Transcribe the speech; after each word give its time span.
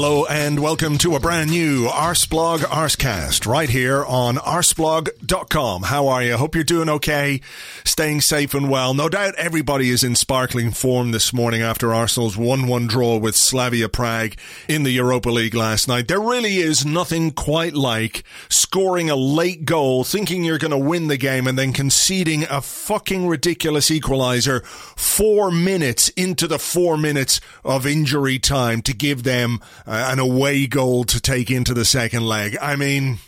Hello 0.00 0.24
and 0.26 0.60
welcome 0.60 0.96
to 0.98 1.16
a 1.16 1.18
brand 1.18 1.50
new 1.50 1.88
Arseblog 1.88 2.58
Arsecast 2.58 3.48
right 3.48 3.68
here 3.68 4.04
on 4.04 4.36
arseblog.com. 4.36 5.82
How 5.82 6.06
are 6.06 6.22
you? 6.22 6.36
Hope 6.36 6.54
you're 6.54 6.62
doing 6.62 6.88
okay, 6.88 7.40
staying 7.84 8.20
safe 8.20 8.54
and 8.54 8.70
well. 8.70 8.94
No 8.94 9.08
doubt 9.08 9.34
everybody 9.34 9.90
is 9.90 10.04
in 10.04 10.14
sparkling 10.14 10.70
form 10.70 11.10
this 11.10 11.32
morning 11.32 11.62
after 11.62 11.92
Arsenal's 11.92 12.36
1-1 12.36 12.86
draw 12.86 13.16
with 13.16 13.34
Slavia 13.34 13.88
Prague 13.88 14.34
in 14.68 14.84
the 14.84 14.92
Europa 14.92 15.30
League 15.30 15.56
last 15.56 15.88
night. 15.88 16.06
There 16.06 16.20
really 16.20 16.58
is 16.58 16.86
nothing 16.86 17.32
quite 17.32 17.74
like 17.74 18.22
scoring 18.48 19.10
a 19.10 19.16
late 19.16 19.64
goal, 19.64 20.04
thinking 20.04 20.44
you're 20.44 20.58
going 20.58 20.70
to 20.70 20.78
win 20.78 21.08
the 21.08 21.16
game 21.16 21.48
and 21.48 21.58
then 21.58 21.72
conceding 21.72 22.44
a 22.44 22.60
fucking 22.60 23.26
ridiculous 23.26 23.90
equalizer 23.90 24.60
4 24.60 25.50
minutes 25.50 26.08
into 26.10 26.46
the 26.46 26.60
4 26.60 26.96
minutes 26.96 27.40
of 27.64 27.84
injury 27.84 28.38
time 28.38 28.80
to 28.82 28.94
give 28.94 29.24
them 29.24 29.58
uh, 29.88 30.08
an 30.12 30.18
away 30.18 30.66
goal 30.66 31.04
to 31.04 31.20
take 31.20 31.50
into 31.50 31.72
the 31.72 31.84
second 31.84 32.26
leg. 32.26 32.56
I 32.60 32.76
mean, 32.76 33.18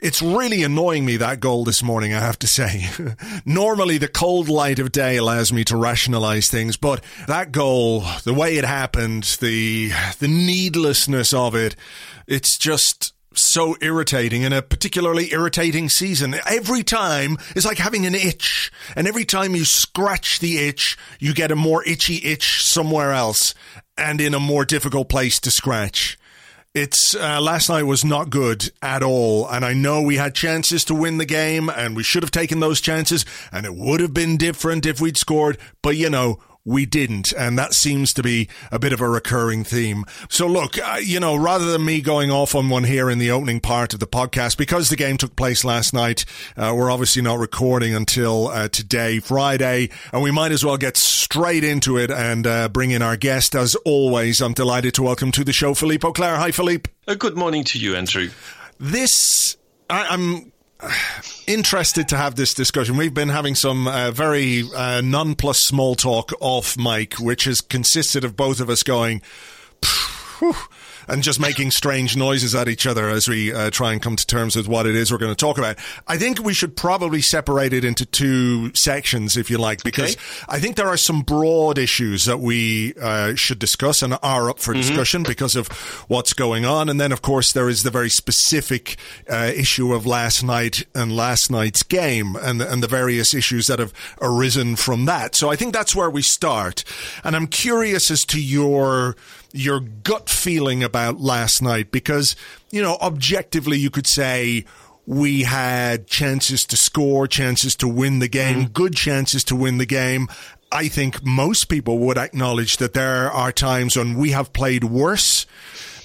it's 0.00 0.22
really 0.22 0.62
annoying 0.62 1.04
me 1.04 1.18
that 1.18 1.40
goal 1.40 1.64
this 1.64 1.82
morning, 1.82 2.14
I 2.14 2.20
have 2.20 2.38
to 2.38 2.46
say. 2.46 2.88
Normally, 3.44 3.98
the 3.98 4.08
cold 4.08 4.48
light 4.48 4.78
of 4.78 4.90
day 4.90 5.18
allows 5.18 5.52
me 5.52 5.62
to 5.64 5.76
rationalize 5.76 6.48
things, 6.48 6.78
but 6.78 7.04
that 7.26 7.52
goal, 7.52 8.04
the 8.24 8.32
way 8.32 8.56
it 8.56 8.64
happened, 8.64 9.24
the 9.40 9.90
the 10.18 10.28
needlessness 10.28 11.34
of 11.34 11.54
it, 11.54 11.76
it's 12.26 12.56
just 12.56 13.12
so 13.34 13.76
irritating 13.80 14.42
in 14.42 14.52
a 14.52 14.62
particularly 14.62 15.32
irritating 15.32 15.88
season. 15.88 16.34
Every 16.46 16.82
time 16.82 17.38
is 17.54 17.64
like 17.64 17.78
having 17.78 18.06
an 18.06 18.14
itch, 18.14 18.72
and 18.96 19.06
every 19.06 19.24
time 19.24 19.54
you 19.54 19.64
scratch 19.64 20.40
the 20.40 20.58
itch, 20.58 20.98
you 21.18 21.34
get 21.34 21.52
a 21.52 21.56
more 21.56 21.84
itchy 21.84 22.16
itch 22.24 22.62
somewhere 22.64 23.12
else 23.12 23.54
and 23.96 24.20
in 24.20 24.34
a 24.34 24.40
more 24.40 24.64
difficult 24.64 25.08
place 25.08 25.38
to 25.40 25.50
scratch. 25.50 26.18
It's 26.72 27.16
uh, 27.16 27.40
last 27.40 27.68
night 27.68 27.82
was 27.82 28.04
not 28.04 28.30
good 28.30 28.70
at 28.80 29.02
all, 29.02 29.48
and 29.48 29.64
I 29.64 29.72
know 29.72 30.02
we 30.02 30.16
had 30.16 30.36
chances 30.36 30.84
to 30.84 30.94
win 30.94 31.18
the 31.18 31.24
game, 31.24 31.68
and 31.68 31.96
we 31.96 32.04
should 32.04 32.22
have 32.22 32.30
taken 32.30 32.60
those 32.60 32.80
chances, 32.80 33.26
and 33.50 33.66
it 33.66 33.74
would 33.74 33.98
have 33.98 34.14
been 34.14 34.36
different 34.36 34.86
if 34.86 35.00
we'd 35.00 35.16
scored. 35.16 35.58
But 35.82 35.96
you 35.96 36.08
know, 36.08 36.38
we 36.70 36.86
didn't. 36.86 37.32
And 37.32 37.58
that 37.58 37.74
seems 37.74 38.12
to 38.14 38.22
be 38.22 38.48
a 38.70 38.78
bit 38.78 38.92
of 38.92 39.00
a 39.00 39.08
recurring 39.08 39.64
theme. 39.64 40.04
So 40.28 40.46
look, 40.46 40.78
uh, 40.78 40.98
you 41.02 41.18
know, 41.18 41.34
rather 41.34 41.66
than 41.66 41.84
me 41.84 42.00
going 42.00 42.30
off 42.30 42.54
on 42.54 42.68
one 42.68 42.84
here 42.84 43.10
in 43.10 43.18
the 43.18 43.30
opening 43.30 43.60
part 43.60 43.92
of 43.92 44.00
the 44.00 44.06
podcast, 44.06 44.56
because 44.56 44.88
the 44.88 44.96
game 44.96 45.16
took 45.16 45.34
place 45.34 45.64
last 45.64 45.92
night, 45.92 46.24
uh, 46.56 46.72
we're 46.76 46.90
obviously 46.90 47.22
not 47.22 47.38
recording 47.38 47.94
until 47.94 48.48
uh, 48.48 48.68
today, 48.68 49.18
Friday, 49.18 49.90
and 50.12 50.22
we 50.22 50.30
might 50.30 50.52
as 50.52 50.64
well 50.64 50.76
get 50.76 50.96
straight 50.96 51.64
into 51.64 51.98
it 51.98 52.10
and 52.10 52.46
uh, 52.46 52.68
bring 52.68 52.92
in 52.92 53.02
our 53.02 53.16
guest. 53.16 53.54
As 53.54 53.74
always, 53.84 54.40
I'm 54.40 54.54
delighted 54.54 54.94
to 54.94 55.02
welcome 55.02 55.32
to 55.32 55.44
the 55.44 55.52
show 55.52 55.74
Philippe 55.74 56.06
Auclair. 56.06 56.36
Hi, 56.36 56.52
Philippe. 56.52 56.90
Uh, 57.08 57.14
good 57.14 57.36
morning 57.36 57.64
to 57.64 57.78
you, 57.78 57.96
Andrew. 57.96 58.30
This, 58.78 59.56
I, 59.88 60.06
I'm 60.06 60.52
interested 61.46 62.08
to 62.08 62.16
have 62.16 62.36
this 62.36 62.54
discussion. 62.54 62.96
We've 62.96 63.14
been 63.14 63.28
having 63.28 63.54
some 63.54 63.86
uh, 63.88 64.10
very 64.10 64.64
uh, 64.74 65.00
non-plus 65.00 65.60
small 65.60 65.94
talk 65.94 66.32
off 66.40 66.76
mic, 66.78 67.14
which 67.14 67.44
has 67.44 67.60
consisted 67.60 68.24
of 68.24 68.36
both 68.36 68.60
of 68.60 68.70
us 68.70 68.82
going. 68.82 69.22
Phew, 69.82 70.54
and 71.10 71.22
just 71.22 71.40
making 71.40 71.70
strange 71.70 72.16
noises 72.16 72.54
at 72.54 72.68
each 72.68 72.86
other 72.86 73.08
as 73.08 73.28
we 73.28 73.52
uh, 73.52 73.70
try 73.70 73.92
and 73.92 74.00
come 74.00 74.16
to 74.16 74.26
terms 74.26 74.56
with 74.56 74.68
what 74.68 74.86
it 74.86 74.94
is 74.94 75.10
we're 75.10 75.18
going 75.18 75.32
to 75.32 75.36
talk 75.36 75.58
about. 75.58 75.76
I 76.06 76.16
think 76.16 76.42
we 76.42 76.54
should 76.54 76.76
probably 76.76 77.20
separate 77.20 77.72
it 77.72 77.84
into 77.84 78.06
two 78.06 78.72
sections, 78.74 79.36
if 79.36 79.50
you 79.50 79.58
like, 79.58 79.82
because 79.82 80.14
okay. 80.14 80.22
I 80.48 80.60
think 80.60 80.76
there 80.76 80.88
are 80.88 80.96
some 80.96 81.22
broad 81.22 81.78
issues 81.78 82.24
that 82.24 82.38
we 82.38 82.94
uh, 82.94 83.34
should 83.34 83.58
discuss 83.58 84.02
and 84.02 84.16
are 84.22 84.48
up 84.48 84.58
for 84.58 84.72
mm-hmm. 84.72 84.80
discussion 84.80 85.22
because 85.22 85.56
of 85.56 85.68
what's 86.08 86.32
going 86.32 86.64
on. 86.64 86.88
And 86.88 87.00
then, 87.00 87.12
of 87.12 87.22
course, 87.22 87.52
there 87.52 87.68
is 87.68 87.82
the 87.82 87.90
very 87.90 88.10
specific 88.10 88.96
uh, 89.28 89.50
issue 89.54 89.92
of 89.92 90.06
last 90.06 90.42
night 90.42 90.86
and 90.94 91.14
last 91.14 91.50
night's 91.50 91.82
game 91.82 92.36
and, 92.36 92.62
and 92.62 92.82
the 92.82 92.88
various 92.88 93.34
issues 93.34 93.66
that 93.66 93.78
have 93.78 93.92
arisen 94.20 94.76
from 94.76 95.06
that. 95.06 95.34
So 95.34 95.50
I 95.50 95.56
think 95.56 95.72
that's 95.72 95.94
where 95.94 96.10
we 96.10 96.22
start. 96.22 96.84
And 97.24 97.34
I'm 97.34 97.46
curious 97.46 98.10
as 98.10 98.24
to 98.26 98.40
your 98.40 99.16
your 99.52 99.80
gut 99.80 100.28
feeling 100.28 100.82
about 100.82 101.20
last 101.20 101.62
night 101.62 101.90
because, 101.90 102.36
you 102.70 102.82
know, 102.82 102.96
objectively 103.00 103.78
you 103.78 103.90
could 103.90 104.06
say 104.06 104.64
we 105.06 105.42
had 105.42 106.06
chances 106.06 106.62
to 106.62 106.76
score, 106.76 107.26
chances 107.26 107.74
to 107.76 107.88
win 107.88 108.20
the 108.20 108.28
game, 108.28 108.66
mm. 108.66 108.72
good 108.72 108.94
chances 108.94 109.42
to 109.44 109.56
win 109.56 109.78
the 109.78 109.86
game. 109.86 110.28
I 110.72 110.88
think 110.88 111.24
most 111.24 111.64
people 111.64 111.98
would 111.98 112.16
acknowledge 112.16 112.76
that 112.76 112.94
there 112.94 113.30
are 113.30 113.50
times 113.50 113.96
when 113.96 114.16
we 114.16 114.30
have 114.30 114.52
played 114.52 114.84
worse 114.84 115.46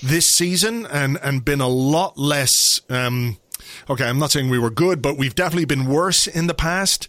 this 0.01 0.25
season 0.29 0.85
and, 0.87 1.19
and 1.21 1.45
been 1.45 1.61
a 1.61 1.67
lot 1.67 2.17
less, 2.17 2.81
um, 2.89 3.37
okay, 3.89 4.05
I'm 4.05 4.17
not 4.17 4.31
saying 4.31 4.49
we 4.49 4.59
were 4.59 4.71
good, 4.71 5.01
but 5.01 5.17
we've 5.17 5.35
definitely 5.35 5.65
been 5.65 5.85
worse 5.85 6.25
in 6.25 6.47
the 6.47 6.53
past. 6.55 7.07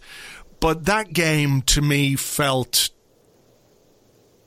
But 0.59 0.85
that 0.85 1.13
game 1.13 1.61
to 1.63 1.81
me 1.81 2.15
felt 2.15 2.89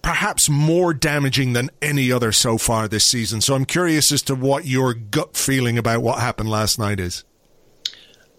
perhaps 0.03 0.49
more 0.49 0.95
damaging 0.95 1.53
than 1.53 1.71
any 1.83 2.11
other 2.11 2.33
so 2.33 2.59
far 2.59 2.89
this 2.89 3.05
season. 3.05 3.41
So 3.41 3.55
I'm 3.55 3.65
curious 3.65 4.13
as 4.13 4.23
to 4.23 4.35
what 4.35 4.67
your 4.67 4.95
gut 4.95 5.37
feeling 5.37 5.79
about 5.79 6.03
what 6.03 6.21
happened 6.21 6.49
last 6.49 6.79
night 6.79 7.01
is. 7.01 7.25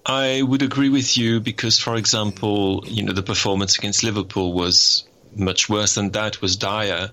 I 0.05 0.41
would 0.41 0.63
agree 0.63 0.89
with 0.89 1.17
you 1.17 1.39
because, 1.39 1.77
for 1.77 1.95
example, 1.95 2.83
you 2.88 3.03
know 3.03 3.13
the 3.13 3.21
performance 3.21 3.77
against 3.77 4.03
Liverpool 4.03 4.53
was 4.53 5.05
much 5.35 5.69
worse 5.69 5.95
than 5.95 6.11
that. 6.11 6.41
Was 6.41 6.55
dire, 6.55 7.11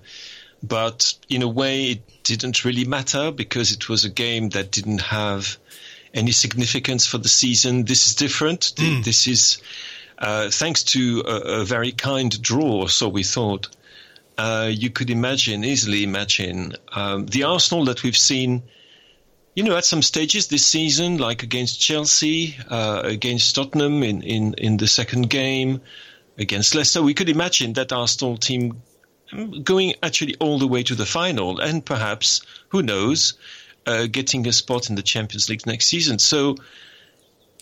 but 0.62 1.14
in 1.28 1.42
a 1.42 1.48
way 1.48 1.90
it 1.90 2.22
didn't 2.22 2.64
really 2.64 2.84
matter 2.84 3.30
because 3.30 3.72
it 3.72 3.88
was 3.88 4.04
a 4.04 4.10
game 4.10 4.48
that 4.50 4.70
didn't 4.70 5.02
have 5.02 5.58
any 6.14 6.32
significance 6.32 7.06
for 7.06 7.18
the 7.18 7.28
season. 7.28 7.84
This 7.84 8.06
is 8.06 8.14
different. 8.14 8.72
Mm. 8.76 9.04
This 9.04 9.26
is 9.26 9.58
uh, 10.18 10.50
thanks 10.50 10.82
to 10.82 11.22
a, 11.26 11.60
a, 11.60 11.64
very 11.64 11.92
kind 11.92 12.40
draw, 12.42 12.86
so 12.86 13.08
we 13.08 13.22
thought 13.22 13.68
uh, 14.38 14.70
you 14.70 14.90
could 14.90 15.10
imagine, 15.10 15.64
easily 15.64 16.04
imagine, 16.04 16.74
um, 16.92 17.26
the 17.26 17.42
Arsenal 17.42 17.84
that 17.86 18.02
we've 18.02 18.16
seen, 18.16 18.62
you 19.54 19.64
know, 19.64 19.76
at 19.76 19.84
some 19.84 20.00
stages 20.00 20.46
this 20.46 20.64
season, 20.64 21.18
like 21.18 21.42
against 21.42 21.80
Chelsea, 21.80 22.56
uh, 22.70 23.02
against 23.04 23.56
Tottenham 23.56 24.02
in, 24.04 24.22
in, 24.22 24.54
in 24.54 24.76
the 24.76 24.86
second 24.86 25.28
game, 25.28 25.80
against 26.38 26.74
Leicester. 26.74 27.02
We 27.02 27.14
could 27.14 27.28
imagine 27.28 27.72
that 27.74 27.92
Arsenal 27.92 28.36
team 28.36 28.80
going 29.62 29.94
actually 30.02 30.36
all 30.36 30.58
the 30.58 30.68
way 30.68 30.82
to 30.84 30.94
the 30.94 31.04
final 31.04 31.58
and 31.58 31.84
perhaps, 31.84 32.40
who 32.68 32.82
knows, 32.82 33.34
uh, 33.86 34.06
getting 34.06 34.46
a 34.46 34.52
spot 34.52 34.88
in 34.88 34.94
the 34.94 35.02
Champions 35.02 35.48
League 35.48 35.66
next 35.66 35.86
season. 35.86 36.18
So 36.18 36.56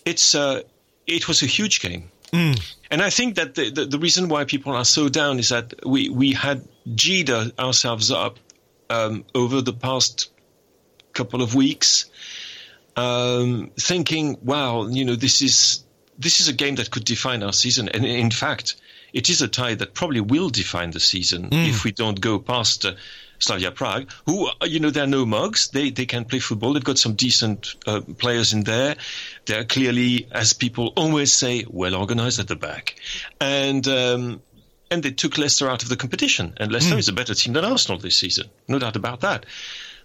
it's 0.05 0.35
uh, 0.35 0.61
it 1.07 1.27
was 1.27 1.41
a 1.41 1.45
huge 1.47 1.81
game. 1.81 2.11
Mm. 2.31 2.75
And 2.91 3.01
I 3.01 3.09
think 3.09 3.35
that 3.35 3.55
the, 3.55 3.69
the, 3.69 3.85
the, 3.85 3.99
reason 3.99 4.27
why 4.27 4.45
people 4.45 4.73
are 4.73 4.85
so 4.85 5.09
down 5.09 5.39
is 5.39 5.49
that 5.49 5.85
we, 5.85 6.09
we 6.09 6.33
had 6.33 6.67
G'd 6.93 7.29
ourselves 7.29 8.11
up 8.11 8.39
um, 8.89 9.25
over 9.33 9.61
the 9.61 9.73
past 9.73 10.29
couple 11.13 11.41
of 11.41 11.55
weeks, 11.55 12.05
um, 12.95 13.71
thinking, 13.79 14.37
wow, 14.41 14.87
you 14.87 15.05
know, 15.05 15.15
this 15.15 15.41
is 15.41 15.83
this 16.17 16.39
is 16.39 16.47
a 16.47 16.53
game 16.53 16.75
that 16.75 16.89
could 16.89 17.05
define 17.05 17.43
our 17.43 17.53
season. 17.53 17.89
And 17.89 18.05
in 18.05 18.31
fact, 18.31 18.75
it 19.13 19.29
is 19.29 19.41
a 19.41 19.47
tie 19.47 19.75
that 19.75 19.93
probably 19.93 20.21
will 20.21 20.49
define 20.49 20.91
the 20.91 20.99
season 20.99 21.49
mm. 21.49 21.69
if 21.69 21.83
we 21.83 21.91
don't 21.91 22.19
go 22.19 22.39
past 22.39 22.85
uh, 22.85 22.93
Slavia 23.39 23.71
Prague, 23.71 24.09
who, 24.25 24.47
uh, 24.47 24.65
you 24.65 24.79
know, 24.79 24.89
they're 24.89 25.07
no 25.07 25.25
mugs. 25.25 25.69
They, 25.69 25.89
they 25.89 26.05
can 26.05 26.25
play 26.25 26.39
football. 26.39 26.73
They've 26.73 26.83
got 26.83 26.97
some 26.97 27.13
decent 27.13 27.75
uh, 27.85 28.01
players 28.17 28.53
in 28.53 28.63
there. 28.63 28.95
They're 29.45 29.65
clearly, 29.65 30.27
as 30.31 30.53
people 30.53 30.93
always 30.95 31.33
say, 31.33 31.65
well 31.69 31.95
organized 31.95 32.39
at 32.39 32.47
the 32.47 32.55
back. 32.55 32.95
And, 33.39 33.87
um, 33.87 34.41
and 34.89 35.03
they 35.03 35.11
took 35.11 35.37
Leicester 35.37 35.69
out 35.69 35.83
of 35.83 35.89
the 35.89 35.97
competition. 35.97 36.53
And 36.57 36.71
Leicester 36.71 36.95
mm. 36.95 36.99
is 36.99 37.09
a 37.09 37.13
better 37.13 37.33
team 37.33 37.53
than 37.53 37.65
Arsenal 37.65 37.99
this 37.99 38.17
season. 38.17 38.49
No 38.67 38.79
doubt 38.79 38.95
about 38.95 39.21
that. 39.21 39.45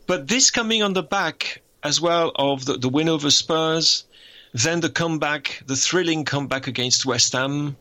But 0.06 0.28
this 0.28 0.50
coming 0.50 0.82
on 0.82 0.92
the 0.92 1.02
back 1.02 1.62
as 1.82 2.00
well 2.00 2.32
of 2.34 2.64
the, 2.64 2.74
the 2.74 2.88
win 2.88 3.08
over 3.08 3.30
Spurs, 3.30 4.04
then 4.52 4.80
the 4.80 4.90
comeback, 4.90 5.62
the 5.66 5.76
thrilling 5.76 6.24
comeback 6.24 6.66
against 6.66 7.06
West 7.06 7.32
Ham, 7.32 7.76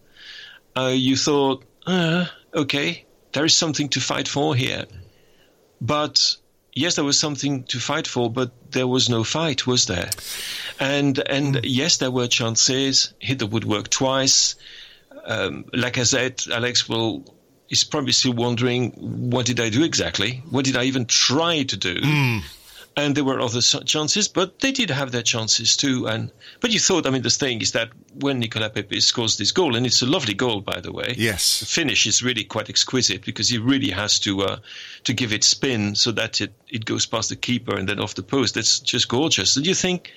uh, 0.77 0.93
you 0.93 1.17
thought, 1.17 1.63
uh, 1.85 2.25
okay, 2.53 3.05
there 3.33 3.45
is 3.45 3.53
something 3.53 3.89
to 3.89 3.99
fight 3.99 4.27
for 4.27 4.55
here. 4.55 4.85
But 5.81 6.35
yes, 6.73 6.95
there 6.95 7.03
was 7.03 7.19
something 7.19 7.63
to 7.65 7.79
fight 7.79 8.07
for, 8.07 8.29
but 8.29 8.51
there 8.71 8.87
was 8.87 9.09
no 9.09 9.23
fight, 9.23 9.67
was 9.67 9.87
there? 9.87 10.09
And 10.79 11.17
and 11.19 11.55
mm. 11.55 11.61
yes, 11.63 11.97
there 11.97 12.11
were 12.11 12.27
chances. 12.27 13.13
Hit 13.19 13.39
the 13.39 13.47
woodwork 13.47 13.89
twice. 13.89 14.55
Um, 15.25 15.65
like 15.73 15.97
I 15.97 16.03
said, 16.03 16.43
Alex 16.51 16.87
will 16.87 17.25
is 17.69 17.83
probably 17.83 18.11
still 18.11 18.33
wondering 18.33 18.91
what 19.29 19.45
did 19.45 19.59
I 19.59 19.69
do 19.69 19.83
exactly? 19.83 20.43
What 20.49 20.65
did 20.65 20.75
I 20.75 20.83
even 20.85 21.05
try 21.05 21.63
to 21.63 21.77
do? 21.77 21.95
Mm 21.95 22.43
and 22.97 23.15
there 23.15 23.23
were 23.23 23.39
other 23.39 23.61
chances, 23.61 24.27
but 24.27 24.59
they 24.59 24.71
did 24.71 24.89
have 24.89 25.11
their 25.11 25.21
chances 25.21 25.77
too. 25.77 26.07
And 26.07 26.31
but 26.59 26.71
you 26.71 26.79
thought, 26.79 27.07
I 27.07 27.09
mean, 27.09 27.21
the 27.21 27.29
thing 27.29 27.61
is 27.61 27.71
that 27.71 27.89
when 28.15 28.39
Nicolas 28.39 28.71
Pepe 28.73 28.99
scores 28.99 29.37
this 29.37 29.51
goal, 29.51 29.75
and 29.75 29.85
it's 29.85 30.01
a 30.01 30.05
lovely 30.05 30.33
goal, 30.33 30.61
by 30.61 30.81
the 30.81 30.91
way. 30.91 31.15
Yes, 31.17 31.61
the 31.61 31.65
finish 31.65 32.05
is 32.05 32.21
really 32.21 32.43
quite 32.43 32.69
exquisite 32.69 33.23
because 33.23 33.49
he 33.49 33.57
really 33.57 33.91
has 33.91 34.19
to 34.19 34.41
uh, 34.41 34.57
to 35.05 35.13
give 35.13 35.31
it 35.31 35.43
spin 35.43 35.95
so 35.95 36.11
that 36.11 36.41
it 36.41 36.53
it 36.67 36.85
goes 36.85 37.05
past 37.05 37.29
the 37.29 37.35
keeper 37.35 37.75
and 37.75 37.87
then 37.87 37.99
off 37.99 38.15
the 38.15 38.23
post. 38.23 38.55
That's 38.55 38.79
just 38.79 39.07
gorgeous. 39.07 39.55
And 39.55 39.65
you 39.65 39.73
think, 39.73 40.11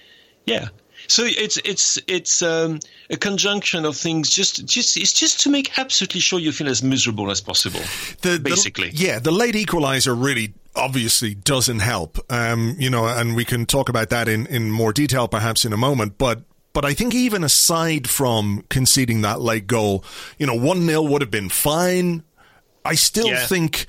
yeah. 0.47 0.69
So 1.09 1.25
it's 1.27 1.57
it's 1.59 1.99
it's 2.07 2.43
um, 2.43 2.81
a 3.11 3.17
conjunction 3.17 3.85
of 3.85 3.97
things. 3.97 4.31
Just 4.31 4.65
just 4.65 4.97
it's 4.97 5.13
just 5.13 5.41
to 5.41 5.51
make 5.51 5.79
absolutely 5.79 6.21
sure 6.21 6.39
you 6.39 6.53
feel 6.53 6.69
as 6.69 6.83
miserable 6.83 7.31
as 7.31 7.41
possible. 7.41 7.81
The, 8.23 8.41
basically, 8.43 8.91
the, 8.91 8.97
yeah. 8.97 9.19
The 9.19 9.33
late 9.33 9.57
equalizer 9.57 10.15
really 10.15 10.55
obviously 10.77 11.35
doesn't 11.35 11.81
help. 11.81 12.19
Um, 12.31 12.77
you 12.79 12.91
know, 12.91 13.07
and 13.07 13.37
we 13.37 13.45
can 13.45 13.67
talk 13.67 13.89
about 13.89 14.11
that 14.11 14.29
in, 14.29 14.47
in 14.47 14.71
more 14.71 14.93
detail 14.93 15.29
perhaps 15.29 15.65
in 15.65 15.73
a 15.73 15.77
moment. 15.77 16.19
But 16.19 16.43
but 16.73 16.85
I 16.85 16.93
think 16.95 17.15
even 17.15 17.45
aside 17.45 18.09
from 18.09 18.65
conceding 18.69 19.23
that 19.23 19.41
late 19.41 19.67
goal, 19.67 20.05
you 20.39 20.47
know, 20.47 20.55
one 20.55 20.87
0 20.87 21.03
would 21.03 21.23
have 21.23 21.31
been 21.31 21.49
fine. 21.49 22.25
I 22.85 22.97
still 22.97 23.29
yeah. 23.29 23.47
think 23.47 23.87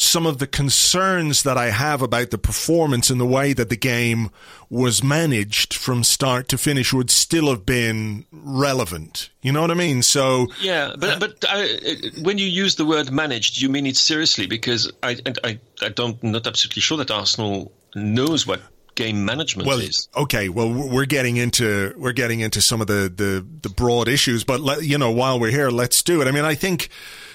some 0.00 0.26
of 0.26 0.38
the 0.38 0.46
concerns 0.46 1.42
that 1.42 1.58
I 1.58 1.70
have 1.70 2.02
about 2.02 2.30
the 2.30 2.38
performance 2.38 3.10
and 3.10 3.20
the 3.20 3.26
way 3.26 3.52
that 3.52 3.68
the 3.68 3.76
game 3.76 4.30
was 4.70 5.02
managed 5.02 5.74
from 5.74 6.04
start 6.04 6.48
to 6.50 6.56
finish 6.58 6.92
would 6.92 7.10
still 7.10 7.48
have 7.48 7.66
been 7.66 8.24
relevant. 8.30 9.30
You 9.42 9.50
know 9.50 9.60
what 9.60 9.72
I 9.72 9.74
mean? 9.74 10.04
So 10.04 10.46
yeah, 10.60 10.94
but 10.96 11.10
uh, 11.10 11.18
but 11.18 11.44
I, 11.48 11.78
when 12.22 12.38
you 12.38 12.46
use 12.46 12.76
the 12.76 12.86
word 12.86 13.10
managed, 13.10 13.60
you 13.60 13.68
mean 13.68 13.86
it 13.86 13.96
seriously 13.96 14.46
because 14.46 14.92
I 15.02 15.16
I 15.42 15.58
I 15.82 15.88
don't 15.88 16.22
not 16.22 16.46
absolutely 16.46 16.80
sure 16.80 16.98
that 16.98 17.10
Arsenal 17.10 17.72
knows 17.96 18.46
what 18.46 18.60
game 18.94 19.24
management 19.24 19.66
well, 19.66 19.80
is. 19.80 20.08
Okay, 20.16 20.48
well 20.48 20.72
we're 20.72 21.06
getting 21.06 21.38
into 21.38 21.92
we're 21.98 22.12
getting 22.12 22.38
into 22.38 22.60
some 22.60 22.80
of 22.80 22.86
the 22.86 23.12
the, 23.12 23.44
the 23.62 23.68
broad 23.68 24.06
issues, 24.06 24.44
but 24.44 24.60
let, 24.60 24.84
you 24.84 24.96
know 24.96 25.10
while 25.10 25.40
we're 25.40 25.50
here, 25.50 25.70
let's 25.70 26.04
do 26.04 26.22
it. 26.22 26.28
I 26.28 26.30
mean, 26.30 26.44
I 26.44 26.54
think 26.54 26.88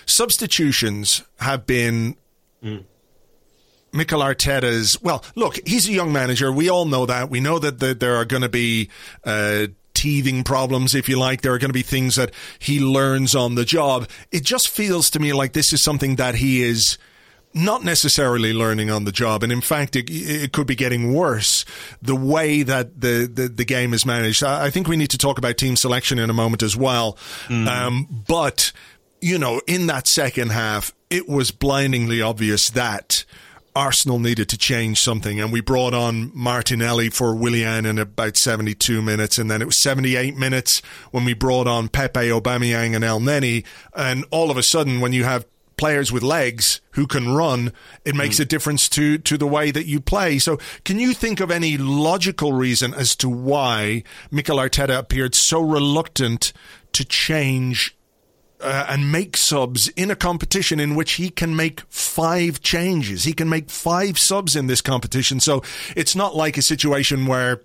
substitutions 0.06 1.24
have 1.40 1.66
been 1.66 2.16
Mm. 2.64 2.86
Mikel 3.94 4.22
Arteta's 4.22 4.98
well, 5.02 5.24
look, 5.36 5.60
he's 5.68 5.88
a 5.88 5.92
young 5.92 6.12
manager. 6.12 6.52
We 6.52 6.70
all 6.70 6.86
know 6.86 7.06
that. 7.06 7.30
We 7.30 7.40
know 7.40 7.60
that 7.60 7.80
the, 7.80 7.94
there 7.94 8.16
are 8.16 8.26
going 8.26 8.42
to 8.42 8.50
be 8.50 8.90
uh, 9.24 9.68
teething 9.94 10.44
problems, 10.44 10.96
if 10.96 11.08
you 11.08 11.20
like. 11.20 11.42
There 11.42 11.54
are 11.54 11.60
going 11.60 11.70
to 11.70 11.74
be 11.74 11.84
things 11.84 12.16
that 12.16 12.32
he 12.60 12.80
learns 12.80 13.36
on 13.36 13.56
the 13.56 13.66
job. 13.66 14.10
It 14.32 14.44
just 14.44 14.70
feels 14.70 15.10
to 15.12 15.20
me 15.20 15.32
like 15.32 15.54
this 15.54 15.72
is 15.72 15.84
something 15.84 16.16
that 16.16 16.36
he 16.36 16.64
is 16.64 16.98
not 17.54 17.84
necessarily 17.84 18.52
learning 18.52 18.90
on 18.90 19.06
the 19.06 19.12
job, 19.12 19.44
and 19.44 19.52
in 19.52 19.62
fact, 19.62 19.96
it, 19.96 20.10
it 20.10 20.52
could 20.54 20.66
be 20.66 20.76
getting 20.76 21.14
worse. 21.14 21.66
The 22.02 22.16
way 22.16 22.64
that 22.64 23.00
the, 23.00 23.30
the, 23.32 23.48
the, 23.48 23.64
game 23.64 23.94
is 23.94 24.08
managed. 24.08 24.44
I, 24.44 24.66
I 24.66 24.70
think 24.72 24.88
we 24.88 24.98
need 24.98 25.12
to 25.12 25.20
talk 25.20 25.38
about 25.38 25.58
team 25.58 25.76
selection 25.76 26.18
in 26.18 26.32
a 26.32 26.34
moment 26.34 26.64
as 26.64 26.76
well. 26.76 27.16
Mm. 27.48 27.68
Um, 27.68 28.24
but 28.28 28.72
you 29.22 29.38
know, 29.38 29.62
in 29.68 29.88
that 29.88 30.08
second 30.08 30.52
half, 30.52 30.94
it 31.14 31.30
was 31.30 31.52
blindingly 31.52 32.24
obvious 32.24 32.72
that 32.72 33.24
Arsenal 33.76 34.18
needed 34.18 34.50
to 34.50 34.58
change 34.58 35.00
something, 35.00 35.40
and 35.40 35.54
we 35.54 35.62
brought 35.62 35.94
on 35.94 36.32
Martinelli 36.34 37.12
for 37.12 37.36
Willian 37.36 37.86
in 37.86 38.00
about 38.00 38.36
72 38.36 39.00
minutes, 39.00 39.38
and 39.38 39.50
then 39.50 39.62
it 39.62 39.66
was 39.66 39.80
78 39.84 40.36
minutes 40.36 40.82
when 41.12 41.24
we 41.24 41.36
brought 41.36 41.68
on 41.68 41.88
Pepe, 41.88 42.30
Aubameyang, 42.30 42.96
and 42.96 43.04
Elneny, 43.04 43.64
and 43.96 44.26
all 44.32 44.50
of 44.50 44.58
a 44.58 44.64
sudden, 44.64 45.02
when 45.02 45.14
you 45.14 45.24
have 45.24 45.46
players 45.78 46.12
with 46.12 46.24
legs 46.24 46.82
who 46.92 47.06
can 47.06 47.36
run, 47.36 47.72
it 48.06 48.16
makes 48.16 48.38
mm. 48.38 48.42
a 48.42 48.46
difference 48.46 48.90
to 48.90 49.20
to 49.20 49.38
the 49.38 49.48
way 49.48 49.70
that 49.70 49.86
you 49.86 50.00
play. 50.00 50.40
So, 50.40 50.58
can 50.84 50.98
you 50.98 51.14
think 51.14 51.40
of 51.40 51.52
any 51.52 51.78
logical 51.78 52.54
reason 52.54 52.92
as 52.96 53.16
to 53.18 53.30
why 53.30 54.04
Mikel 54.32 54.58
Arteta 54.58 54.98
appeared 54.98 55.36
so 55.36 55.62
reluctant 55.62 56.54
to 56.94 57.06
change 57.06 57.96
uh, 58.64 58.88
and 58.90 59.12
make 59.12 59.38
subs 59.38 59.90
in 59.90 60.10
a 60.10 60.16
competition 60.16 60.80
in 60.80 60.96
which 60.96 61.14
he 61.14 61.30
can 61.30 61.56
make 61.56 61.82
five 61.90 62.62
changes. 62.62 63.24
He 63.24 63.34
can 63.34 63.50
make 63.50 63.70
five 63.70 64.18
subs 64.18 64.56
in 64.56 64.68
this 64.68 64.82
competition. 64.82 65.40
So 65.40 65.62
it's 65.96 66.16
not 66.16 66.36
like 66.36 66.58
a 66.58 66.62
situation 66.62 67.28
where 67.28 67.62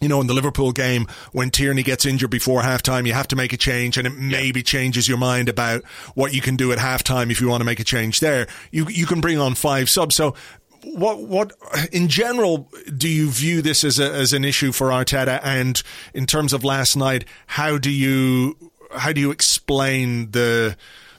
you 0.00 0.08
know, 0.08 0.20
in 0.20 0.26
the 0.26 0.34
Liverpool 0.34 0.72
game, 0.72 1.06
when 1.32 1.50
Tierney 1.50 1.84
gets 1.84 2.04
injured 2.04 2.30
before 2.30 2.62
halftime, 2.62 3.06
you 3.06 3.12
have 3.12 3.28
to 3.28 3.36
make 3.36 3.52
a 3.52 3.56
change, 3.56 3.96
and 3.96 4.06
it 4.06 4.10
maybe 4.10 4.62
changes 4.62 5.08
your 5.08 5.18
mind 5.18 5.48
about 5.48 5.84
what 6.14 6.34
you 6.34 6.40
can 6.40 6.56
do 6.56 6.72
at 6.72 6.78
halftime 6.78 7.30
if 7.30 7.40
you 7.40 7.48
want 7.48 7.60
to 7.60 7.64
make 7.64 7.78
a 7.78 7.84
change 7.84 8.18
there. 8.18 8.48
You 8.72 8.88
you 8.88 9.06
can 9.06 9.20
bring 9.20 9.38
on 9.38 9.54
five 9.54 9.88
subs. 9.88 10.16
So, 10.16 10.34
what 10.82 11.22
what 11.22 11.52
in 11.92 12.08
general 12.08 12.68
do 12.96 13.08
you 13.08 13.30
view 13.30 13.62
this 13.62 13.84
as 13.84 13.98
a, 13.98 14.12
as 14.12 14.32
an 14.32 14.44
issue 14.44 14.72
for 14.72 14.88
Arteta? 14.88 15.40
And 15.42 15.80
in 16.12 16.26
terms 16.26 16.52
of 16.52 16.64
last 16.64 16.96
night, 16.96 17.24
how 17.46 17.78
do 17.78 17.90
you 17.90 18.56
how 18.94 19.12
do 19.12 19.20
you 19.20 19.30
explain 19.30 20.30
the 20.30 20.76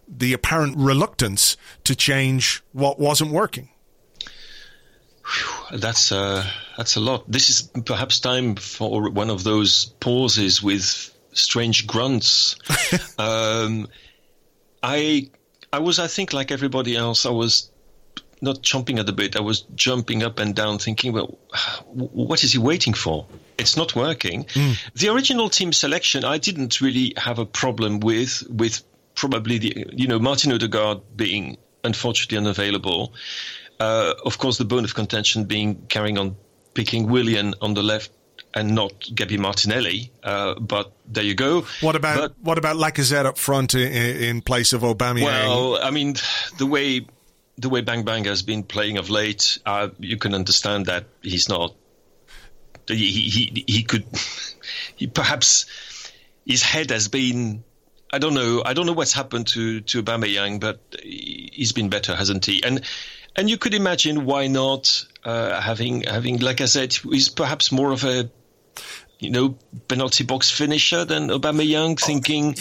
the 0.08 0.34
apparent 0.34 0.78
reluctance 0.78 1.58
to 1.84 1.96
change 1.96 2.64
what 2.72 3.00
wasn't 3.00 3.32
working? 3.32 3.70
That's 5.74 6.12
uh, 6.12 6.46
that's 6.78 6.96
a 6.96 7.00
lot. 7.00 7.30
This 7.30 7.50
is 7.50 7.64
perhaps 7.86 8.20
time 8.20 8.56
for 8.56 9.10
one 9.10 9.30
of 9.30 9.44
those 9.44 9.86
pauses 10.00 10.62
with 10.62 11.12
strange 11.34 11.88
grunts. 11.88 12.56
um, 13.18 13.88
I 14.84 15.30
I 15.74 15.80
was, 15.80 16.00
I 16.00 16.08
think, 16.08 16.32
like 16.32 16.52
everybody 16.52 16.96
else, 16.96 17.26
I 17.26 17.32
was 17.32 17.70
not 18.42 18.62
chomping 18.62 19.00
at 19.00 19.06
the 19.06 19.14
bit. 19.14 19.36
I 19.36 19.42
was 19.42 19.62
jumping 19.76 20.24
up 20.24 20.40
and 20.40 20.56
down, 20.56 20.80
thinking, 20.80 21.12
well, 21.12 21.38
what 21.92 22.44
is 22.44 22.52
he 22.52 22.60
waiting 22.60 22.94
for? 22.94 23.26
It's 23.58 23.78
not 23.78 23.96
working. 23.96 24.46
Mm. 24.46 24.78
The 24.94 25.10
original 25.10 25.50
team 25.50 25.74
selection, 25.74 26.26
I 26.26 26.38
didn't 26.38 26.82
really 26.82 27.14
have 27.18 27.40
a 27.40 27.46
problem 27.46 28.00
with, 28.00 28.44
with 28.50 28.84
probably 29.16 29.58
the, 29.58 29.86
you 29.94 30.08
know, 30.08 30.20
Martin 30.20 30.52
Odegaard 30.52 31.02
being 31.16 31.58
unfortunately 31.84 32.38
unavailable. 32.38 33.14
Uh, 33.80 34.14
of 34.26 34.38
course, 34.38 34.58
the 34.58 34.66
bone 34.66 34.84
of 34.84 34.96
contention 34.96 35.46
being 35.46 35.86
carrying 35.88 36.18
on 36.18 36.36
picking 36.74 37.08
Willian 37.08 37.56
on 37.62 37.74
the 37.74 37.84
left 37.84 38.12
and 38.54 38.74
not 38.74 39.00
Gabi 39.02 39.38
Martinelli. 39.38 40.12
Uh, 40.24 40.56
but 40.60 40.92
there 41.06 41.24
you 41.24 41.36
go. 41.36 41.66
What 41.82 41.96
about 41.96 42.18
but, 42.18 42.36
what 42.42 42.58
about 42.58 42.78
Lacazette 42.78 43.26
up 43.26 43.38
front 43.38 43.76
in, 43.76 43.92
in 43.92 44.42
place 44.42 44.74
of 44.74 44.82
Aubameyang? 44.82 45.24
Well, 45.24 45.80
I 45.82 45.92
mean, 45.92 46.16
the 46.58 46.66
way 46.66 47.06
the 47.58 47.70
way 47.70 47.82
Bang 47.82 48.04
Bang 48.04 48.26
has 48.26 48.42
been 48.42 48.64
playing 48.64 48.98
of 48.98 49.10
late, 49.10 49.60
uh, 49.66 49.90
you 50.00 50.18
can 50.18 50.34
understand 50.34 50.88
that 50.88 51.06
he's 51.22 51.50
not. 51.50 51.76
He 52.88 53.12
he 53.30 53.64
he 53.68 53.84
could. 53.84 54.06
He 54.96 55.06
perhaps 55.08 55.66
his 56.46 56.64
head 56.64 56.90
has 56.90 57.08
been. 57.08 57.64
I 58.12 58.18
don't 58.18 58.34
know. 58.34 58.64
I 58.66 58.74
don't 58.74 58.86
know 58.86 58.94
what's 58.94 59.14
happened 59.14 59.48
to 59.48 59.82
to 59.82 60.02
Aubameyang, 60.02 60.60
but 60.60 60.80
he's 61.04 61.72
been 61.72 61.90
better, 61.90 62.16
hasn't 62.16 62.46
he? 62.46 62.64
And 62.64 62.82
and 63.36 63.50
you 63.50 63.58
could 63.58 63.74
imagine 63.74 64.26
why 64.26 64.48
not 64.48 65.06
uh, 65.24 65.60
having 65.62 66.02
having 66.02 66.40
like 66.40 66.62
I 66.62 66.66
said, 66.66 66.94
he's 66.94 67.30
perhaps 67.30 67.72
more 67.72 67.92
of 67.92 68.04
a 68.06 68.30
you 69.20 69.30
know, 69.30 69.58
penalty 69.88 70.24
box 70.24 70.52
finisher 70.52 71.06
than 71.06 71.30
Aubameyang, 71.30 72.00
thinking, 72.00 72.56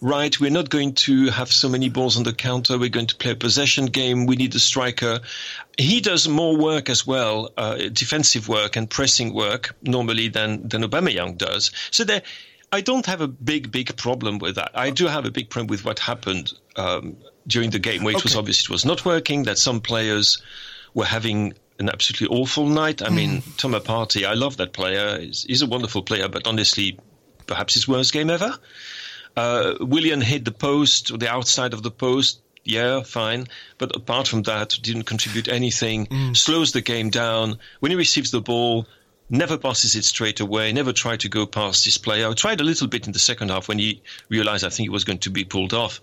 right, 0.00 0.38
we're 0.40 0.50
not 0.50 0.68
going 0.68 0.94
to 0.94 1.26
have 1.26 1.52
so 1.52 1.68
many 1.68 1.88
balls 1.88 2.16
on 2.16 2.24
the 2.24 2.32
counter. 2.32 2.78
We're 2.78 2.88
going 2.88 3.06
to 3.06 3.16
play 3.16 3.32
a 3.32 3.36
possession 3.36 3.86
game. 3.86 4.26
We 4.26 4.36
need 4.36 4.54
a 4.54 4.58
striker. 4.58 5.20
He 5.78 6.00
does 6.00 6.28
more 6.28 6.56
work 6.56 6.90
as 6.90 7.06
well, 7.06 7.50
uh, 7.56 7.76
defensive 7.92 8.48
work 8.48 8.76
and 8.76 8.90
pressing 8.90 9.32
work 9.32 9.74
normally 9.82 10.28
than 10.28 10.68
than 10.68 10.82
Aubameyang 10.82 11.38
does. 11.38 11.70
So 11.90 12.04
there, 12.04 12.22
I 12.72 12.80
don't 12.80 13.06
have 13.06 13.20
a 13.20 13.28
big 13.28 13.70
big 13.70 13.96
problem 13.96 14.38
with 14.38 14.56
that. 14.56 14.72
I 14.74 14.90
do 14.90 15.06
have 15.06 15.24
a 15.26 15.30
big 15.30 15.48
problem 15.48 15.68
with 15.68 15.84
what 15.84 15.98
happened 15.98 16.52
um, 16.76 17.16
during 17.46 17.70
the 17.70 17.78
game, 17.78 18.02
where 18.02 18.12
it 18.12 18.18
okay. 18.18 18.24
was 18.24 18.36
obvious 18.36 18.62
it 18.62 18.70
was 18.70 18.84
not 18.84 19.04
working. 19.04 19.44
That 19.44 19.58
some 19.58 19.80
players 19.80 20.42
were 20.92 21.04
having 21.04 21.54
an 21.80 21.88
absolutely 21.88 22.36
awful 22.36 22.66
night. 22.68 23.02
I 23.02 23.08
mean, 23.08 23.42
Thomas 23.56 23.82
Partey, 23.82 24.26
I 24.26 24.34
love 24.34 24.58
that 24.58 24.72
player. 24.72 25.18
He's, 25.18 25.44
he's, 25.44 25.62
a 25.62 25.66
wonderful 25.66 26.02
player, 26.02 26.28
but 26.28 26.46
honestly, 26.46 26.98
perhaps 27.46 27.74
his 27.74 27.88
worst 27.88 28.12
game 28.12 28.30
ever. 28.30 28.56
Uh, 29.36 29.74
Willian 29.80 30.20
hit 30.20 30.44
the 30.44 30.52
post, 30.52 31.18
the 31.18 31.28
outside 31.28 31.72
of 31.72 31.82
the 31.82 31.90
post. 31.90 32.40
Yeah, 32.64 33.02
fine. 33.02 33.46
But 33.78 33.96
apart 33.96 34.28
from 34.28 34.42
that, 34.42 34.78
didn't 34.82 35.04
contribute 35.04 35.48
anything. 35.48 36.06
Mm. 36.06 36.36
Slows 36.36 36.72
the 36.72 36.82
game 36.82 37.10
down. 37.10 37.58
When 37.80 37.90
he 37.90 37.96
receives 37.96 38.30
the 38.30 38.42
ball, 38.42 38.86
never 39.30 39.56
passes 39.56 39.94
it 39.94 40.04
straight 40.04 40.40
away, 40.40 40.72
never 40.72 40.92
tried 40.92 41.20
to 41.20 41.28
go 41.28 41.46
past 41.46 41.84
his 41.84 41.96
player. 41.96 42.28
I 42.28 42.34
tried 42.34 42.60
a 42.60 42.64
little 42.64 42.88
bit 42.88 43.06
in 43.06 43.12
the 43.12 43.18
second 43.18 43.50
half 43.50 43.68
when 43.68 43.78
he 43.78 44.02
realized 44.28 44.64
I 44.64 44.68
think 44.70 44.88
it 44.88 44.92
was 44.92 45.04
going 45.04 45.20
to 45.20 45.30
be 45.30 45.44
pulled 45.44 45.72
off. 45.72 46.00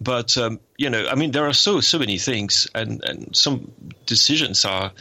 But, 0.00 0.38
um, 0.38 0.60
you 0.76 0.88
know, 0.88 1.06
I 1.08 1.16
mean, 1.16 1.32
there 1.32 1.46
are 1.46 1.52
so, 1.52 1.80
so 1.80 1.98
many 1.98 2.18
things, 2.18 2.68
and, 2.74 3.02
and 3.04 3.36
some 3.36 3.72
decisions 4.06 4.64
are, 4.64 4.92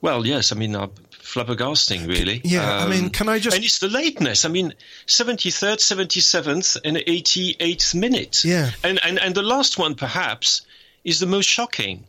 well, 0.00 0.26
yes, 0.26 0.52
I 0.52 0.56
mean, 0.56 0.76
are 0.76 0.88
flabbergasting, 1.10 2.08
really. 2.08 2.40
Yeah, 2.44 2.78
um, 2.78 2.86
I 2.86 2.90
mean, 2.90 3.04
um, 3.04 3.10
can 3.10 3.28
I 3.28 3.38
just. 3.38 3.56
And 3.56 3.64
it's 3.64 3.78
the 3.78 3.88
lateness. 3.88 4.44
I 4.44 4.48
mean, 4.48 4.74
73rd, 5.06 5.78
77th, 5.78 6.78
and 6.84 6.96
88th 6.96 7.94
minute. 7.94 8.44
Yeah. 8.44 8.70
And, 8.82 9.00
and, 9.02 9.18
and 9.18 9.34
the 9.34 9.42
last 9.42 9.78
one, 9.78 9.94
perhaps, 9.94 10.62
is 11.04 11.20
the 11.20 11.26
most 11.26 11.46
shocking. 11.46 12.04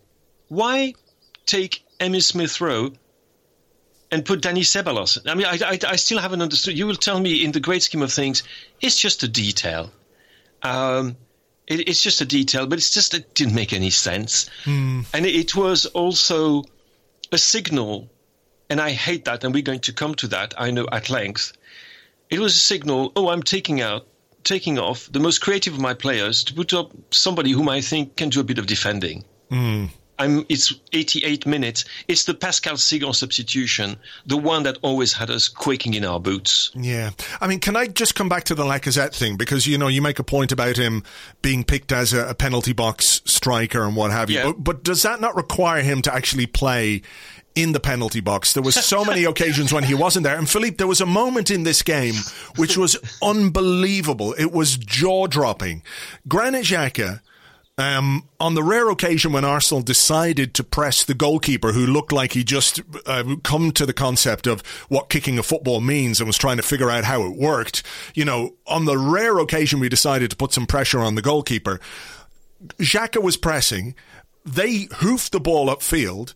Why 0.48 0.94
take 1.46 1.84
Emile 2.02 2.22
Smith 2.22 2.62
Rowe 2.62 2.92
and 4.12 4.26
put 4.26 4.42
Dani 4.42 4.62
Ceballos. 4.62 5.20
I 5.28 5.36
mean, 5.36 5.46
I, 5.46 5.60
I, 5.66 5.80
I, 5.88 5.96
still 5.96 6.20
haven't 6.20 6.42
understood. 6.42 6.78
You 6.78 6.88
will 6.88 6.96
tell 6.96 7.20
me, 7.20 7.44
in 7.44 7.52
the 7.52 7.60
great 7.60 7.84
scheme 7.84 8.02
of 8.02 8.12
things, 8.12 8.44
it's 8.82 9.00
just 9.00 9.24
a 9.24 9.28
detail. 9.28 9.92
Um, 10.64 11.16
it, 11.68 11.88
it's 11.88 12.02
just 12.02 12.22
a 12.22 12.26
detail, 12.26 12.66
but 12.66 12.80
it's 12.80 12.92
just 12.92 13.14
it 13.14 13.34
didn't 13.36 13.54
make 13.54 13.74
any 13.74 13.92
sense. 13.92 14.50
Mm. 14.64 15.06
And 15.14 15.26
it, 15.26 15.36
it 15.36 15.56
was 15.56 15.86
also 15.88 16.64
a 17.32 17.38
signal, 17.38 18.10
and 18.70 18.80
I 18.80 18.92
hate 18.92 19.26
that, 19.26 19.44
and 19.44 19.54
we're 19.54 19.64
going 19.64 19.82
to 19.82 19.94
come 19.94 20.16
to 20.16 20.28
that. 20.28 20.54
I 20.58 20.72
know 20.72 20.88
at 20.92 21.10
length. 21.10 21.54
It 22.30 22.40
was 22.40 22.56
a 22.56 22.60
signal. 22.60 23.12
Oh, 23.16 23.30
I'm 23.30 23.44
taking 23.44 23.82
out, 23.82 24.08
taking 24.44 24.78
off 24.78 25.12
the 25.12 25.20
most 25.20 25.40
creative 25.40 25.74
of 25.74 25.80
my 25.80 25.94
players 25.94 26.44
to 26.46 26.54
put 26.54 26.74
up 26.74 26.92
somebody 27.12 27.52
whom 27.52 27.70
I 27.70 27.82
think 27.82 28.16
can 28.16 28.30
do 28.30 28.40
a 28.40 28.44
bit 28.44 28.60
of 28.60 28.68
defending. 28.68 29.24
Mm. 29.52 29.90
I'm, 30.20 30.46
it's 30.50 30.74
88 30.92 31.46
minutes. 31.46 31.86
It's 32.08 32.26
the 32.26 32.34
Pascal 32.34 32.76
Cygan 32.76 33.16
substitution, 33.16 33.98
the 34.26 34.38
one 34.38 34.64
that 34.64 34.78
always 34.82 35.14
had 35.14 35.32
us 35.32 35.48
quaking 35.48 35.94
in 35.94 36.04
our 36.04 36.20
boots. 36.20 36.72
Yeah. 36.76 37.12
I 37.40 37.48
mean, 37.48 37.60
can 37.60 37.76
I 37.76 37.88
just 37.88 38.16
come 38.16 38.30
back 38.30 38.44
to 38.46 38.56
the 38.56 38.64
Lacazette 38.64 39.16
thing? 39.16 39.38
Because, 39.38 39.66
you 39.66 39.78
know, 39.78 39.88
you 39.88 40.02
make 40.02 40.20
a 40.20 40.24
point 40.24 40.52
about 40.52 40.76
him 40.76 41.04
being 41.42 41.64
picked 41.64 41.92
as 41.92 42.12
a, 42.14 42.28
a 42.28 42.36
penalty 42.36 42.74
box 42.74 43.22
striker 43.26 43.84
and 43.84 43.96
what 43.96 44.12
have 44.12 44.30
you. 44.30 44.38
Yeah. 44.38 44.46
But, 44.48 44.64
but 44.64 44.84
does 44.84 45.02
that 45.04 45.22
not 45.22 45.36
require 45.36 45.82
him 45.82 46.02
to 46.04 46.14
actually 46.14 46.46
play 46.46 47.02
in 47.56 47.72
the 47.74 47.80
penalty 47.80 48.22
box. 48.22 48.54
There 48.54 48.64
was 48.64 48.76
so 48.76 49.04
many 49.04 49.24
occasions 49.26 49.74
when 49.74 49.84
he 49.84 49.94
wasn't 49.94 50.24
there. 50.24 50.38
And 50.38 50.50
Philippe, 50.50 50.78
there 50.78 50.88
was 50.88 51.02
a 51.02 51.06
moment 51.06 51.52
in 51.52 51.64
this 51.64 51.82
game 51.82 52.14
which 52.56 52.78
was 52.78 52.98
unbelievable. 53.22 54.34
It 54.34 54.52
was 54.52 54.78
jaw 54.78 55.28
dropping. 55.28 55.84
Granit 56.28 56.66
Xhaka 56.66 57.22
um, 57.80 58.28
on 58.42 58.56
the 58.56 58.64
rare 58.64 58.90
occasion 58.90 59.32
when 59.32 59.46
Arsenal 59.46 59.82
decided 59.82 60.54
to 60.56 60.66
press 60.66 61.06
the 61.06 61.14
goalkeeper, 61.14 61.72
who 61.72 61.86
looked 61.86 62.12
like 62.12 62.34
he 62.34 62.44
just 62.44 62.82
uh, 63.06 63.38
come 63.42 63.72
to 63.72 63.86
the 63.86 63.94
concept 63.94 64.48
of 64.48 64.60
what 64.90 65.10
kicking 65.10 65.40
a 65.40 65.44
football 65.44 65.80
means 65.80 66.20
and 66.20 66.28
was 66.28 66.38
trying 66.38 66.58
to 66.58 66.64
figure 66.64 66.92
out 66.92 67.06
how 67.06 67.24
it 67.24 67.38
worked, 67.38 67.82
you 68.14 68.26
know, 68.26 68.54
on 68.68 68.84
the 68.84 68.98
rare 68.98 69.40
occasion 69.40 69.80
we 69.80 69.88
decided 69.88 70.30
to 70.30 70.36
put 70.36 70.52
some 70.52 70.66
pressure 70.66 71.00
on 71.00 71.16
the 71.16 71.22
goalkeeper, 71.22 71.80
Xhaka 72.80 73.24
was 73.24 73.38
pressing. 73.38 73.96
They 74.44 74.90
hoofed 74.98 75.32
the 75.32 75.40
ball 75.40 75.68
upfield, 75.68 76.34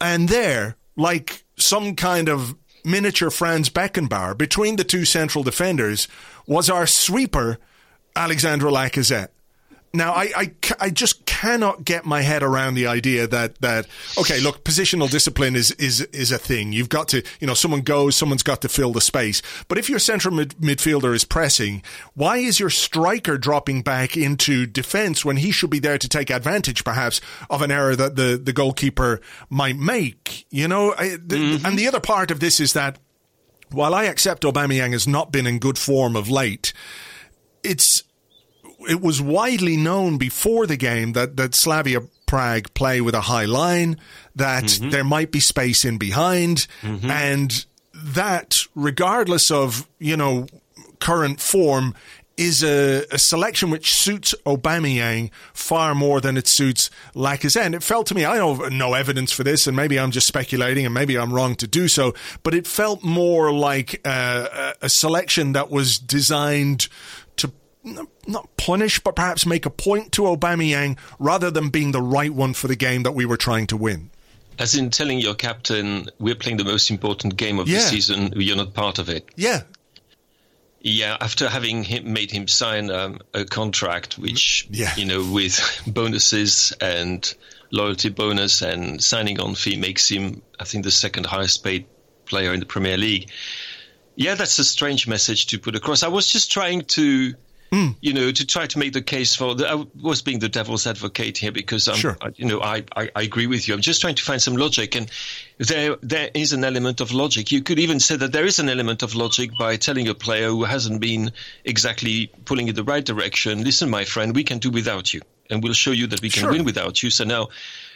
and 0.00 0.28
there, 0.28 0.76
like 0.96 1.44
some 1.56 1.96
kind 1.96 2.28
of 2.28 2.54
miniature 2.84 3.30
Franz 3.30 3.68
Beckenbauer, 3.68 4.38
between 4.38 4.76
the 4.76 4.84
two 4.84 5.04
central 5.04 5.42
defenders, 5.42 6.06
was 6.46 6.70
our 6.70 6.86
sweeper, 6.86 7.58
Alexandre 8.14 8.68
Lacazette. 8.68 9.30
Now, 9.94 10.12
I, 10.12 10.32
I, 10.36 10.52
I, 10.80 10.90
just 10.90 11.24
cannot 11.24 11.84
get 11.84 12.04
my 12.04 12.22
head 12.22 12.42
around 12.42 12.74
the 12.74 12.88
idea 12.88 13.28
that, 13.28 13.60
that, 13.60 13.86
okay, 14.18 14.40
look, 14.40 14.64
positional 14.64 15.08
discipline 15.08 15.54
is, 15.54 15.70
is, 15.72 16.00
is 16.00 16.32
a 16.32 16.38
thing. 16.38 16.72
You've 16.72 16.88
got 16.88 17.06
to, 17.08 17.22
you 17.38 17.46
know, 17.46 17.54
someone 17.54 17.82
goes, 17.82 18.16
someone's 18.16 18.42
got 18.42 18.60
to 18.62 18.68
fill 18.68 18.90
the 18.90 19.00
space. 19.00 19.40
But 19.68 19.78
if 19.78 19.88
your 19.88 20.00
central 20.00 20.34
mid- 20.34 20.56
midfielder 20.56 21.14
is 21.14 21.24
pressing, 21.24 21.84
why 22.14 22.38
is 22.38 22.58
your 22.58 22.70
striker 22.70 23.38
dropping 23.38 23.82
back 23.82 24.16
into 24.16 24.66
defense 24.66 25.24
when 25.24 25.36
he 25.36 25.52
should 25.52 25.70
be 25.70 25.78
there 25.78 25.96
to 25.96 26.08
take 26.08 26.28
advantage, 26.28 26.82
perhaps, 26.82 27.20
of 27.48 27.62
an 27.62 27.70
error 27.70 27.94
that 27.94 28.16
the, 28.16 28.40
the 28.42 28.52
goalkeeper 28.52 29.20
might 29.48 29.76
make? 29.76 30.44
You 30.50 30.66
know, 30.66 30.92
I, 30.98 31.10
mm-hmm. 31.10 31.64
and 31.64 31.78
the 31.78 31.86
other 31.86 32.00
part 32.00 32.32
of 32.32 32.40
this 32.40 32.58
is 32.58 32.72
that 32.72 32.98
while 33.70 33.94
I 33.94 34.04
accept 34.04 34.42
Aubameyang 34.42 34.90
has 34.90 35.06
not 35.06 35.30
been 35.30 35.46
in 35.46 35.60
good 35.60 35.78
form 35.78 36.16
of 36.16 36.28
late, 36.28 36.72
it's, 37.62 38.02
it 38.88 39.00
was 39.00 39.20
widely 39.20 39.76
known 39.76 40.18
before 40.18 40.66
the 40.66 40.76
game 40.76 41.12
that, 41.12 41.36
that 41.36 41.54
Slavia 41.54 42.00
Prague 42.26 42.72
play 42.74 43.00
with 43.00 43.14
a 43.14 43.22
high 43.22 43.44
line, 43.44 43.98
that 44.34 44.64
mm-hmm. 44.64 44.90
there 44.90 45.04
might 45.04 45.30
be 45.30 45.40
space 45.40 45.84
in 45.84 45.98
behind, 45.98 46.66
mm-hmm. 46.82 47.10
and 47.10 47.66
that, 47.92 48.54
regardless 48.74 49.50
of, 49.50 49.88
you 49.98 50.16
know, 50.16 50.46
current 51.00 51.40
form, 51.40 51.94
is 52.36 52.62
a, 52.64 53.04
a, 53.12 53.18
selection 53.18 53.70
which 53.70 53.94
suits 53.94 54.34
Aubameyang 54.44 55.30
far 55.52 55.94
more 55.94 56.20
than 56.20 56.36
it 56.36 56.48
suits 56.48 56.90
Lacazette. 57.14 57.66
And 57.66 57.74
it 57.74 57.82
felt 57.82 58.08
to 58.08 58.14
me, 58.14 58.24
I 58.24 58.44
have 58.44 58.72
no 58.72 58.94
evidence 58.94 59.30
for 59.30 59.44
this, 59.44 59.66
and 59.66 59.76
maybe 59.76 59.98
I'm 59.98 60.10
just 60.10 60.26
speculating, 60.26 60.84
and 60.84 60.92
maybe 60.92 61.16
I'm 61.16 61.32
wrong 61.32 61.54
to 61.56 61.66
do 61.66 61.86
so, 61.86 62.14
but 62.42 62.54
it 62.54 62.66
felt 62.66 63.04
more 63.04 63.52
like 63.52 64.00
uh, 64.04 64.72
a 64.82 64.88
selection 64.88 65.52
that 65.52 65.70
was 65.70 65.96
designed 65.96 66.88
not 67.84 68.56
punish, 68.56 69.00
but 69.00 69.14
perhaps 69.16 69.46
make 69.46 69.66
a 69.66 69.70
point 69.70 70.12
to 70.12 70.22
Aubameyang 70.22 70.98
rather 71.18 71.50
than 71.50 71.68
being 71.68 71.92
the 71.92 72.02
right 72.02 72.32
one 72.32 72.54
for 72.54 72.68
the 72.68 72.76
game 72.76 73.02
that 73.02 73.12
we 73.12 73.24
were 73.24 73.36
trying 73.36 73.66
to 73.68 73.76
win. 73.76 74.10
As 74.58 74.74
in 74.74 74.90
telling 74.90 75.18
your 75.18 75.34
captain, 75.34 76.08
we're 76.18 76.36
playing 76.36 76.58
the 76.58 76.64
most 76.64 76.90
important 76.90 77.36
game 77.36 77.58
of 77.58 77.68
yeah. 77.68 77.78
the 77.78 77.82
season, 77.82 78.32
you're 78.36 78.56
not 78.56 78.72
part 78.72 78.98
of 78.98 79.08
it. 79.08 79.28
Yeah. 79.36 79.62
Yeah, 80.80 81.16
after 81.20 81.48
having 81.48 81.82
him, 81.82 82.12
made 82.12 82.30
him 82.30 82.46
sign 82.46 82.90
um, 82.90 83.18
a 83.32 83.44
contract, 83.44 84.18
which, 84.18 84.68
yeah. 84.70 84.94
you 84.96 85.06
know, 85.06 85.24
with 85.32 85.82
bonuses 85.86 86.72
and 86.80 87.34
loyalty 87.70 88.10
bonus 88.10 88.62
and 88.62 89.02
signing 89.02 89.40
on 89.40 89.54
fee 89.54 89.76
makes 89.76 90.08
him, 90.08 90.42
I 90.60 90.64
think, 90.64 90.84
the 90.84 90.90
second 90.90 91.26
highest 91.26 91.64
paid 91.64 91.86
player 92.26 92.52
in 92.52 92.60
the 92.60 92.66
Premier 92.66 92.96
League. 92.96 93.30
Yeah, 94.14 94.34
that's 94.34 94.58
a 94.58 94.64
strange 94.64 95.08
message 95.08 95.46
to 95.46 95.58
put 95.58 95.74
across. 95.74 96.02
I 96.02 96.08
was 96.08 96.28
just 96.28 96.52
trying 96.52 96.82
to 96.82 97.34
Mm. 97.74 97.96
You 98.00 98.12
know, 98.12 98.30
to 98.30 98.46
try 98.46 98.68
to 98.68 98.78
make 98.78 98.92
the 98.92 99.02
case 99.02 99.34
for. 99.34 99.56
The, 99.56 99.68
I 99.68 99.84
was 100.00 100.22
being 100.22 100.38
the 100.38 100.48
devil's 100.48 100.86
advocate 100.86 101.38
here 101.38 101.50
because, 101.50 101.88
I'm, 101.88 101.96
sure. 101.96 102.16
I, 102.20 102.30
you 102.36 102.44
know, 102.44 102.60
I, 102.60 102.84
I, 102.94 103.10
I, 103.16 103.22
agree 103.22 103.48
with 103.48 103.66
you. 103.66 103.74
I'm 103.74 103.80
just 103.80 104.00
trying 104.00 104.14
to 104.14 104.22
find 104.22 104.40
some 104.40 104.56
logic, 104.56 104.94
and 104.94 105.10
there 105.58 105.96
there 106.00 106.30
is 106.34 106.52
an 106.52 106.62
element 106.62 107.00
of 107.00 107.10
logic. 107.10 107.50
You 107.50 107.62
could 107.62 107.80
even 107.80 107.98
say 107.98 108.14
that 108.14 108.30
there 108.30 108.46
is 108.46 108.60
an 108.60 108.68
element 108.68 109.02
of 109.02 109.16
logic 109.16 109.50
by 109.58 109.74
telling 109.76 110.06
a 110.06 110.14
player 110.14 110.50
who 110.50 110.62
hasn't 110.62 111.00
been 111.00 111.32
exactly 111.64 112.30
pulling 112.44 112.68
in 112.68 112.76
the 112.76 112.84
right 112.84 113.04
direction, 113.04 113.64
"Listen, 113.64 113.90
my 113.90 114.04
friend, 114.04 114.36
we 114.36 114.44
can 114.44 114.58
do 114.58 114.70
without 114.70 115.12
you, 115.12 115.22
and 115.50 115.60
we'll 115.60 115.72
show 115.72 115.90
you 115.90 116.06
that 116.06 116.22
we 116.22 116.30
can 116.30 116.42
sure. 116.42 116.52
win 116.52 116.62
without 116.64 117.02
you." 117.02 117.10
So 117.10 117.24
now, 117.24 117.48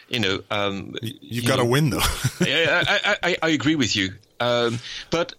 you 0.09 0.19
know, 0.19 0.41
um, 0.51 0.95
you've 1.01 1.43
you 1.43 1.47
got 1.47 1.55
to 1.55 1.65
win, 1.65 1.89
though. 1.89 2.01
I, 2.41 3.17
I, 3.23 3.37
I, 3.41 3.49
agree 3.49 3.75
with 3.75 3.95
you, 3.95 4.15
um, 4.41 4.79
but 5.09 5.35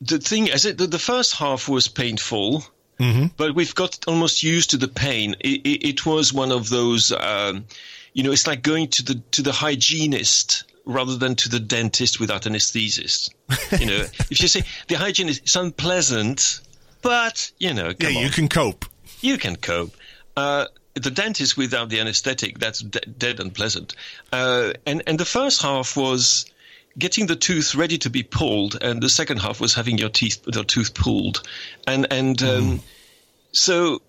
the 0.00 0.18
thing 0.18 0.48
is, 0.48 0.64
it, 0.64 0.76
the, 0.76 0.88
the 0.88 0.98
first 0.98 1.36
half 1.36 1.68
was 1.68 1.86
painful 1.86 2.64
Mm-hmm. 2.98 3.26
But 3.36 3.54
we've 3.54 3.74
got 3.74 3.98
almost 4.08 4.42
used 4.42 4.70
to 4.70 4.76
the 4.76 4.88
pain. 4.88 5.36
It, 5.40 5.60
it, 5.64 5.88
it 5.88 6.06
was 6.06 6.32
one 6.32 6.50
of 6.50 6.68
those, 6.68 7.12
um, 7.12 7.64
you 8.12 8.22
know, 8.22 8.32
it's 8.32 8.46
like 8.46 8.62
going 8.62 8.88
to 8.88 9.04
the 9.04 9.14
to 9.32 9.42
the 9.42 9.52
hygienist 9.52 10.64
rather 10.84 11.16
than 11.16 11.36
to 11.36 11.48
the 11.48 11.60
dentist 11.60 12.18
without 12.18 12.42
anesthetist. 12.42 13.30
you 13.78 13.86
know, 13.86 14.04
if 14.30 14.40
you 14.42 14.48
say 14.48 14.62
the 14.88 14.96
hygienist, 14.96 15.42
it's 15.42 15.56
unpleasant, 15.56 16.60
but 17.02 17.52
you 17.58 17.74
know, 17.74 17.92
yeah, 17.98 18.08
on. 18.08 18.14
you 18.14 18.30
can 18.30 18.48
cope. 18.48 18.84
You 19.20 19.38
can 19.38 19.56
cope. 19.56 19.94
Uh, 20.36 20.66
the 20.94 21.10
dentist 21.10 21.56
without 21.56 21.88
the 21.90 22.00
anesthetic, 22.00 22.58
that's 22.58 22.80
de- 22.80 23.00
dead 23.00 23.38
unpleasant. 23.38 23.94
Uh, 24.32 24.72
and 24.86 25.02
and 25.06 25.20
the 25.20 25.24
first 25.24 25.62
half 25.62 25.96
was 25.96 26.46
getting 26.98 27.26
the 27.26 27.36
tooth 27.36 27.74
ready 27.74 27.98
to 27.98 28.10
be 28.10 28.22
pulled, 28.22 28.76
and 28.82 29.02
the 29.02 29.08
second 29.08 29.38
half 29.38 29.60
was 29.60 29.74
having 29.74 29.98
your 29.98 30.08
teeth 30.08 30.40
your 30.52 30.64
tooth 30.64 30.94
pulled, 30.94 31.42
and 31.86 32.12
and 32.12 32.42
um, 32.42 32.48
mm. 32.48 32.80
so 33.52 34.02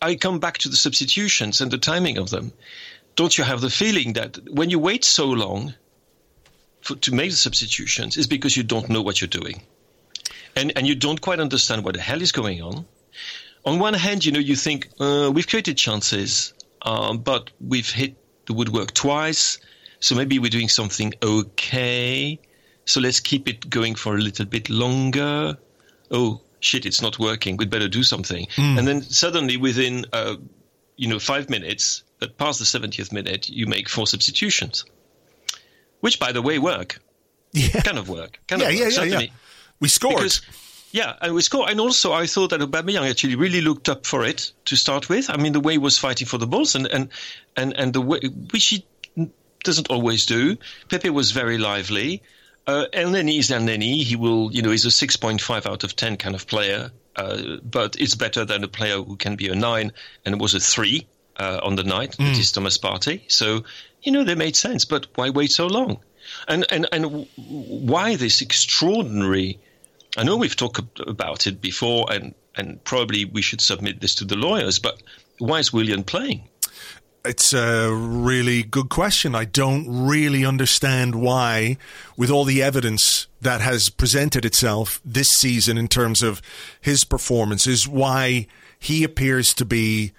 I 0.00 0.14
come 0.14 0.38
back 0.38 0.58
to 0.58 0.68
the 0.68 0.76
substitutions 0.76 1.60
and 1.60 1.70
the 1.70 1.78
timing 1.78 2.18
of 2.18 2.30
them. 2.30 2.52
Don't 3.16 3.36
you 3.36 3.44
have 3.44 3.60
the 3.60 3.70
feeling 3.70 4.14
that 4.14 4.38
when 4.50 4.70
you 4.70 4.78
wait 4.78 5.04
so 5.04 5.26
long 5.26 5.74
for, 6.80 6.96
to 6.96 7.14
make 7.14 7.30
the 7.30 7.36
substitutions, 7.36 8.16
is 8.16 8.26
because 8.26 8.56
you 8.56 8.62
don't 8.62 8.88
know 8.88 9.02
what 9.02 9.20
you're 9.20 9.28
doing, 9.28 9.62
and 10.56 10.72
and 10.76 10.86
you 10.86 10.94
don't 10.94 11.20
quite 11.20 11.40
understand 11.40 11.84
what 11.84 11.94
the 11.94 12.00
hell 12.00 12.22
is 12.22 12.32
going 12.32 12.62
on. 12.62 12.86
On 13.64 13.78
one 13.78 13.94
hand, 13.94 14.24
you 14.24 14.32
know, 14.32 14.40
you 14.40 14.56
think 14.56 14.88
uh, 14.98 15.30
we've 15.32 15.46
created 15.46 15.76
chances, 15.76 16.52
um, 16.82 17.18
but 17.18 17.50
we've 17.60 17.90
hit 17.90 18.16
the 18.46 18.54
woodwork 18.54 18.92
twice 18.92 19.58
So 20.02 20.16
maybe 20.16 20.40
we're 20.40 20.50
doing 20.50 20.68
something 20.68 21.14
okay. 21.22 22.38
So 22.84 23.00
let's 23.00 23.20
keep 23.20 23.48
it 23.48 23.70
going 23.70 23.94
for 23.94 24.16
a 24.16 24.20
little 24.20 24.46
bit 24.46 24.68
longer. 24.68 25.56
Oh 26.10 26.40
shit, 26.58 26.84
it's 26.84 27.00
not 27.00 27.20
working. 27.20 27.56
We'd 27.56 27.70
better 27.70 27.88
do 27.88 28.02
something. 28.02 28.48
Mm. 28.56 28.78
And 28.78 28.88
then 28.88 29.02
suddenly, 29.02 29.56
within 29.56 30.06
uh, 30.12 30.36
you 30.96 31.08
know 31.08 31.20
five 31.20 31.48
minutes, 31.48 32.02
but 32.18 32.36
past 32.36 32.58
the 32.58 32.64
70th 32.64 33.12
minute, 33.12 33.48
you 33.48 33.68
make 33.68 33.88
four 33.88 34.08
substitutions, 34.08 34.84
which, 36.00 36.18
by 36.18 36.32
the 36.32 36.42
way, 36.42 36.58
work. 36.58 37.00
Yeah. 37.52 37.80
Kind 37.82 37.98
of 37.98 38.08
work. 38.08 38.40
Kind 38.48 38.62
yeah, 38.62 38.68
of 38.70 38.74
work, 38.74 38.94
yeah, 38.94 39.04
yeah, 39.04 39.20
yeah. 39.20 39.26
We 39.78 39.88
scored. 39.88 40.16
Because, 40.16 40.42
yeah, 40.90 41.14
and 41.20 41.34
we 41.34 41.42
scored. 41.42 41.70
And 41.70 41.78
also, 41.78 42.12
I 42.12 42.26
thought 42.26 42.50
that 42.50 42.60
Aubameyang 42.60 43.08
actually 43.08 43.36
really 43.36 43.60
looked 43.60 43.88
up 43.88 44.04
for 44.04 44.24
it 44.24 44.52
to 44.64 44.74
start 44.74 45.08
with. 45.08 45.30
I 45.30 45.36
mean, 45.36 45.52
the 45.52 45.60
way 45.60 45.74
he 45.74 45.78
was 45.78 45.96
fighting 45.96 46.26
for 46.26 46.38
the 46.38 46.46
balls 46.46 46.74
and, 46.74 46.86
and, 46.86 47.08
and, 47.56 47.72
and 47.76 47.92
the 47.92 48.00
way, 48.00 48.20
which 48.50 48.66
he 48.66 48.84
doesn't 49.62 49.90
always 49.90 50.26
do. 50.26 50.56
Pepe 50.88 51.10
was 51.10 51.30
very 51.30 51.58
lively. 51.58 52.22
Uh, 52.66 52.86
Elneny 52.92 53.38
is 53.38 53.50
Elneny. 53.50 54.02
He 54.02 54.16
will, 54.16 54.52
you 54.52 54.62
know, 54.62 54.70
he's 54.70 54.86
a 54.86 54.88
6.5 54.88 55.66
out 55.66 55.84
of 55.84 55.96
10 55.96 56.16
kind 56.16 56.34
of 56.34 56.46
player. 56.46 56.90
Uh, 57.14 57.56
but 57.62 57.96
it's 57.98 58.14
better 58.14 58.44
than 58.44 58.64
a 58.64 58.68
player 58.68 59.02
who 59.02 59.16
can 59.16 59.36
be 59.36 59.48
a 59.48 59.54
9 59.54 59.92
and 60.24 60.40
was 60.40 60.54
a 60.54 60.60
3 60.60 61.06
uh, 61.36 61.60
on 61.62 61.76
the 61.76 61.84
night, 61.84 62.12
mm. 62.12 62.18
that 62.18 62.38
is 62.38 62.52
Thomas 62.52 62.78
Partey. 62.78 63.22
So, 63.30 63.64
you 64.02 64.12
know, 64.12 64.24
they 64.24 64.34
made 64.34 64.56
sense. 64.56 64.84
But 64.84 65.06
why 65.14 65.30
wait 65.30 65.50
so 65.50 65.66
long? 65.66 65.98
And, 66.48 66.64
and, 66.70 66.88
and 66.92 67.26
why 67.36 68.16
this 68.16 68.40
extraordinary 68.40 69.58
I 70.16 70.24
know 70.24 70.36
we've 70.36 70.56
talked 70.56 71.00
about 71.00 71.46
it 71.46 71.60
before, 71.60 72.12
and, 72.12 72.34
and 72.54 72.82
probably 72.84 73.24
we 73.24 73.40
should 73.40 73.60
submit 73.60 74.00
this 74.00 74.16
to 74.16 74.24
the 74.24 74.36
lawyers, 74.36 74.78
but 74.78 75.02
why 75.38 75.58
is 75.58 75.72
Willian 75.72 76.04
playing? 76.04 76.48
It's 77.24 77.52
a 77.52 77.92
really 77.92 78.64
good 78.64 78.88
question. 78.88 79.36
I 79.36 79.44
don't 79.44 79.86
really 80.08 80.44
understand 80.44 81.14
why, 81.14 81.76
with 82.16 82.30
all 82.30 82.44
the 82.44 82.60
evidence 82.60 83.28
that 83.40 83.60
has 83.60 83.90
presented 83.90 84.44
itself 84.44 85.00
this 85.04 85.28
season 85.28 85.78
in 85.78 85.86
terms 85.86 86.22
of 86.22 86.42
his 86.80 87.04
performances, 87.04 87.86
why 87.86 88.48
he 88.76 89.04
appears 89.04 89.54
to 89.54 89.64
be 89.64 90.10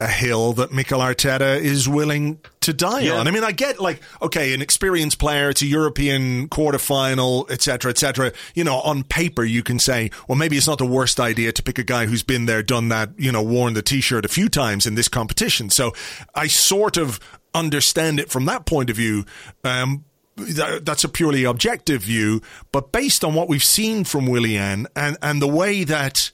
a 0.00 0.06
hill 0.06 0.52
that 0.52 0.72
Mikel 0.72 1.00
Arteta 1.00 1.58
is 1.58 1.88
willing 1.88 2.38
to 2.60 2.72
die 2.72 3.00
yeah. 3.00 3.14
on. 3.14 3.26
I 3.26 3.32
mean, 3.32 3.42
I 3.42 3.50
get 3.50 3.80
like, 3.80 4.00
okay, 4.22 4.54
an 4.54 4.62
experienced 4.62 5.18
player, 5.18 5.50
it's 5.50 5.62
a 5.62 5.66
European 5.66 6.48
quarterfinal, 6.48 7.50
etc., 7.50 7.90
etc. 7.90 8.32
You 8.54 8.62
know, 8.62 8.76
on 8.80 9.02
paper, 9.02 9.44
you 9.44 9.62
can 9.62 9.78
say, 9.78 10.10
well, 10.28 10.38
maybe 10.38 10.56
it's 10.56 10.68
not 10.68 10.78
the 10.78 10.86
worst 10.86 11.18
idea 11.18 11.50
to 11.52 11.62
pick 11.62 11.78
a 11.78 11.84
guy 11.84 12.06
who's 12.06 12.22
been 12.22 12.46
there, 12.46 12.62
done 12.62 12.88
that, 12.90 13.10
you 13.16 13.32
know, 13.32 13.42
worn 13.42 13.74
the 13.74 13.82
t-shirt 13.82 14.24
a 14.24 14.28
few 14.28 14.48
times 14.48 14.86
in 14.86 14.94
this 14.94 15.08
competition. 15.08 15.68
So 15.68 15.92
I 16.34 16.46
sort 16.46 16.96
of 16.96 17.18
understand 17.52 18.20
it 18.20 18.30
from 18.30 18.44
that 18.44 18.66
point 18.66 18.90
of 18.90 18.96
view. 18.96 19.24
Um, 19.64 20.04
that's 20.36 21.02
a 21.02 21.08
purely 21.08 21.42
objective 21.42 22.02
view, 22.02 22.40
but 22.70 22.92
based 22.92 23.24
on 23.24 23.34
what 23.34 23.48
we've 23.48 23.60
seen 23.60 24.04
from 24.04 24.26
Willian 24.26 24.86
and, 24.94 25.16
and 25.20 25.42
the 25.42 25.48
way 25.48 25.82
that, 25.82 26.30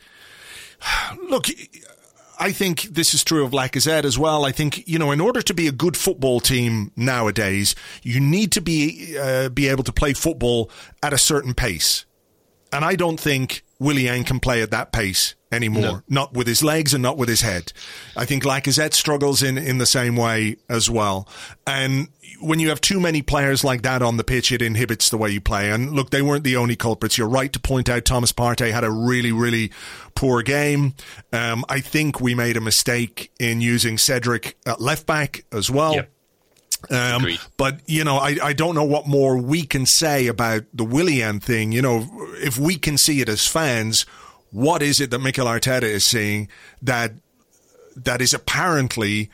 look, 1.30 1.46
I 2.38 2.52
think 2.52 2.82
this 2.82 3.14
is 3.14 3.22
true 3.24 3.44
of 3.44 3.52
Lacazette 3.52 4.04
as 4.04 4.18
well. 4.18 4.44
I 4.44 4.52
think 4.52 4.86
you 4.88 4.98
know, 4.98 5.12
in 5.12 5.20
order 5.20 5.42
to 5.42 5.54
be 5.54 5.66
a 5.66 5.72
good 5.72 5.96
football 5.96 6.40
team 6.40 6.90
nowadays, 6.96 7.74
you 8.02 8.20
need 8.20 8.52
to 8.52 8.60
be 8.60 9.16
uh, 9.18 9.48
be 9.48 9.68
able 9.68 9.84
to 9.84 9.92
play 9.92 10.12
football 10.12 10.70
at 11.02 11.12
a 11.12 11.18
certain 11.18 11.54
pace, 11.54 12.04
and 12.72 12.84
I 12.84 12.96
don't 12.96 13.20
think 13.20 13.64
Willian 13.84 14.24
can 14.24 14.40
play 14.40 14.62
at 14.62 14.70
that 14.70 14.92
pace 14.92 15.34
anymore. 15.52 15.82
No. 15.82 16.02
Not 16.08 16.34
with 16.34 16.46
his 16.46 16.62
legs 16.62 16.94
and 16.94 17.02
not 17.02 17.16
with 17.16 17.28
his 17.28 17.42
head. 17.42 17.72
I 18.16 18.24
think 18.24 18.42
Lacazette 18.42 18.94
struggles 18.94 19.42
in 19.42 19.58
in 19.58 19.78
the 19.78 19.86
same 19.86 20.16
way 20.16 20.56
as 20.68 20.90
well, 20.90 21.28
and 21.66 22.08
when 22.40 22.58
you 22.58 22.68
have 22.68 22.80
too 22.80 23.00
many 23.00 23.22
players 23.22 23.64
like 23.64 23.82
that 23.82 24.02
on 24.02 24.16
the 24.16 24.24
pitch, 24.24 24.52
it 24.52 24.60
inhibits 24.60 25.08
the 25.08 25.16
way 25.16 25.30
you 25.30 25.40
play. 25.40 25.70
And 25.70 25.92
look, 25.92 26.10
they 26.10 26.22
weren't 26.22 26.44
the 26.44 26.56
only 26.56 26.76
culprits. 26.76 27.16
You're 27.16 27.28
right 27.28 27.52
to 27.52 27.60
point 27.60 27.88
out 27.88 28.04
Thomas 28.04 28.32
Partey 28.32 28.70
had 28.70 28.84
a 28.84 28.90
really, 28.90 29.32
really 29.32 29.70
poor 30.14 30.42
game. 30.42 30.94
Um, 31.32 31.64
I 31.68 31.80
think 31.80 32.20
we 32.20 32.34
made 32.34 32.56
a 32.56 32.60
mistake 32.60 33.30
in 33.38 33.60
using 33.60 33.98
Cedric 33.98 34.56
at 34.66 34.80
left 34.80 35.06
back 35.06 35.44
as 35.52 35.70
well. 35.70 35.94
Yep. 35.94 36.10
Um, 36.90 37.26
but 37.56 37.80
you 37.86 38.04
know, 38.04 38.16
I, 38.16 38.36
I 38.42 38.52
don't 38.52 38.74
know 38.74 38.84
what 38.84 39.06
more 39.06 39.36
we 39.36 39.64
can 39.64 39.86
say 39.86 40.26
about 40.26 40.64
the 40.72 40.84
Willian 40.84 41.40
thing. 41.40 41.72
You 41.72 41.82
know, 41.82 42.06
if 42.36 42.58
we 42.58 42.76
can 42.76 42.98
see 42.98 43.20
it 43.20 43.28
as 43.28 43.46
fans, 43.46 44.02
what 44.50 44.82
is 44.82 45.00
it 45.00 45.10
that 45.10 45.20
Mikel 45.20 45.46
Arteta 45.46 45.82
is 45.82 46.06
seeing 46.06 46.48
that 46.82 47.12
that 47.96 48.20
is 48.20 48.34
apparently 48.34 49.30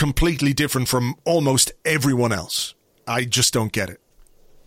completely 0.00 0.52
different 0.52 0.88
from 0.88 1.14
almost 1.24 1.72
everyone 1.84 2.32
else. 2.32 2.74
I 3.06 3.24
just 3.24 3.52
don't 3.52 3.72
get 3.72 3.90
it. 3.90 4.00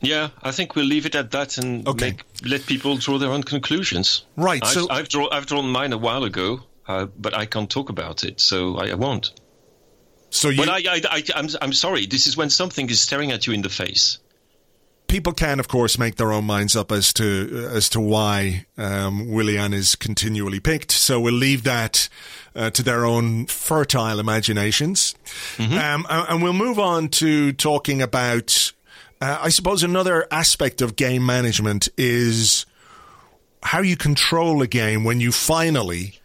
Yeah, 0.02 0.30
I 0.42 0.52
think 0.52 0.76
we'll 0.76 0.86
leave 0.86 1.06
it 1.06 1.16
at 1.16 1.32
that 1.32 1.58
and 1.58 1.88
okay. 1.88 2.12
make, 2.12 2.24
let 2.44 2.66
people 2.66 2.98
draw 2.98 3.18
their 3.18 3.32
own 3.32 3.42
conclusions. 3.44 4.26
Right. 4.36 4.62
I've, 4.62 4.70
so 4.70 4.88
I've, 4.90 5.08
draw, 5.08 5.30
I've 5.32 5.46
drawn 5.46 5.72
mine 5.72 5.94
a 5.94 5.98
while 5.98 6.26
ago, 6.26 6.60
uh, 6.88 7.06
but 7.18 7.34
I 7.34 7.46
can't 7.46 7.70
talk 7.70 7.90
about 7.90 8.24
it, 8.24 8.42
so 8.42 8.78
I, 8.78 8.90
I 8.90 8.94
won't. 8.96 9.32
So 10.34 10.50
you, 10.50 10.58
but 10.58 10.70
I, 10.70 10.78
I, 10.78 11.02
I, 11.10 11.24
I'm, 11.36 11.48
I'm 11.62 11.74
sorry. 11.74 12.06
This 12.08 12.28
is 12.28 12.36
when 12.36 12.50
something 12.50 12.90
is 12.90 13.00
staring 13.00 13.32
at 13.32 13.46
you 13.46 13.54
in 13.54 13.62
the 13.62 13.70
face 13.70 14.18
people 15.14 15.32
can, 15.32 15.60
of 15.60 15.68
course, 15.68 16.00
make 16.00 16.16
their 16.16 16.32
own 16.32 16.44
minds 16.44 16.76
up 16.76 16.92
as 16.92 17.14
to 17.14 17.70
as 17.72 17.88
to 17.88 18.00
why 18.00 18.66
um, 18.80 19.30
Willian 19.30 19.72
is 19.72 19.96
continually 19.96 20.60
picked. 20.60 20.92
So 20.92 21.20
we'll 21.20 21.36
leave 21.36 21.64
that 21.66 22.10
uh, 22.56 22.72
to 22.72 22.82
their 22.82 23.06
own 23.06 23.46
fertile 23.46 24.20
imaginations, 24.20 25.14
mm-hmm. 25.58 25.78
um, 25.78 26.08
and 26.10 26.42
we'll 26.42 26.54
move 26.54 26.80
on 26.80 27.10
to 27.10 27.54
talking 27.54 28.02
about. 28.02 28.74
Uh, 29.22 29.38
I 29.44 29.50
suppose 29.50 29.84
another 29.84 30.28
aspect 30.32 30.82
of 30.82 30.96
game 30.96 31.24
management 31.26 31.90
is 31.96 32.66
how 33.62 33.82
you 33.82 33.96
control 33.96 34.64
a 34.64 34.68
game 34.68 35.04
when 35.04 35.22
you 35.22 35.32
finally 35.32 36.20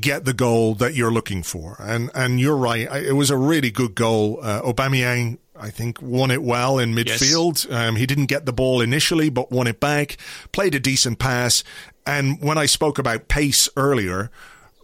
get 0.00 0.24
the 0.24 0.34
goal 0.34 0.74
that 0.76 0.94
you're 0.94 1.10
looking 1.10 1.42
for. 1.42 1.76
And 1.78 2.10
and 2.14 2.40
you're 2.40 2.56
right, 2.56 2.90
it 2.92 3.14
was 3.14 3.30
a 3.30 3.36
really 3.36 3.70
good 3.70 3.94
goal. 3.94 4.38
Uh, 4.42 4.62
Aubameyang 4.62 5.38
I 5.60 5.70
think 5.70 6.00
won 6.00 6.30
it 6.30 6.42
well 6.42 6.78
in 6.78 6.94
midfield. 6.94 7.68
Yes. 7.68 7.88
Um, 7.88 7.96
he 7.96 8.06
didn't 8.06 8.26
get 8.26 8.46
the 8.46 8.52
ball 8.52 8.80
initially, 8.80 9.28
but 9.28 9.50
won 9.50 9.66
it 9.66 9.80
back. 9.80 10.16
Played 10.52 10.74
a 10.74 10.80
decent 10.80 11.18
pass. 11.18 11.64
And 12.06 12.40
when 12.40 12.58
I 12.58 12.66
spoke 12.66 12.98
about 12.98 13.28
pace 13.28 13.68
earlier, 13.76 14.30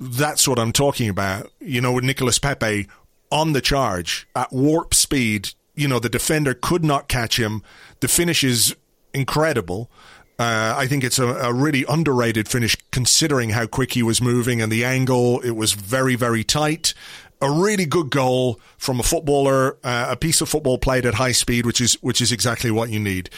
that's 0.00 0.48
what 0.48 0.58
I'm 0.58 0.72
talking 0.72 1.08
about. 1.08 1.50
You 1.60 1.80
know, 1.80 1.92
with 1.92 2.04
Nicolas 2.04 2.38
Pepe 2.38 2.88
on 3.30 3.52
the 3.52 3.60
charge 3.60 4.26
at 4.34 4.52
warp 4.52 4.94
speed, 4.94 5.50
you 5.74 5.88
know, 5.88 5.98
the 5.98 6.08
defender 6.08 6.54
could 6.54 6.84
not 6.84 7.08
catch 7.08 7.38
him. 7.38 7.62
The 8.00 8.08
finish 8.08 8.44
is 8.44 8.74
incredible. 9.12 9.90
Uh, 10.36 10.74
I 10.76 10.88
think 10.88 11.04
it's 11.04 11.20
a, 11.20 11.28
a, 11.28 11.52
really 11.52 11.84
underrated 11.88 12.48
finish 12.48 12.76
considering 12.90 13.50
how 13.50 13.66
quick 13.66 13.92
he 13.92 14.02
was 14.02 14.20
moving 14.20 14.60
and 14.60 14.72
the 14.72 14.84
angle. 14.84 15.38
It 15.42 15.52
was 15.52 15.74
very, 15.74 16.16
very 16.16 16.42
tight 16.42 16.92
a 17.44 17.50
really 17.50 17.84
good 17.84 18.10
goal 18.10 18.58
from 18.78 19.00
a 19.00 19.02
footballer, 19.02 19.76
uh, 19.84 20.06
a 20.10 20.16
piece 20.16 20.40
of 20.40 20.48
football 20.48 20.78
played 20.78 21.04
at 21.04 21.14
high 21.14 21.32
speed, 21.32 21.66
which 21.66 21.80
is 21.80 21.94
which 22.02 22.20
is 22.20 22.32
exactly 22.32 22.70
what 22.70 22.90
you 22.90 22.98
need. 22.98 23.30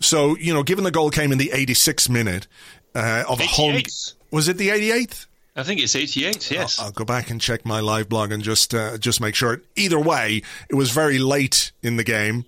So 0.00 0.36
you 0.36 0.54
know, 0.54 0.62
given 0.62 0.84
the 0.84 0.90
goal 0.90 1.10
came 1.10 1.30
in 1.30 1.38
the 1.38 1.50
86th 1.52 2.08
minute 2.08 2.46
uh, 2.94 3.24
of 3.28 3.40
a 3.40 3.46
home, 3.46 3.82
was 4.30 4.48
it 4.48 4.56
the 4.56 4.68
88th? 4.68 5.26
I 5.56 5.62
think 5.62 5.80
it's 5.80 5.94
88. 5.94 6.50
Yes, 6.50 6.78
I'll, 6.78 6.86
I'll, 6.86 6.92
go 6.92 7.04
back 7.04 7.28
and 7.28 7.40
check 7.40 7.66
my 7.66 7.80
live 7.80 8.08
blog 8.08 8.32
and 8.32 8.42
just 8.42 8.74
uh, 8.74 8.96
just 8.98 9.20
make 9.20 9.34
sure. 9.34 9.60
Either 9.76 10.00
way, 10.00 10.42
it 10.70 10.74
was 10.74 10.90
very 10.90 11.18
late 11.18 11.72
in 11.82 11.96
the 11.96 12.04
game. 12.04 12.46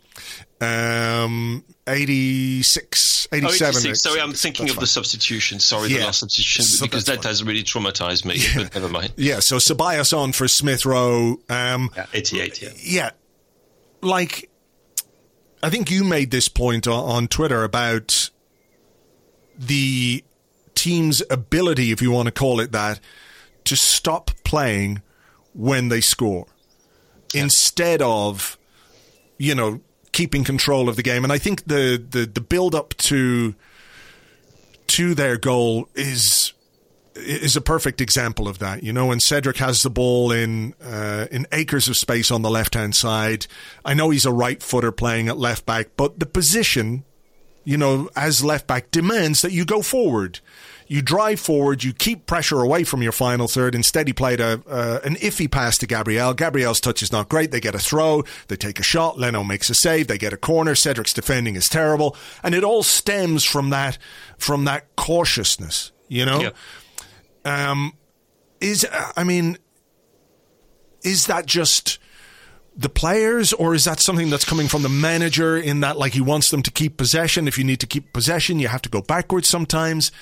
Um, 0.61 1.65
86, 1.87 3.29
87. 3.33 3.45
Oh, 3.45 3.69
86. 3.69 4.01
Sorry, 4.01 4.21
I'm 4.21 4.33
thinking 4.33 4.69
of 4.69 4.77
fine. 4.77 4.83
the 4.83 4.87
substitution. 4.87 5.59
Sorry, 5.59 5.89
yeah. 5.89 5.99
the 5.99 6.05
last 6.05 6.21
substitution, 6.21 6.65
so 6.65 6.87
because 6.87 7.07
that 7.07 7.17
fine. 7.17 7.25
has 7.25 7.43
really 7.43 7.65
traumatized 7.65 8.25
me. 8.25 8.37
Yeah. 8.37 8.65
But 8.65 8.75
never 8.75 8.89
mind. 8.89 9.13
Yeah, 9.17 9.41
so 9.41 9.57
Ceballos 9.57 10.17
on 10.17 10.33
for 10.33 10.47
Smith 10.47 10.87
Rowe. 10.87 11.41
Um, 11.49 11.91
yeah, 11.97 12.07
88, 12.13 12.63
yeah. 12.63 12.69
Yeah. 12.83 13.11
Like, 14.01 14.51
I 15.63 15.71
think 15.71 15.91
you 15.91 16.05
made 16.05 16.31
this 16.31 16.49
point 16.49 16.87
on, 16.87 17.05
on 17.05 17.29
Twitter 17.29 17.65
about 17.65 18.31
the 19.59 20.25
team's 20.75 21.23
ability, 21.31 21.91
if 21.91 22.01
you 22.01 22.11
want 22.11 22.27
to 22.27 22.33
call 22.33 22.61
it 22.61 22.73
that, 22.73 23.01
to 23.65 23.77
stop 23.77 24.31
playing 24.45 25.03
when 25.53 25.89
they 25.89 26.01
score. 26.01 26.47
Yeah. 27.35 27.43
Instead 27.43 28.03
of, 28.03 28.59
you 29.39 29.55
know, 29.55 29.81
keeping 30.13 30.45
control 30.45 30.89
of 30.89 30.97
the 30.97 31.03
game. 31.03 31.25
And 31.25 31.33
I 31.33 31.39
think 31.39 31.65
the 31.65 32.03
the, 32.11 32.27
the 32.27 32.41
build 32.41 32.75
up 32.75 32.95
to 32.99 33.55
to 34.89 35.15
their 35.15 35.37
goal 35.37 35.89
is 35.95 36.53
is 37.15 37.57
a 37.57 37.61
perfect 37.61 38.01
example 38.01 38.49
of 38.49 38.59
that. 38.59 38.83
You 38.83 38.93
know, 38.93 39.07
when 39.07 39.21
Cedric 39.21 39.59
has 39.59 39.81
the 39.81 39.91
ball 39.91 40.33
in 40.33 40.75
uh, 40.83 41.27
in 41.31 41.47
acres 41.53 41.89
of 41.89 41.97
space 41.97 42.31
on 42.31 42.43
the 42.43 42.51
left 42.51 42.75
hand 42.75 42.95
side, 42.95 43.47
I 43.85 43.95
know 43.95 44.11
he's 44.11 44.27
a 44.27 44.33
right 44.33 44.63
footer 44.63 44.93
playing 44.93 45.29
at 45.29 45.39
left 45.39 45.67
back, 45.67 45.89
but 45.97 46.19
the 46.19 46.27
position 46.27 47.05
you 47.65 47.77
know, 47.77 48.09
as 48.17 48.45
left 48.45 48.67
back 48.67 48.91
demands 48.91 49.41
that 49.41 49.53
you 49.53 49.65
go 49.65 49.83
forward. 49.83 50.41
You 50.93 51.01
drive 51.01 51.41
forward, 51.41 51.83
you 51.85 51.95
keep 51.95 52.27
pressure 52.27 52.61
away 52.61 52.85
from 52.85 53.01
your 53.01 53.13
final 53.13 53.49
third. 53.49 53.75
Instead, 53.75 54.09
he 54.09 54.13
played 54.13 54.41
a 54.41 54.61
uh, 54.69 55.01
an 55.03 55.15
iffy 55.15 55.51
pass 55.51 55.79
to 55.79 55.87
Gabriel. 55.87 56.35
Gabriel's 56.35 56.81
touch 56.81 57.03
is 57.03 57.11
not 57.11 57.31
great. 57.31 57.51
They 57.51 57.61
get 57.61 57.75
a 57.75 57.79
throw, 57.79 58.25
they 58.49 58.57
take 58.57 58.79
a 58.79 58.83
shot. 58.83 59.19
Leno 59.19 59.43
makes 59.43 59.71
a 59.71 59.75
save. 59.75 60.07
They 60.07 60.19
get 60.19 60.35
a 60.35 60.37
corner. 60.37 60.75
Cedric's 60.75 61.15
defending 61.15 61.57
is 61.57 61.67
terrible, 61.67 62.15
and 62.43 62.55
it 62.55 62.63
all 62.63 62.83
stems 62.83 63.43
from 63.43 63.71
that 63.71 63.97
from 64.37 64.67
that 64.67 64.95
cautiousness. 64.97 65.93
You 66.09 66.27
know, 66.27 66.51
um, 67.47 67.95
is 68.61 68.87
I 69.17 69.25
mean, 69.25 69.57
is 71.03 71.27
that 71.27 71.47
just 71.47 72.01
the 72.77 72.91
players, 72.91 73.55
or 73.55 73.75
is 73.75 73.85
that 73.85 73.99
something 73.99 74.29
that's 74.29 74.45
coming 74.45 74.69
from 74.69 74.83
the 74.83 74.91
manager 74.91 75.57
in 75.57 75.81
that, 75.81 75.99
like, 75.99 76.13
he 76.13 76.21
wants 76.21 76.51
them 76.51 76.63
to 76.63 76.71
keep 76.71 76.97
possession? 76.97 77.49
If 77.49 77.57
you 77.57 77.65
need 77.65 77.81
to 77.81 77.87
keep 77.87 78.13
possession, 78.13 78.59
you 78.59 78.69
have 78.69 78.83
to 78.83 78.89
go 78.89 79.01
backwards 79.01 79.49
sometimes. 79.49 80.13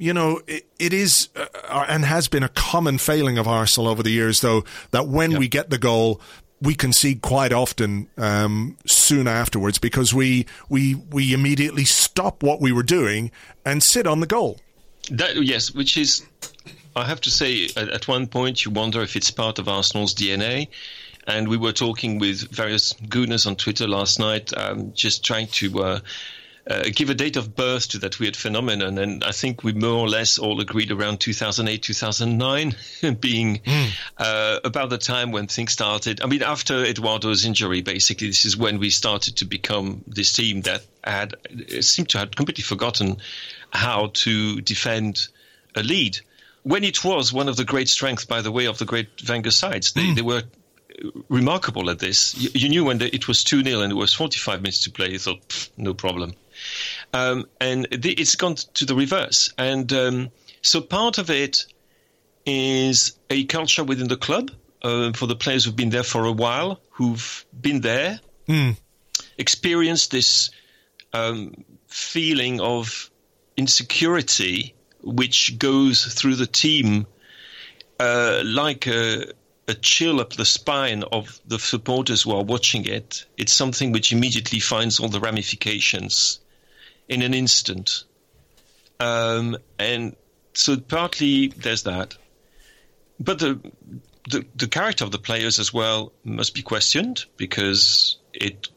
You 0.00 0.14
know, 0.14 0.40
it, 0.46 0.64
it 0.78 0.94
is 0.94 1.28
uh, 1.36 1.84
and 1.86 2.06
has 2.06 2.26
been 2.26 2.42
a 2.42 2.48
common 2.48 2.96
failing 2.96 3.36
of 3.36 3.46
Arsenal 3.46 3.86
over 3.86 4.02
the 4.02 4.10
years, 4.10 4.40
though, 4.40 4.64
that 4.92 5.08
when 5.08 5.38
we 5.38 5.46
get 5.46 5.68
the 5.68 5.76
goal, 5.76 6.22
we 6.62 6.74
concede 6.74 7.20
quite 7.20 7.52
often 7.52 8.08
um, 8.16 8.78
soon 8.86 9.28
afterwards 9.28 9.78
because 9.78 10.14
we 10.14 10.46
we 10.70 10.94
we 10.94 11.34
immediately 11.34 11.84
stop 11.84 12.42
what 12.42 12.62
we 12.62 12.72
were 12.72 12.82
doing 12.82 13.30
and 13.66 13.82
sit 13.82 14.06
on 14.06 14.20
the 14.20 14.26
goal. 14.26 14.58
That 15.10 15.36
yes, 15.36 15.74
which 15.74 15.98
is, 15.98 16.24
I 16.96 17.04
have 17.04 17.20
to 17.20 17.30
say, 17.30 17.66
at, 17.76 17.90
at 17.90 18.08
one 18.08 18.26
point 18.26 18.64
you 18.64 18.70
wonder 18.70 19.02
if 19.02 19.16
it's 19.16 19.30
part 19.30 19.58
of 19.58 19.68
Arsenal's 19.68 20.14
DNA 20.14 20.68
and 21.26 21.46
we 21.46 21.58
were 21.58 21.72
talking 21.72 22.18
with 22.18 22.50
various 22.50 22.94
gooners 22.94 23.46
on 23.46 23.54
Twitter 23.54 23.86
last 23.86 24.18
night, 24.18 24.56
um, 24.56 24.94
just 24.94 25.22
trying 25.22 25.48
to 25.48 25.82
uh, 25.82 26.00
uh, 26.68 26.84
give 26.94 27.10
a 27.10 27.14
date 27.14 27.36
of 27.36 27.54
birth 27.54 27.88
to 27.88 27.98
that 27.98 28.18
weird 28.18 28.36
phenomenon. 28.36 28.98
And 28.98 29.24
I 29.24 29.32
think 29.32 29.64
we 29.64 29.72
more 29.72 29.94
or 29.94 30.08
less 30.08 30.38
all 30.38 30.60
agreed 30.60 30.90
around 30.90 31.20
2008, 31.20 31.82
2009 31.82 32.76
being 33.20 33.58
mm. 33.58 33.88
uh, 34.18 34.60
about 34.64 34.90
the 34.90 34.98
time 34.98 35.32
when 35.32 35.46
things 35.46 35.72
started. 35.72 36.20
I 36.22 36.26
mean, 36.26 36.42
after 36.42 36.84
Eduardo's 36.84 37.44
injury, 37.44 37.82
basically, 37.82 38.28
this 38.28 38.44
is 38.44 38.56
when 38.56 38.78
we 38.78 38.90
started 38.90 39.36
to 39.36 39.44
become 39.44 40.04
this 40.06 40.32
team 40.32 40.62
that 40.62 40.82
had 41.02 41.34
seemed 41.80 42.10
to 42.10 42.18
have 42.18 42.30
completely 42.32 42.62
forgotten 42.62 43.16
how 43.70 44.10
to 44.12 44.60
defend 44.60 45.28
a 45.76 45.82
lead 45.82 46.18
when 46.62 46.84
it 46.84 47.02
was 47.04 47.32
one 47.32 47.48
of 47.48 47.56
the 47.56 47.64
great 47.64 47.88
strengths, 47.88 48.24
by 48.24 48.42
the 48.42 48.52
way, 48.52 48.66
of 48.66 48.78
the 48.78 48.84
great 48.84 49.08
Wenger 49.26 49.50
sides. 49.50 49.92
They, 49.92 50.02
mm. 50.02 50.14
they 50.14 50.22
were 50.22 50.42
remarkable 51.28 51.90
at 51.90 51.98
this. 51.98 52.36
You, 52.36 52.50
you 52.54 52.68
knew 52.68 52.84
when 52.84 52.98
the, 52.98 53.14
it 53.14 53.28
was 53.28 53.44
2 53.44 53.62
0 53.62 53.80
and 53.80 53.92
it 53.92 53.96
was 53.96 54.12
45 54.12 54.62
minutes 54.62 54.84
to 54.84 54.90
play, 54.90 55.10
you 55.10 55.18
thought, 55.18 55.70
no 55.76 55.94
problem. 55.94 56.34
Um, 57.12 57.46
and 57.60 57.86
the, 57.90 58.12
it's 58.12 58.36
gone 58.36 58.54
to 58.54 58.84
the 58.84 58.94
reverse. 58.94 59.52
And 59.58 59.92
um, 59.92 60.30
so 60.62 60.80
part 60.80 61.18
of 61.18 61.30
it 61.30 61.66
is 62.46 63.18
a 63.28 63.44
culture 63.44 63.84
within 63.84 64.08
the 64.08 64.16
club 64.16 64.50
uh, 64.82 65.12
for 65.12 65.26
the 65.26 65.36
players 65.36 65.64
who've 65.64 65.76
been 65.76 65.90
there 65.90 66.02
for 66.02 66.24
a 66.24 66.32
while, 66.32 66.80
who've 66.90 67.44
been 67.60 67.80
there, 67.80 68.20
mm. 68.48 68.76
experienced 69.38 70.10
this 70.10 70.50
um, 71.12 71.64
feeling 71.88 72.60
of 72.60 73.10
insecurity 73.56 74.74
which 75.02 75.58
goes 75.58 76.04
through 76.14 76.34
the 76.34 76.46
team 76.46 77.06
uh, 77.98 78.42
like 78.44 78.86
a, 78.86 79.26
a 79.68 79.74
chill 79.74 80.20
up 80.20 80.34
the 80.34 80.44
spine 80.44 81.02
of 81.12 81.40
the 81.46 81.58
supporters 81.58 82.22
who 82.22 82.32
are 82.32 82.42
watching 82.42 82.84
it. 82.86 83.24
It's 83.36 83.52
something 83.52 83.92
which 83.92 84.12
immediately 84.12 84.60
finds 84.60 84.98
all 84.98 85.08
the 85.08 85.20
ramifications 85.20 86.40
in 87.10 87.20
an 87.20 87.34
instant. 87.34 88.04
Um, 89.00 89.58
and 89.78 90.16
so 90.54 90.78
partly 90.78 91.48
there's 91.48 91.82
that. 91.82 92.16
But 93.18 93.40
the, 93.40 93.60
the, 94.30 94.46
the 94.56 94.68
character 94.68 95.04
of 95.04 95.10
the 95.10 95.18
players 95.18 95.58
as 95.58 95.74
well 95.74 96.12
must 96.24 96.54
be 96.54 96.62
questioned 96.62 97.26
because 97.36 98.16
it 98.32 98.68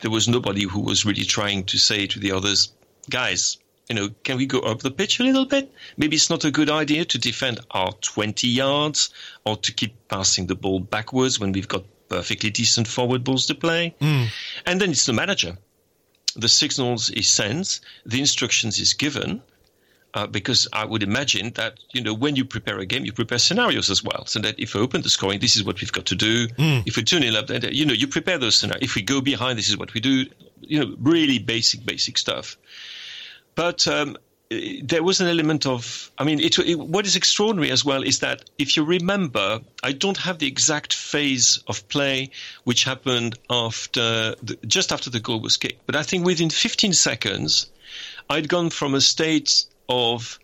there 0.00 0.10
was 0.10 0.28
nobody 0.28 0.62
who 0.62 0.80
was 0.80 1.04
really 1.04 1.24
trying 1.24 1.64
to 1.64 1.78
say 1.78 2.06
to 2.06 2.20
the 2.20 2.30
others, 2.30 2.72
guys, 3.10 3.58
you 3.88 3.96
know, 3.96 4.10
can 4.22 4.36
we 4.36 4.46
go 4.46 4.60
up 4.60 4.80
the 4.80 4.92
pitch 4.92 5.18
a 5.18 5.24
little 5.24 5.46
bit? 5.46 5.72
Maybe 5.96 6.14
it's 6.14 6.30
not 6.30 6.44
a 6.44 6.52
good 6.52 6.70
idea 6.70 7.04
to 7.06 7.18
defend 7.18 7.60
our 7.72 7.90
20 7.92 8.46
yards 8.46 9.10
or 9.44 9.56
to 9.56 9.72
keep 9.72 10.08
passing 10.08 10.46
the 10.46 10.54
ball 10.54 10.78
backwards 10.78 11.40
when 11.40 11.50
we've 11.50 11.66
got 11.66 11.84
perfectly 12.08 12.50
decent 12.50 12.86
forward 12.86 13.24
balls 13.24 13.46
to 13.46 13.56
play. 13.56 13.96
Mm. 14.00 14.28
And 14.66 14.80
then 14.80 14.90
it's 14.90 15.06
the 15.06 15.12
manager. 15.12 15.58
The 16.36 16.48
signals 16.48 17.10
is 17.10 17.28
sent, 17.28 17.80
the 18.06 18.20
instructions 18.20 18.78
is 18.78 18.94
given, 18.94 19.42
uh, 20.14 20.26
because 20.26 20.68
I 20.72 20.84
would 20.84 21.02
imagine 21.02 21.52
that 21.54 21.78
you 21.92 22.02
know 22.02 22.14
when 22.14 22.36
you 22.36 22.44
prepare 22.44 22.78
a 22.78 22.86
game, 22.86 23.04
you 23.04 23.12
prepare 23.12 23.38
scenarios 23.38 23.90
as 23.90 24.02
well, 24.02 24.24
so 24.26 24.40
that 24.40 24.58
if 24.58 24.74
we 24.74 24.80
open 24.80 25.02
the 25.02 25.10
scoring, 25.10 25.38
this 25.38 25.56
is 25.56 25.64
what 25.64 25.80
we've 25.80 25.92
got 25.92 26.06
to 26.06 26.14
do. 26.14 26.48
Mm. 26.48 26.82
If 26.86 26.96
we 26.96 27.02
turn 27.04 27.22
it 27.22 27.34
up, 27.34 27.50
you 27.72 27.84
know 27.86 27.94
you 27.94 28.08
prepare 28.08 28.38
those 28.38 28.56
scenarios. 28.56 28.82
If 28.82 28.94
we 28.94 29.02
go 29.02 29.20
behind, 29.20 29.58
this 29.58 29.68
is 29.68 29.76
what 29.76 29.94
we 29.94 30.00
do. 30.00 30.26
You 30.60 30.80
know, 30.80 30.96
really 30.98 31.38
basic, 31.38 31.84
basic 31.84 32.18
stuff. 32.18 32.56
But 33.54 33.86
um, 33.86 34.16
there 34.50 35.02
was 35.02 35.20
an 35.20 35.28
element 35.28 35.66
of, 35.66 36.10
I 36.16 36.24
mean, 36.24 36.40
it, 36.40 36.58
it, 36.58 36.78
what 36.78 37.06
is 37.06 37.16
extraordinary 37.16 37.70
as 37.70 37.84
well 37.84 38.02
is 38.02 38.20
that 38.20 38.48
if 38.56 38.76
you 38.76 38.84
remember, 38.84 39.60
I 39.82 39.92
don't 39.92 40.16
have 40.16 40.38
the 40.38 40.46
exact 40.46 40.94
phase 40.94 41.62
of 41.66 41.86
play 41.88 42.30
which 42.64 42.84
happened 42.84 43.38
after, 43.50 44.34
the, 44.42 44.58
just 44.66 44.90
after 44.90 45.10
the 45.10 45.20
goal 45.20 45.40
was 45.40 45.58
kicked, 45.58 45.84
but 45.84 45.96
I 45.96 46.02
think 46.02 46.24
within 46.24 46.48
15 46.48 46.94
seconds, 46.94 47.70
I'd 48.30 48.48
gone 48.48 48.70
from 48.70 48.94
a 48.94 49.02
state 49.02 49.66
of 49.88 50.38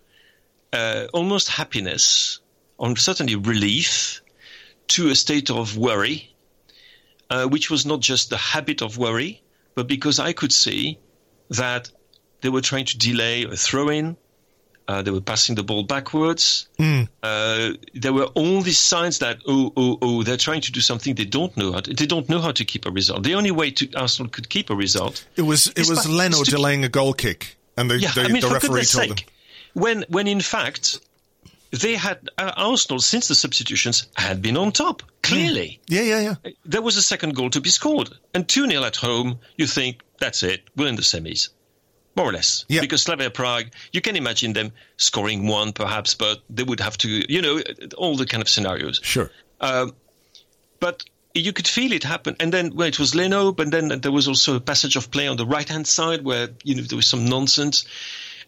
uh, 0.72 1.06
almost 1.14 1.48
happiness, 1.48 2.40
or 2.76 2.96
certainly 2.96 3.36
relief, 3.36 4.20
to 4.88 5.08
a 5.08 5.14
state 5.14 5.50
of 5.50 5.78
worry, 5.78 6.34
uh, 7.30 7.46
which 7.46 7.70
was 7.70 7.86
not 7.86 8.00
just 8.00 8.28
the 8.28 8.36
habit 8.36 8.82
of 8.82 8.98
worry, 8.98 9.40
but 9.74 9.88
because 9.88 10.18
I 10.18 10.34
could 10.34 10.52
see 10.52 10.98
that 11.48 11.90
they 12.44 12.50
were 12.50 12.60
trying 12.60 12.84
to 12.84 12.98
delay 12.98 13.44
a 13.44 13.56
throw 13.56 13.88
in. 13.88 14.18
Uh, 14.86 15.00
they 15.00 15.10
were 15.10 15.22
passing 15.22 15.54
the 15.54 15.62
ball 15.62 15.82
backwards. 15.82 16.68
Mm. 16.78 17.08
Uh, 17.22 17.72
there 17.94 18.12
were 18.12 18.26
all 18.34 18.60
these 18.60 18.78
signs 18.78 19.20
that 19.20 19.38
oh 19.48 19.72
oh 19.78 19.98
oh 20.02 20.22
they're 20.22 20.36
trying 20.36 20.60
to 20.60 20.70
do 20.70 20.80
something 20.80 21.14
they 21.14 21.24
don't 21.24 21.56
know 21.56 21.72
how 21.72 21.80
to, 21.80 21.94
they 21.94 22.04
don't 22.04 22.28
know 22.28 22.40
how 22.40 22.52
to 22.52 22.66
keep 22.66 22.84
a 22.84 22.90
result. 22.90 23.22
The 23.22 23.34
only 23.34 23.50
way 23.50 23.70
to 23.70 23.90
Arsenal 23.94 24.30
could 24.30 24.50
keep 24.50 24.68
a 24.68 24.74
result 24.74 25.24
it 25.36 25.42
was 25.42 25.68
it 25.68 25.88
was 25.88 26.06
Leno 26.06 26.44
delaying 26.44 26.84
a 26.84 26.90
goal 26.90 27.14
kick, 27.14 27.56
and 27.78 27.90
the, 27.90 27.98
yeah, 27.98 28.12
the, 28.14 28.24
I 28.24 28.28
mean, 28.28 28.42
the 28.42 28.48
referee 28.48 28.84
told 28.84 29.08
sake, 29.08 29.08
them 29.08 29.26
when 29.72 30.04
when 30.10 30.28
in 30.28 30.42
fact 30.42 31.00
they 31.70 31.94
had 31.94 32.28
uh, 32.36 32.52
Arsenal 32.54 33.00
since 33.00 33.26
the 33.28 33.34
substitutions 33.34 34.06
had 34.14 34.42
been 34.42 34.58
on 34.58 34.70
top 34.70 35.02
clearly. 35.22 35.80
Mm. 35.86 35.96
Yeah, 35.96 36.02
yeah, 36.02 36.20
yeah. 36.44 36.52
There 36.66 36.82
was 36.82 36.98
a 36.98 37.02
second 37.02 37.36
goal 37.36 37.48
to 37.50 37.62
be 37.62 37.70
scored, 37.70 38.10
and 38.34 38.46
two 38.46 38.68
0 38.68 38.84
at 38.84 38.96
home. 38.96 39.38
You 39.56 39.66
think 39.66 40.02
that's 40.18 40.42
it? 40.42 40.60
We're 40.76 40.88
in 40.88 40.96
the 40.96 41.02
semis 41.02 41.48
more 42.16 42.28
or 42.28 42.32
less. 42.32 42.64
Yeah. 42.68 42.80
Because 42.80 43.02
Slavia 43.02 43.30
Prague, 43.30 43.66
you 43.92 44.00
can 44.00 44.16
imagine 44.16 44.52
them 44.52 44.72
scoring 44.96 45.46
one 45.46 45.72
perhaps, 45.72 46.14
but 46.14 46.42
they 46.48 46.62
would 46.62 46.80
have 46.80 46.96
to, 46.98 47.08
you 47.08 47.42
know, 47.42 47.60
all 47.96 48.16
the 48.16 48.26
kind 48.26 48.42
of 48.42 48.48
scenarios. 48.48 49.00
Sure. 49.02 49.30
Uh, 49.60 49.88
but 50.80 51.04
you 51.34 51.52
could 51.52 51.66
feel 51.66 51.92
it 51.92 52.04
happen. 52.04 52.36
And 52.38 52.52
then 52.52 52.74
well, 52.74 52.86
it 52.86 52.98
was 52.98 53.14
Leno, 53.14 53.52
but 53.52 53.70
then 53.70 54.00
there 54.00 54.12
was 54.12 54.28
also 54.28 54.56
a 54.56 54.60
passage 54.60 54.96
of 54.96 55.10
play 55.10 55.26
on 55.26 55.36
the 55.36 55.46
right 55.46 55.68
hand 55.68 55.86
side 55.86 56.24
where, 56.24 56.48
you 56.62 56.76
know, 56.76 56.82
there 56.82 56.96
was 56.96 57.06
some 57.06 57.24
nonsense. 57.24 57.84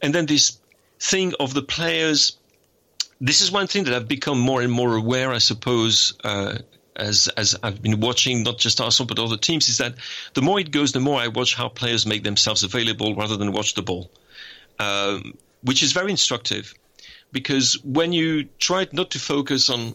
And 0.01 0.15
then 0.15 0.27
this 0.27 0.59
thing 1.01 1.35
of 1.41 1.55
the 1.55 1.63
players. 1.63 2.37
This 3.21 3.41
is 3.41 3.51
one 3.51 3.67
thing 3.67 3.85
that 3.85 3.95
I've 3.95 4.09
become 4.09 4.39
more 4.39 4.61
and 4.61 4.71
more 4.71 4.95
aware, 4.95 5.33
I 5.33 5.39
suppose, 5.39 6.15
uh, 6.23 6.59
as 6.97 7.29
as 7.37 7.57
I've 7.63 7.83
been 7.83 8.01
watching 8.01 8.43
not 8.43 8.59
just 8.59 8.81
Arsenal 8.81 9.07
but 9.07 9.19
other 9.19 9.37
teams 9.37 9.69
is 9.69 9.79
that 9.79 9.95
the 10.35 10.43
more 10.43 10.61
it 10.61 10.71
goes, 10.71 10.93
the 10.93 11.01
more 11.01 11.21
I 11.21 11.29
watch 11.29 11.55
how 11.55 11.69
players 11.69 12.07
make 12.07 12.23
themselves 12.25 12.63
available 12.63 13.15
rather 13.15 13.37
than 13.37 13.53
watch 13.53 13.75
the 13.75 13.83
ball, 13.83 14.11
um, 14.79 15.35
which 15.63 15.83
is 15.83 15.93
very 15.93 16.11
instructive. 16.11 16.75
Because 17.33 17.83
when 17.85 18.13
you 18.13 18.45
try 18.59 18.87
not 18.93 19.11
to 19.11 19.19
focus 19.19 19.69
on 19.69 19.95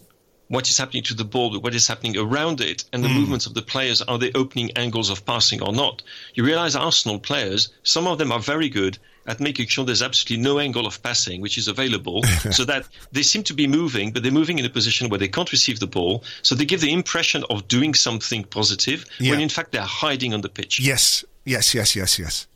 what 0.52 0.70
is 0.70 0.78
happening 0.78 1.02
to 1.04 1.14
the 1.14 1.24
ball, 1.24 1.50
but 1.50 1.64
what 1.64 1.74
is 1.74 1.88
happening 1.88 2.18
around 2.18 2.60
it, 2.60 2.84
and 2.92 3.02
the 3.04 3.08
mm. 3.08 3.16
movements 3.16 3.46
of 3.46 3.54
the 3.54 3.62
players, 3.62 4.02
are 4.02 4.20
they 4.20 4.34
opening 4.34 4.70
angles 4.72 5.10
of 5.10 5.26
passing 5.26 5.64
or 5.64 5.72
not? 5.72 6.04
You 6.34 6.44
realize 6.44 6.76
Arsenal 6.76 7.20
players, 7.20 7.70
some 7.84 8.06
of 8.06 8.18
them 8.18 8.34
are 8.34 8.40
very 8.40 8.68
good, 8.68 9.00
at 9.28 9.40
making 9.40 9.68
sure 9.68 9.86
there's 9.86 10.02
absolutely 10.02 10.44
no 10.44 10.60
angle 10.60 10.88
of 10.88 11.02
passing 11.04 11.42
which 11.42 11.58
is 11.58 11.68
available 11.68 12.24
so 12.52 12.66
that 12.66 12.88
they 13.12 13.24
seem 13.24 13.44
to 13.44 13.54
be 13.54 13.68
moving, 13.68 14.12
but 14.12 14.24
they're 14.24 14.32
moving 14.32 14.60
in 14.60 14.66
a 14.66 14.70
position 14.70 15.10
where 15.10 15.20
they 15.20 15.28
can't 15.28 15.52
receive 15.52 15.80
the 15.80 15.88
ball. 15.88 16.24
So 16.42 16.56
they 16.56 16.66
give 16.66 16.82
the 16.82 16.92
impression 16.92 17.44
of 17.50 17.68
doing 17.68 17.94
something 17.94 18.44
positive 18.44 19.06
yeah. 19.20 19.32
when 19.32 19.42
in 19.42 19.50
fact 19.50 19.72
they're 19.72 19.82
hiding 19.82 20.34
on 20.34 20.42
the 20.42 20.50
pitch. 20.50 20.80
Yes, 20.80 21.24
yes, 21.46 21.74
yes, 21.74 21.96
yes, 21.96 22.20
yes. 22.20 22.48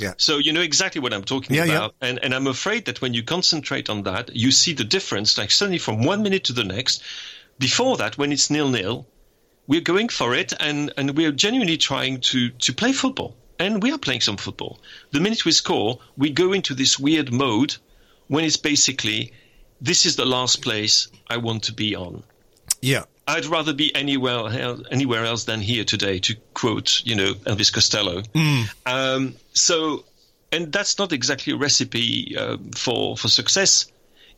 Yeah. 0.00 0.14
So 0.16 0.38
you 0.38 0.52
know 0.52 0.60
exactly 0.60 1.00
what 1.00 1.12
I'm 1.12 1.22
talking 1.22 1.54
yeah, 1.54 1.64
about. 1.64 1.94
Yeah. 2.02 2.08
And, 2.08 2.18
and 2.24 2.34
I'm 2.34 2.48
afraid 2.48 2.86
that 2.86 3.00
when 3.00 3.14
you 3.14 3.22
concentrate 3.22 3.88
on 3.88 4.02
that, 4.02 4.34
you 4.34 4.50
see 4.50 4.72
the 4.72 4.84
difference, 4.84 5.38
like 5.38 5.50
suddenly 5.50 5.78
from 5.78 6.02
one 6.02 6.22
minute 6.22 6.44
to 6.44 6.52
the 6.52 6.64
next. 6.64 7.02
Before 7.58 7.96
that, 7.98 8.18
when 8.18 8.32
it's 8.32 8.50
nil 8.50 8.68
nil, 8.68 9.06
we're 9.68 9.80
going 9.80 10.08
for 10.08 10.34
it 10.34 10.52
and, 10.58 10.92
and 10.96 11.16
we're 11.16 11.30
genuinely 11.30 11.76
trying 11.76 12.20
to, 12.20 12.50
to 12.50 12.72
play 12.72 12.92
football 12.92 13.36
and 13.58 13.82
we 13.82 13.92
are 13.92 13.98
playing 13.98 14.20
some 14.20 14.36
football. 14.36 14.80
The 15.12 15.20
minute 15.20 15.44
we 15.44 15.52
score, 15.52 16.00
we 16.16 16.30
go 16.30 16.52
into 16.52 16.74
this 16.74 16.98
weird 16.98 17.32
mode 17.32 17.76
when 18.28 18.44
it's 18.44 18.56
basically 18.56 19.32
this 19.80 20.06
is 20.06 20.16
the 20.16 20.24
last 20.24 20.62
place 20.62 21.08
I 21.28 21.36
want 21.36 21.64
to 21.64 21.72
be 21.72 21.94
on. 21.94 22.22
Yeah. 22.80 23.04
I'd 23.26 23.46
rather 23.46 23.72
be 23.72 23.94
anywhere 23.94 24.48
else, 24.60 24.82
anywhere 24.90 25.24
else 25.24 25.44
than 25.44 25.60
here 25.60 25.84
today, 25.84 26.18
to 26.20 26.34
quote, 26.52 27.02
you 27.04 27.14
know, 27.14 27.32
Elvis 27.34 27.72
Costello. 27.72 28.20
Mm. 28.20 28.74
Um, 28.84 29.34
so, 29.54 30.04
and 30.52 30.70
that's 30.70 30.98
not 30.98 31.12
exactly 31.12 31.52
a 31.54 31.56
recipe 31.56 32.36
uh, 32.38 32.58
for 32.74 33.16
for 33.16 33.28
success, 33.28 33.86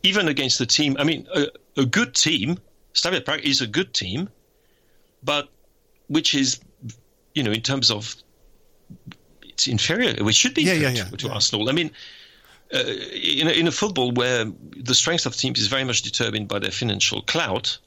even 0.03 0.29
against 0.29 0.57
the 0.57 0.65
team. 0.65 0.95
I 0.99 1.03
mean, 1.03 1.27
a, 1.35 1.47
a 1.75 1.85
good 1.85 2.15
team, 2.15 2.59
Slavia 2.93 3.21
Prague 3.21 3.41
is 3.45 3.59
a 3.59 3.67
good 3.67 3.93
team, 3.93 4.29
but 5.21 5.49
which 6.07 6.33
is, 6.33 6.59
you 7.35 7.43
know, 7.43 7.51
in 7.51 7.61
terms 7.61 7.91
of 7.91 8.15
it's 9.43 9.67
inferior, 9.67 10.23
which 10.23 10.35
should 10.35 10.53
be 10.53 10.63
yeah, 10.63 10.73
yeah, 10.73 10.89
yeah, 10.89 11.05
to. 11.05 11.29
Arsenal. 11.29 11.69
I 11.69 11.73
mean, 11.73 11.91
uh, 12.73 12.79
in, 12.79 13.47
a, 13.47 13.51
in 13.51 13.67
a 13.67 13.71
football 13.71 14.11
where 14.11 14.45
the 14.75 14.93
strength 14.93 15.25
of 15.25 15.35
teams 15.35 15.59
is 15.59 15.67
very 15.67 15.83
much 15.83 16.01
determined 16.01 16.47
by 16.47 16.59
their 16.59 16.71
financial 16.71 17.21
clout, 17.23 17.77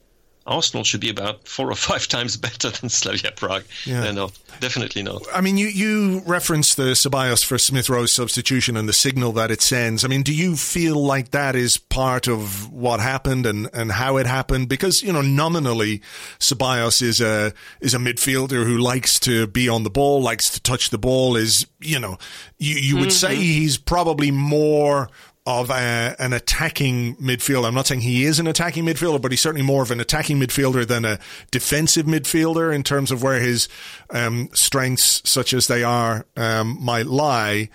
Arsenal 0.47 0.85
should 0.85 1.01
be 1.01 1.11
about 1.11 1.47
four 1.47 1.71
or 1.71 1.75
five 1.77 2.09
times 2.09 2.37
better 2.37 2.71
than 2.71 2.89
Slavia 2.89 3.33
Prague. 3.33 3.65
Yeah. 3.85 4.03
They're 4.03 4.13
not. 4.13 4.39
Definitely 4.61 5.03
not. 5.03 5.23
I 5.33 5.41
mean, 5.41 5.57
you, 5.57 5.69
you 5.69 6.23
referenced 6.27 6.77
the 6.77 6.93
Ceballos 6.93 7.45
for 7.45 7.57
Smith 7.57 7.89
Rowe's 7.89 8.15
substitution 8.15 8.77
and 8.77 8.87
the 8.87 8.93
signal 8.93 9.33
that 9.33 9.51
it 9.51 9.63
sends. 9.63 10.05
I 10.05 10.09
mean, 10.09 10.23
do 10.23 10.35
you 10.35 10.55
feel 10.57 11.03
like 11.03 11.31
that 11.31 11.57
is 11.57 11.79
part 11.79 12.29
of 12.29 12.71
what 12.71 13.01
happened 13.01 13.47
and, 13.47 13.71
and 13.73 13.93
how 13.93 14.19
it 14.19 14.27
happened? 14.27 14.69
Because, 14.69 15.03
you 15.03 15.13
know, 15.13 15.23
nominally, 15.23 16.03
Ceballos 16.39 17.01
is 17.01 17.23
a, 17.23 17.55
is 17.81 17.95
a 17.95 17.99
midfielder 17.99 18.67
who 18.67 18.77
likes 18.77 19.19
to 19.21 19.47
be 19.47 19.69
on 19.69 19.83
the 19.83 19.91
ball, 19.91 20.21
likes 20.21 20.51
to 20.51 20.61
touch 20.61 20.91
the 20.91 20.99
ball, 20.99 21.37
is, 21.37 21.67
you 21.81 21.99
know, 21.99 22.19
you, 22.59 22.75
you 22.75 22.97
would 22.97 23.09
mm-hmm. 23.09 23.35
say 23.35 23.37
he's 23.37 23.79
probably 23.79 24.31
more 24.31 25.09
of 25.59 25.71
a, 25.71 26.17
an 26.19 26.33
attacking 26.33 27.17
midfielder. 27.17 27.67
I'm 27.67 27.75
not 27.75 27.87
saying 27.87 28.03
he 28.03 28.25
is 28.25 28.39
an 28.39 28.47
attacking 28.47 28.85
midfielder, 28.85 29.21
but 29.21 29.33
he's 29.33 29.41
certainly 29.41 29.67
more 29.67 29.83
of 29.83 29.91
an 29.91 30.01
attacking 30.01 30.39
midfielder 30.39 30.87
than 30.87 31.05
a 31.05 31.19
defensive 31.51 32.07
midfielder 32.07 32.75
in 32.75 32.83
terms 32.83 33.11
of 33.11 33.23
where 33.23 33.41
his 33.41 33.69
um, 34.11 34.49
strengths, 34.53 35.29
such 35.29 35.53
as 35.53 35.67
they 35.67 35.83
are, 35.83 36.27
um, 36.37 36.79
might 36.81 37.07
lie. 37.07 37.69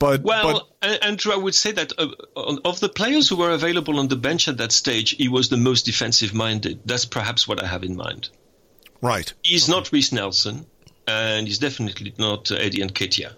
But 0.00 0.22
Well, 0.22 0.68
but, 0.80 1.04
Andrew, 1.04 1.32
I 1.32 1.36
would 1.36 1.54
say 1.54 1.72
that 1.72 1.92
uh, 1.98 2.08
of 2.64 2.80
the 2.80 2.88
players 2.88 3.28
who 3.28 3.36
were 3.36 3.50
available 3.50 3.98
on 3.98 4.08
the 4.08 4.16
bench 4.16 4.48
at 4.48 4.56
that 4.56 4.72
stage, 4.72 5.10
he 5.10 5.28
was 5.28 5.50
the 5.50 5.58
most 5.58 5.84
defensive 5.84 6.32
minded. 6.32 6.80
That's 6.86 7.04
perhaps 7.04 7.46
what 7.46 7.62
I 7.62 7.66
have 7.66 7.84
in 7.84 7.96
mind. 7.96 8.30
right, 9.02 9.32
He's 9.42 9.68
not 9.68 9.92
Reiss 9.92 10.10
Nelson, 10.10 10.64
and 11.06 11.46
he's 11.46 11.58
definitely 11.58 12.14
not 12.18 12.50
uh, 12.50 12.54
Eddie 12.54 12.78
Nketiah. 12.78 13.34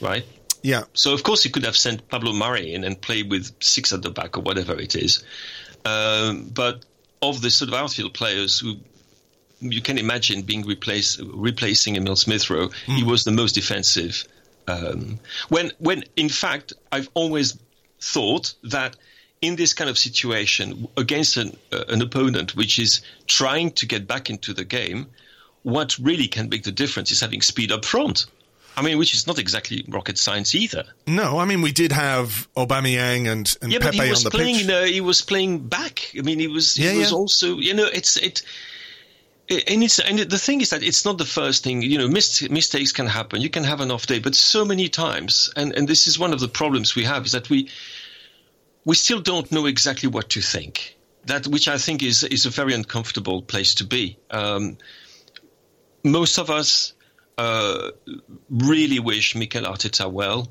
Right? 0.00 0.24
Yeah, 0.66 0.82
So, 0.94 1.14
of 1.14 1.22
course, 1.22 1.44
he 1.44 1.48
could 1.48 1.64
have 1.64 1.76
sent 1.76 2.08
Pablo 2.08 2.32
Marí 2.32 2.74
in 2.74 2.82
and 2.82 3.00
played 3.00 3.30
with 3.30 3.52
six 3.62 3.92
at 3.92 4.02
the 4.02 4.10
back 4.10 4.36
or 4.36 4.40
whatever 4.40 4.76
it 4.76 4.96
is. 4.96 5.22
Um, 5.84 6.50
but 6.52 6.84
of 7.22 7.40
the 7.40 7.50
sort 7.50 7.68
of 7.68 7.74
outfield 7.74 8.14
players 8.14 8.58
who 8.58 8.74
you 9.60 9.80
can 9.80 9.96
imagine 9.96 10.42
being 10.42 10.66
replaced, 10.66 11.20
replacing 11.22 11.94
Emile 11.96 12.16
Smith 12.16 12.50
Rowe, 12.50 12.70
he 12.86 13.04
was 13.04 13.22
the 13.22 13.30
most 13.30 13.52
defensive. 13.54 14.26
Um, 14.66 15.20
when, 15.50 15.70
when 15.78 16.02
in 16.16 16.28
fact, 16.28 16.72
I've 16.90 17.10
always 17.14 17.56
thought 18.00 18.52
that 18.64 18.96
in 19.40 19.54
this 19.54 19.72
kind 19.72 19.88
of 19.88 19.96
situation 19.96 20.88
against 20.96 21.36
an, 21.36 21.56
uh, 21.70 21.84
an 21.90 22.02
opponent 22.02 22.56
which 22.56 22.80
is 22.80 23.02
trying 23.28 23.70
to 23.70 23.86
get 23.86 24.08
back 24.08 24.30
into 24.30 24.52
the 24.52 24.64
game, 24.64 25.06
what 25.62 25.96
really 26.00 26.26
can 26.26 26.48
make 26.48 26.64
the 26.64 26.72
difference 26.72 27.12
is 27.12 27.20
having 27.20 27.40
speed 27.40 27.70
up 27.70 27.84
front. 27.84 28.26
I 28.76 28.82
mean, 28.82 28.98
which 28.98 29.14
is 29.14 29.26
not 29.26 29.38
exactly 29.38 29.84
rocket 29.88 30.18
science 30.18 30.54
either. 30.54 30.84
no, 31.06 31.38
I 31.38 31.46
mean 31.46 31.62
we 31.62 31.72
did 31.72 31.92
have 31.92 32.46
Aubameyang 32.56 33.26
and, 33.26 33.50
and 33.62 33.72
Yeah, 33.72 33.78
but 33.78 33.92
Pepe 33.92 34.04
he 34.04 34.10
was 34.10 34.20
on 34.20 34.24
the 34.24 34.30
playing. 34.36 34.66
pitch. 34.66 34.68
Uh, 34.70 34.84
he 34.84 35.00
was 35.00 35.22
playing 35.22 35.66
back. 35.68 36.12
I 36.18 36.20
mean, 36.22 36.38
he 36.38 36.46
was. 36.48 36.76
Yeah, 36.78 36.92
he 36.92 36.98
was 36.98 37.10
yeah. 37.10 37.16
also. 37.16 37.58
You 37.58 37.74
know, 37.74 37.86
it's 37.86 38.16
it. 38.18 38.42
And 39.48 39.82
it's 39.84 39.98
and 40.00 40.18
the 40.18 40.38
thing 40.38 40.60
is 40.60 40.70
that 40.70 40.82
it's 40.82 41.04
not 41.04 41.18
the 41.18 41.24
first 41.24 41.62
thing. 41.64 41.80
You 41.80 41.98
know, 41.98 42.08
mis- 42.08 42.48
mistakes 42.50 42.92
can 42.92 43.06
happen. 43.06 43.40
You 43.40 43.48
can 43.48 43.64
have 43.64 43.80
an 43.80 43.90
off 43.92 44.06
day, 44.06 44.18
but 44.18 44.34
so 44.34 44.64
many 44.64 44.88
times, 44.88 45.50
and 45.56 45.72
and 45.72 45.86
this 45.88 46.06
is 46.06 46.18
one 46.18 46.32
of 46.32 46.40
the 46.40 46.48
problems 46.48 46.96
we 46.96 47.04
have 47.04 47.24
is 47.26 47.32
that 47.32 47.48
we 47.48 47.70
we 48.84 48.94
still 48.96 49.20
don't 49.20 49.50
know 49.52 49.66
exactly 49.66 50.08
what 50.08 50.28
to 50.30 50.40
think. 50.40 50.96
That 51.26 51.46
which 51.46 51.68
I 51.68 51.78
think 51.78 52.02
is 52.02 52.24
is 52.24 52.44
a 52.44 52.50
very 52.50 52.74
uncomfortable 52.74 53.40
place 53.40 53.74
to 53.76 53.84
be. 53.84 54.18
Um, 54.30 54.76
most 56.02 56.38
of 56.38 56.50
us 56.50 56.92
uh, 57.38 57.90
really 58.50 58.98
wish 58.98 59.34
Mikel 59.34 59.64
Arteta 59.64 60.10
well. 60.10 60.48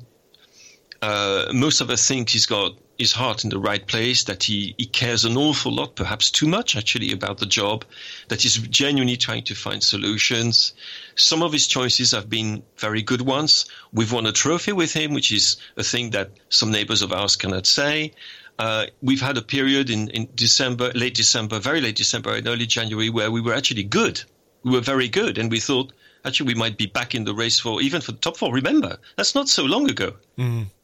Uh, 1.02 1.46
most 1.52 1.80
of 1.80 1.90
us 1.90 2.06
think 2.06 2.30
he's 2.30 2.46
got 2.46 2.72
his 2.98 3.12
heart 3.12 3.44
in 3.44 3.50
the 3.50 3.58
right 3.58 3.86
place, 3.86 4.24
that 4.24 4.42
he, 4.42 4.74
he 4.78 4.86
cares 4.86 5.24
an 5.24 5.36
awful 5.36 5.72
lot, 5.72 5.94
perhaps 5.96 6.30
too 6.30 6.46
much 6.46 6.76
actually, 6.76 7.12
about 7.12 7.38
the 7.38 7.46
job, 7.46 7.84
that 8.28 8.40
he's 8.40 8.56
genuinely 8.56 9.16
trying 9.16 9.44
to 9.44 9.54
find 9.54 9.82
solutions. 9.82 10.72
Some 11.14 11.42
of 11.42 11.52
his 11.52 11.66
choices 11.66 12.12
have 12.12 12.30
been 12.30 12.62
very 12.78 13.02
good 13.02 13.20
ones. 13.20 13.66
We've 13.92 14.12
won 14.12 14.26
a 14.26 14.32
trophy 14.32 14.72
with 14.72 14.92
him, 14.94 15.12
which 15.12 15.30
is 15.30 15.56
a 15.76 15.82
thing 15.82 16.10
that 16.10 16.30
some 16.48 16.70
neighbors 16.70 17.02
of 17.02 17.12
ours 17.12 17.36
cannot 17.36 17.66
say. 17.66 18.14
Uh, 18.58 18.86
we've 19.02 19.20
had 19.20 19.36
a 19.36 19.42
period 19.42 19.90
in, 19.90 20.08
in 20.08 20.28
December, 20.34 20.90
late 20.94 21.14
December, 21.14 21.58
very 21.58 21.82
late 21.82 21.96
December 21.96 22.34
and 22.34 22.48
early 22.48 22.66
January 22.66 23.10
where 23.10 23.30
we 23.30 23.42
were 23.42 23.52
actually 23.52 23.82
good. 23.82 24.22
We 24.64 24.72
were 24.72 24.80
very 24.80 25.08
good, 25.08 25.36
and 25.36 25.50
we 25.50 25.60
thought 25.60 25.92
actually 26.26 26.48
we 26.48 26.54
might 26.54 26.76
be 26.76 26.86
back 26.86 27.14
in 27.14 27.24
the 27.24 27.34
race 27.34 27.58
for 27.58 27.80
even 27.80 28.00
for 28.00 28.12
the 28.12 28.18
top 28.18 28.36
four. 28.36 28.52
Remember, 28.52 28.98
that's 29.16 29.34
not 29.34 29.48
so 29.48 29.64
long 29.64 29.88
ago. 29.90 30.14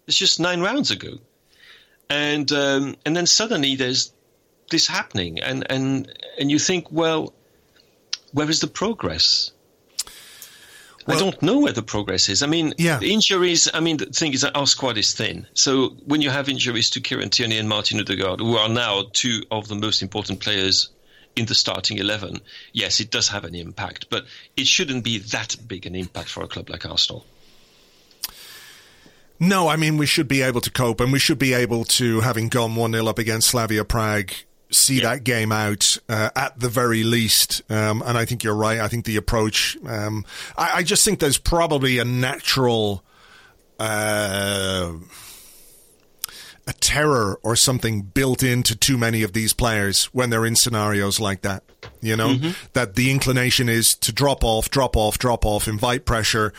It's 0.07 0.16
just 0.16 0.40
nine 0.40 0.61
rounds 0.61 0.90
ago, 0.90 1.18
and 2.09 2.50
um, 2.52 2.96
and 3.05 3.14
then 3.16 3.26
suddenly 3.26 3.76
there's 3.76 4.12
this 4.70 4.87
happening, 4.87 5.40
and 5.40 5.64
and 5.70 6.12
and 6.38 6.50
you 6.50 6.59
think, 6.59 6.90
well, 6.90 7.33
where 8.33 8.48
is 8.50 8.61
the 8.61 8.66
progress? 8.68 9.52
I 11.09 11.18
don't 11.18 11.42
know 11.42 11.59
where 11.59 11.72
the 11.72 11.83
progress 11.83 12.28
is. 12.28 12.42
I 12.44 12.46
mean, 12.46 12.74
Yeah. 12.78 12.98
the 13.00 13.12
injuries. 13.12 13.68
I 13.74 13.81
mean, 13.81 13.96
the 13.96 14.07
thing 14.07 14.35
is 14.35 14.42
that 14.42 14.57
our 14.57 14.68
squad 14.68 14.96
is 14.98 15.12
thin. 15.14 15.46
So 15.52 15.96
when 16.07 16.20
you 16.22 16.31
have 16.31 16.48
injuries 16.48 16.90
to 16.90 17.00
Kieran 17.00 17.28
Tierney 17.31 17.59
and 17.59 17.68
Martin 17.68 17.98
Odegaard, 17.98 18.38
who 18.38 18.57
are 18.57 18.68
now 18.68 19.07
two 19.12 19.42
of 19.50 19.66
the 19.66 19.74
most 19.74 20.00
important 20.02 20.38
players 20.38 20.90
in 21.37 21.47
the 21.47 21.55
starting 21.55 21.99
eleven, 21.99 22.40
yes, 22.73 23.01
it 23.01 23.11
does 23.11 23.29
have 23.29 23.45
an 23.45 23.55
impact, 23.55 24.07
but 24.11 24.25
it 24.57 24.66
shouldn't 24.66 25.05
be 25.05 25.18
that 25.18 25.57
big 25.66 25.87
an 25.87 25.95
impact 25.95 26.29
for 26.29 26.42
a 26.42 26.49
club 26.49 26.68
like 26.71 26.85
Arsenal. 26.87 27.25
No, 29.40 29.66
I 29.68 29.77
mean 29.77 29.97
we 29.97 30.07
should 30.07 30.29
be 30.29 30.42
able 30.42 30.61
to 30.61 30.71
cope, 30.71 31.01
and 31.01 31.12
we 31.12 31.18
should 31.18 31.38
be 31.38 31.53
able 31.53 31.85
to, 31.85 32.21
having 32.21 32.49
gone 32.49 32.77
one 32.77 32.92
0 32.92 33.07
up 33.07 33.18
against 33.18 33.49
Slavia 33.49 33.85
Prague, 33.85 34.31
see 34.71 34.97
Yeah. 35.01 35.14
that 35.14 35.25
game 35.25 35.51
out 35.51 35.99
uh, 36.09 36.31
at 36.37 36.61
the 36.61 36.68
very 36.68 37.03
least. 37.03 37.62
Um, 37.68 38.03
and 38.07 38.16
I 38.16 38.25
think 38.25 38.45
you're 38.45 38.55
right. 38.55 38.79
I 38.79 38.87
think 38.88 39.05
the 39.05 39.16
approach. 39.16 39.77
Um, 39.85 40.25
I, 40.57 40.79
I 40.79 40.83
just 40.85 41.05
think 41.05 41.18
there's 41.18 41.38
probably 41.38 41.99
a 41.99 42.05
natural. 42.05 43.03
Uh, 43.81 44.92
a 46.66 46.72
terror 46.75 47.40
or 47.42 47.57
something 47.57 48.03
built 48.03 48.42
into 48.42 48.77
too 48.77 48.96
many 48.96 49.22
of 49.22 49.33
these 49.33 49.53
players 49.53 50.05
when 50.07 50.31
they're 50.31 50.46
in 50.46 50.55
scenarios 50.55 51.18
like 51.18 51.42
that. 51.42 51.64
You 52.01 52.16
know, 52.16 52.29
mm-hmm. 52.29 52.51
that 52.72 52.94
the 52.94 53.11
inclination 53.11 53.68
is 53.68 53.88
to 54.01 54.12
drop 54.12 54.44
off, 54.44 54.70
drop 54.70 54.96
off, 54.96 55.18
drop 55.18 55.44
off, 55.44 55.66
invite 55.66 56.05
pressure. 56.05 56.53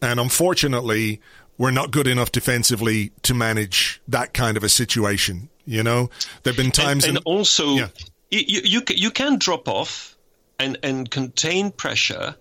And 0.00 0.18
unfortunately, 0.18 1.20
we're 1.58 1.70
not 1.70 1.90
good 1.90 2.06
enough 2.06 2.32
defensively 2.32 3.12
to 3.22 3.34
manage 3.34 4.00
that 4.08 4.32
kind 4.32 4.56
of 4.56 4.64
a 4.64 4.68
situation. 4.68 5.50
You 5.66 5.82
know, 5.82 6.08
there 6.42 6.52
have 6.52 6.56
been 6.56 6.72
times 6.72 7.04
and, 7.04 7.18
in, 7.18 7.22
also 7.24 7.74
Yeah. 7.74 7.88
you, 8.30 8.40
you 8.46 8.60
you 8.64 8.82
you 8.88 9.10
can 9.10 9.38
drop 9.38 9.68
off 9.68 10.16
and 10.58 10.78
and 10.82 11.10
contain 11.10 11.70
pressure. 11.70 12.34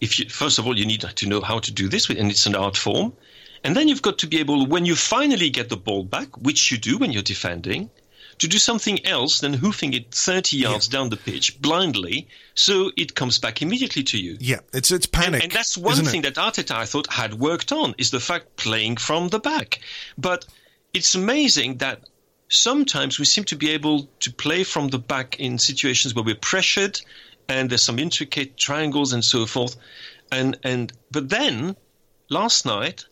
If 0.00 0.18
you 0.18 0.28
first 0.28 0.58
of 0.58 0.66
all 0.66 0.78
you 0.78 0.84
need 0.84 1.00
to 1.00 1.26
know 1.26 1.40
how 1.40 1.60
to 1.60 1.72
do 1.72 1.88
this, 1.88 2.10
and 2.10 2.30
it's 2.30 2.44
an 2.44 2.54
art 2.54 2.76
form, 2.76 3.14
and 3.64 3.76
then 3.76 3.88
you've 3.88 4.02
got 4.02 4.18
to 4.18 4.26
be 4.26 4.40
able 4.40 4.66
when 4.66 4.84
you 4.84 4.96
finally 4.96 5.50
get 5.50 5.68
the 5.68 5.76
ball 5.76 6.04
back, 6.04 6.36
which 6.36 6.70
you 6.70 6.78
do 6.78 6.98
when 6.98 7.12
you're 7.12 7.22
defending, 7.22 7.90
to 8.38 8.48
do 8.48 8.58
something 8.58 9.04
else 9.06 9.40
than 9.40 9.52
hoofing 9.52 9.94
it 9.94 10.12
30 10.12 10.56
yards 10.56 10.88
down 10.88 11.10
the 11.10 11.16
pitch 11.16 11.60
blindly, 11.60 12.26
so 12.54 12.90
it 12.96 13.14
comes 13.14 13.38
back 13.38 13.62
immediately 13.62 14.02
to 14.02 14.18
you. 14.18 14.36
yeah, 14.40 14.60
it's 14.72 14.90
it's 14.90 15.06
panic. 15.06 15.44
And 15.44 15.52
that's 15.52 15.78
one 15.78 15.92
isn't 15.92 16.06
it? 16.06 16.10
thing 16.10 16.22
that 16.22 16.34
Arteta, 16.34 16.74
I 16.74 16.86
thought, 16.86 17.12
had 17.12 17.34
worked 17.34 17.72
on 17.72 17.94
is 17.98 18.10
the 18.10 18.20
fact 18.20 18.56
playing 18.56 18.96
from 18.96 19.28
the 19.28 19.38
back. 19.38 19.80
But 20.18 20.44
it's 20.92 21.14
amazing 21.14 21.78
that 21.78 22.00
sometimes 22.48 23.18
we 23.18 23.24
seem 23.24 23.44
to 23.44 23.56
be 23.56 23.70
able 23.70 24.08
to 24.20 24.32
play 24.32 24.64
from 24.64 24.88
the 24.88 24.98
back 24.98 25.38
in 25.38 25.58
situations 25.58 26.14
where 26.14 26.24
we're 26.24 26.34
pressured 26.34 27.00
and 27.48 27.70
there's 27.70 27.82
some 27.82 27.98
intricate 27.98 28.56
triangles 28.56 29.12
and 29.12 29.24
so 29.24 29.46
forth. 29.46 29.76
And 30.30 30.58
and 30.64 30.92
but 31.10 31.28
then 31.28 31.76
last 32.28 32.66
night 32.66 33.04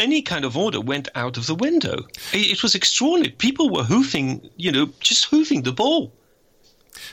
any 0.00 0.22
kind 0.22 0.44
of 0.44 0.56
order 0.56 0.80
went 0.80 1.08
out 1.14 1.36
of 1.36 1.46
the 1.46 1.54
window. 1.54 2.06
It, 2.32 2.52
it 2.52 2.62
was 2.62 2.74
extraordinary. 2.74 3.32
People 3.36 3.70
were 3.70 3.84
hoofing, 3.84 4.50
you 4.56 4.72
know, 4.72 4.90
just 5.00 5.26
hoofing 5.26 5.62
the 5.62 5.72
ball. 5.72 6.12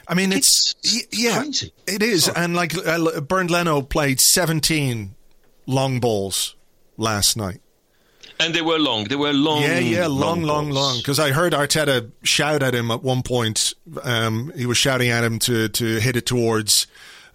I 0.08 0.13
mean, 0.15 0.32
it's, 0.32 0.76
It's 0.84 1.08
yeah, 1.12 1.41
crazy. 1.41 1.73
it 1.86 2.02
is. 2.02 2.28
And 2.30 2.56
like 2.56 2.76
uh, 2.76 3.21
Bernd 3.21 3.52
Leno 3.52 3.82
played 3.82 4.19
17 4.19 5.13
long 5.65 6.00
balls 6.00 6.56
last 6.97 7.38
night. 7.38 7.62
And 8.39 8.54
they 8.54 8.62
were 8.62 8.78
long. 8.78 9.06
They 9.06 9.15
were 9.15 9.34
long. 9.34 9.63
Yeah, 9.63 9.80
yeah, 9.80 10.08
long, 10.08 10.43
long, 10.43 10.69
long. 10.69 10.97
Because 10.97 11.19
I 11.19 11.32
heard 11.32 11.54
Arteta 11.54 12.12
shout 12.23 12.62
at 12.62 12.76
him 12.76 12.91
at 12.91 13.02
one 13.02 13.23
point. 13.23 13.73
Um, 14.04 14.52
he 14.56 14.67
was 14.67 14.78
shouting 14.78 15.10
at 15.10 15.23
him 15.23 15.39
to 15.39 15.69
to 15.69 16.00
hit 16.00 16.15
it 16.15 16.28
towards 16.28 16.86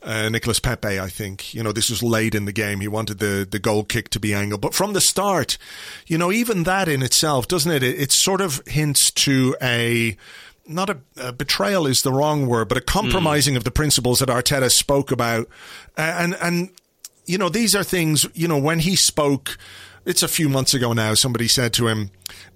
uh, 0.02 0.28
Nicolas 0.28 0.60
Pepe. 0.60 0.98
I 0.98 1.08
think 1.08 1.54
you 1.54 1.62
know 1.62 1.72
this 1.72 1.90
was 1.90 2.02
late 2.02 2.34
in 2.34 2.44
the 2.44 2.52
game. 2.52 2.80
He 2.80 2.88
wanted 2.88 3.18
the 3.18 3.46
the 3.48 3.58
goal 3.58 3.84
kick 3.84 4.08
to 4.10 4.20
be 4.20 4.34
angled, 4.34 4.60
but 4.60 4.74
from 4.74 4.92
the 4.92 5.00
start, 5.00 5.58
you 6.06 6.18
know, 6.18 6.32
even 6.32 6.64
that 6.64 6.88
in 6.88 7.02
itself, 7.02 7.48
doesn't 7.48 7.70
it? 7.70 7.82
It, 7.82 8.00
it 8.00 8.12
sort 8.12 8.40
of 8.40 8.62
hints 8.66 9.10
to 9.12 9.56
a. 9.62 10.16
Not 10.64 10.90
a, 10.90 10.98
a 11.16 11.32
betrayal 11.32 11.88
is 11.88 12.02
the 12.02 12.12
wrong 12.12 12.46
word, 12.46 12.68
but 12.68 12.78
a 12.78 12.80
compromising 12.80 13.56
of 13.56 13.64
the 13.64 13.72
principles 13.72 14.20
that 14.20 14.28
Arteta 14.28 14.70
spoke 14.70 15.10
about, 15.10 15.48
and 15.96 16.36
and 16.36 16.70
you 17.26 17.38
know, 17.38 17.48
these 17.48 17.74
are 17.74 17.84
things, 17.84 18.26
you 18.34 18.48
know, 18.48 18.58
when 18.58 18.80
he 18.80 18.96
spoke, 18.96 19.56
it's 20.04 20.22
a 20.22 20.28
few 20.28 20.48
months 20.48 20.74
ago 20.74 20.92
now, 20.92 21.14
somebody 21.14 21.48
said 21.48 21.72
to 21.74 21.88
him, 21.88 22.10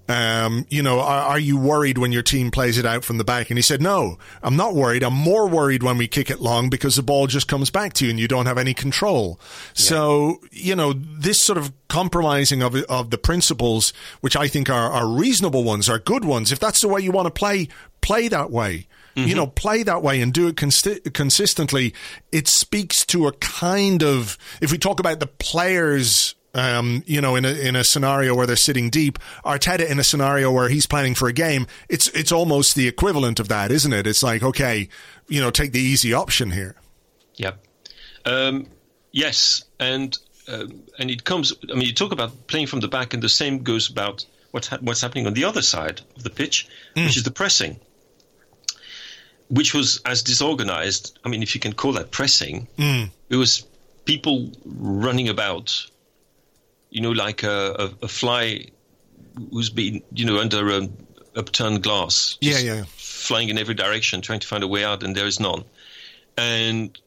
um, 0.07 0.65
you 0.69 0.81
know, 0.81 0.99
are, 0.99 1.23
are 1.23 1.39
you 1.39 1.57
worried 1.57 1.97
when 1.97 2.11
your 2.11 2.23
team 2.23 2.51
plays 2.51 2.77
it 2.77 2.85
out 2.85 3.03
from 3.03 3.17
the 3.17 3.23
back? 3.23 3.49
And 3.49 3.57
he 3.57 3.61
said, 3.61 3.81
no, 3.81 4.17
I'm 4.41 4.55
not 4.55 4.73
worried. 4.73 5.03
I'm 5.03 5.13
more 5.13 5.47
worried 5.47 5.83
when 5.83 5.97
we 5.97 6.07
kick 6.07 6.29
it 6.29 6.39
long 6.39 6.69
because 6.69 6.95
the 6.95 7.03
ball 7.03 7.27
just 7.27 7.47
comes 7.47 7.69
back 7.69 7.93
to 7.93 8.05
you 8.05 8.11
and 8.11 8.19
you 8.19 8.27
don't 8.27 8.45
have 8.45 8.57
any 8.57 8.73
control. 8.73 9.39
So, 9.73 10.41
you 10.51 10.75
know, 10.75 10.93
this 10.93 11.41
sort 11.41 11.57
of 11.57 11.73
compromising 11.89 12.61
of, 12.61 12.75
of 12.75 13.09
the 13.09 13.17
principles, 13.17 13.93
which 14.21 14.35
I 14.35 14.47
think 14.47 14.69
are, 14.69 14.91
are 14.91 15.07
reasonable 15.07 15.63
ones, 15.63 15.89
are 15.89 15.99
good 15.99 16.25
ones. 16.25 16.51
If 16.51 16.59
that's 16.59 16.81
the 16.81 16.87
way 16.87 17.01
you 17.01 17.11
want 17.11 17.25
to 17.27 17.31
play, 17.31 17.67
play 18.01 18.27
that 18.29 18.51
way. 18.51 18.87
You 19.19 19.33
know, 19.33 19.47
play 19.47 19.81
that 19.81 20.03
way 20.03 20.21
and 20.21 20.31
do 20.31 20.47
it 20.47 20.55
consti- 20.57 21.11
consistently. 21.11 21.95
It 22.31 22.47
speaks 22.47 23.03
to 23.07 23.25
a 23.25 23.31
kind 23.31 24.03
of, 24.03 24.37
if 24.61 24.71
we 24.71 24.77
talk 24.77 24.99
about 24.99 25.19
the 25.19 25.25
players 25.25 26.35
um, 26.57 27.03
you 27.05 27.21
know, 27.21 27.35
in 27.35 27.45
a 27.45 27.53
in 27.53 27.75
a 27.75 27.83
scenario 27.83 28.35
where 28.35 28.47
they're 28.47 28.55
sitting 28.55 28.89
deep, 28.89 29.19
Arteta 29.45 29.89
in 29.89 29.99
a 29.99 30.03
scenario 30.03 30.51
where 30.51 30.69
he's 30.69 30.85
planning 30.85 31.15
for 31.15 31.27
a 31.27 31.33
game, 31.33 31.67
it's 31.89 32.07
it's 32.09 32.31
almost 32.31 32.75
the 32.75 32.87
equivalent 32.87 33.39
of 33.39 33.47
that, 33.49 33.71
isn't 33.71 33.93
it? 33.93 34.07
It's 34.07 34.23
like, 34.23 34.43
okay, 34.43 34.89
you 35.27 35.41
know, 35.41 35.51
take 35.51 35.71
the 35.71 35.79
easy 35.79 36.13
option 36.13 36.51
here. 36.51 36.75
Yep. 37.35 37.63
Um, 38.25 38.67
yes, 39.11 39.63
and 39.79 40.17
um, 40.47 40.83
and 40.99 41.11
it 41.11 41.23
comes. 41.23 41.53
I 41.69 41.73
mean, 41.75 41.87
you 41.87 41.93
talk 41.93 42.11
about 42.11 42.47
playing 42.47 42.67
from 42.67 42.79
the 42.79 42.87
back, 42.87 43.13
and 43.13 43.21
the 43.21 43.29
same 43.29 43.63
goes 43.63 43.89
about 43.89 44.25
what's 44.51 44.67
ha- 44.67 44.79
what's 44.81 45.01
happening 45.01 45.27
on 45.27 45.33
the 45.33 45.43
other 45.43 45.61
side 45.61 46.01
of 46.15 46.23
the 46.23 46.29
pitch, 46.29 46.67
which 46.95 47.17
is 47.17 47.23
the 47.23 47.31
pressing, 47.31 47.79
which 49.49 49.73
was 49.73 50.01
as 50.05 50.23
disorganized. 50.23 51.19
I 51.23 51.29
mean, 51.29 51.43
if 51.43 51.53
you 51.53 51.61
can 51.61 51.73
call 51.73 51.93
that 51.93 52.11
pressing, 52.11 52.67
it 53.29 53.35
was 53.35 53.65
people 54.05 54.51
running 54.65 55.27
about, 55.29 55.85
you 56.89 57.01
know, 57.01 57.11
like 57.11 57.43
a, 57.43 57.75
a, 57.79 58.05
a 58.05 58.07
fly 58.07 58.65
who's 59.51 59.69
been, 59.69 60.01
you 60.13 60.25
know, 60.25 60.39
under 60.39 60.69
a 60.69 60.89
upturned 61.35 61.83
glass. 61.83 62.37
Yeah, 62.41 62.53
just 62.53 62.65
yeah. 62.65 62.83
Flying 62.87 63.49
in 63.49 63.57
every 63.57 63.75
direction, 63.75 64.21
trying 64.21 64.39
to 64.39 64.47
find 64.47 64.63
a 64.63 64.67
way 64.67 64.83
out, 64.83 65.03
and 65.03 65.15
there 65.15 65.27
is 65.27 65.39
none. 65.39 65.63
And 66.37 66.97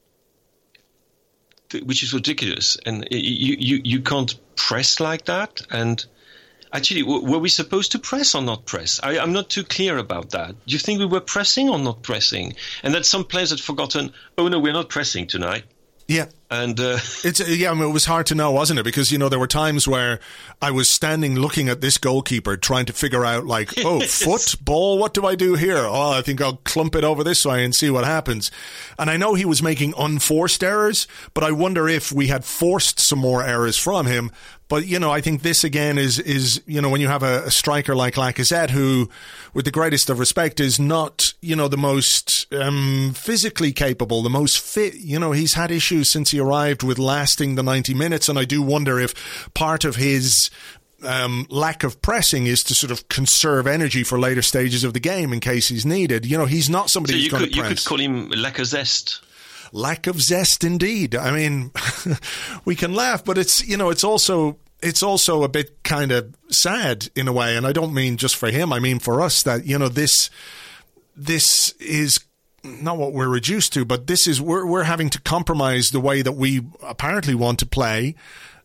th- 1.71 1.85
which 1.85 2.03
is 2.03 2.13
ridiculous. 2.13 2.77
And 2.85 3.07
you, 3.11 3.57
you, 3.59 3.81
you 3.85 4.01
can't 4.01 4.35
press 4.57 5.01
like 5.01 5.25
that. 5.27 5.63
And 5.71 6.05
actually, 6.73 7.03
w- 7.03 7.25
were 7.25 7.39
we 7.39 7.49
supposed 7.49 7.93
to 7.93 7.99
press 7.99 8.35
or 8.35 8.43
not 8.43 8.67
press? 8.67 9.01
I, 9.03 9.19
I'm 9.19 9.33
not 9.33 9.51
too 9.51 9.65
clear 9.65 9.99
about 9.99 10.31
that. 10.31 10.51
Do 10.51 10.73
you 10.73 10.79
think 10.79 10.99
we 10.99 11.07
were 11.07 11.21
pressing 11.21 11.69
or 11.69 11.79
not 11.79 12.03
pressing? 12.03 12.55
And 12.83 12.95
that 12.95 13.07
some 13.07 13.25
players 13.25 13.51
had 13.51 13.61
forgotten, 13.61 14.13
oh 14.37 14.49
no, 14.49 14.59
we're 14.59 14.73
not 14.73 14.89
pressing 14.89 15.27
tonight. 15.27 15.65
Yeah. 16.11 16.27
And 16.51 16.81
uh, 16.81 16.99
It's 17.25 17.39
yeah, 17.49 17.71
I 17.71 17.75
mean, 17.75 17.85
it 17.85 17.93
was 17.93 18.05
hard 18.05 18.27
to 18.27 18.35
know, 18.35 18.51
wasn't 18.51 18.81
it? 18.81 18.83
Because 18.83 19.13
you 19.13 19.19
know 19.19 19.29
there 19.29 19.39
were 19.39 19.47
times 19.47 19.87
where 19.87 20.19
I 20.61 20.73
was 20.73 20.93
standing 20.93 21.37
looking 21.37 21.69
at 21.69 21.81
this 21.81 21.99
goalkeeper, 21.99 22.57
trying 22.57 22.87
to 22.87 22.93
figure 22.93 23.25
out 23.25 23.47
like, 23.47 23.73
oh, 23.85 24.01
foot, 24.07 24.57
ball, 24.61 24.99
what 24.99 25.15
do 25.15 25.25
I 25.25 25.37
do 25.37 25.55
here? 25.55 25.77
Oh, 25.79 26.11
I 26.11 26.23
think 26.23 26.41
I'll 26.41 26.57
clump 26.57 26.97
it 26.97 27.05
over 27.05 27.23
this 27.23 27.47
way 27.47 27.65
and 27.65 27.73
see 27.73 27.91
what 27.91 28.05
happens. 28.05 28.51
And 28.99 29.09
I 29.09 29.17
know 29.17 29.35
he 29.35 29.45
was 29.45 29.63
making 29.63 29.95
unforced 29.97 30.65
errors, 30.65 31.07
but 31.33 31.45
I 31.45 31.53
wonder 31.53 31.89
if 31.89 32.11
we 32.11 32.27
had 32.27 32.45
forced 32.45 32.99
some 32.99 33.21
more 33.21 33.45
errors 33.45 33.79
from 33.79 34.07
him. 34.07 34.33
But 34.71 34.87
you 34.87 35.01
know, 35.01 35.11
I 35.11 35.21
think 35.21 35.43
this 35.43 35.65
again 35.65 35.99
is 35.99 36.21
is 36.21 36.63
you 36.65 36.81
know 36.81 36.89
when 36.89 37.01
you 37.01 37.09
have 37.09 37.25
a, 37.25 37.43
a 37.47 37.51
striker 37.51 37.97
like 37.97 38.15
Lacazette, 38.15 38.71
who, 38.71 39.11
with 39.53 39.65
the 39.65 39.73
greatest 39.73 40.09
of 40.09 40.21
respect, 40.21 40.61
is 40.61 40.79
not 40.79 41.35
you 41.43 41.57
know 41.57 41.67
the 41.67 41.77
most 41.77 42.47
um, 42.55 43.13
physically 43.17 43.73
capable, 43.73 44.23
the 44.23 44.31
most 44.31 44.61
fit. 44.61 44.95
You 44.95 45.19
know, 45.19 45.33
he's 45.33 45.55
had 45.55 45.73
issues 45.73 46.09
since 46.09 46.31
he 46.31 46.39
arrived 46.39 46.85
with 46.85 47.01
lasting 47.01 47.57
the 47.57 47.65
ninety 47.65 47.95
minutes, 47.95 48.29
and 48.29 48.39
I 48.39 48.45
do 48.45 48.63
wonder 48.63 49.01
if 49.01 49.51
part 49.55 49.85
of 49.85 49.97
his 49.97 50.51
um, 51.03 51.49
lack 51.51 51.83
of 51.83 52.01
pressing 52.01 52.47
is 52.47 52.63
to 52.63 52.75
sort 52.75 52.93
of 52.93 53.09
conserve 53.09 53.67
energy 53.67 54.05
for 54.05 54.21
later 54.21 54.43
stages 54.43 54.85
of 54.85 54.93
the 54.93 55.01
game 55.01 55.33
in 55.33 55.41
case 55.41 55.69
he's 55.69 55.85
needed. 55.85 56.25
You 56.25 56.39
know, 56.39 56.47
he's 56.47 56.71
not 56.71 56.91
somebody 56.91 57.15
so 57.15 57.17
who's 57.17 57.25
you 57.25 57.31
going 57.33 57.43
could 57.43 57.53
to 57.53 57.57
you 57.57 57.65
could 57.65 57.85
call 57.85 57.99
him 57.99 58.31
Lacazette. 58.31 59.21
Lack 59.73 60.07
of 60.07 60.21
zest 60.21 60.65
indeed 60.65 61.15
i 61.15 61.31
mean 61.31 61.71
we 62.65 62.75
can 62.75 62.95
laugh 62.95 63.25
but 63.25 63.39
it's 63.39 63.67
you 63.67 63.77
know 63.77 63.91
it's 63.91 64.05
also 64.05 64.57
it's 64.83 65.03
also 65.03 65.43
a 65.43 65.49
bit 65.49 65.83
kind 65.83 66.13
of 66.13 66.35
sad 66.51 67.09
in 67.15 67.29
a 67.29 67.33
way 67.33 67.57
and 67.57 67.67
i 67.67 67.73
don't 67.73 67.95
mean 67.95 68.17
just 68.17 68.37
for 68.37 68.51
him 68.51 68.73
i 68.73 68.79
mean 68.79 68.99
for 68.99 69.21
us 69.21 69.43
that 69.43 69.65
you 69.67 69.79
know 69.79 69.89
this 69.89 70.31
this 71.17 71.73
is 71.81 72.19
not 72.63 72.99
what 72.99 73.13
we're 73.13 73.29
reduced 73.29 73.73
to 73.73 73.85
but 73.85 74.07
this 74.07 74.27
is 74.27 74.41
we're 74.41 74.67
we're 74.67 74.85
having 74.85 75.09
to 75.09 75.21
compromise 75.23 75.89
the 75.89 76.01
way 76.01 76.23
that 76.23 76.33
we 76.33 76.61
apparently 76.83 77.35
want 77.35 77.59
to 77.59 77.67
play 77.67 78.15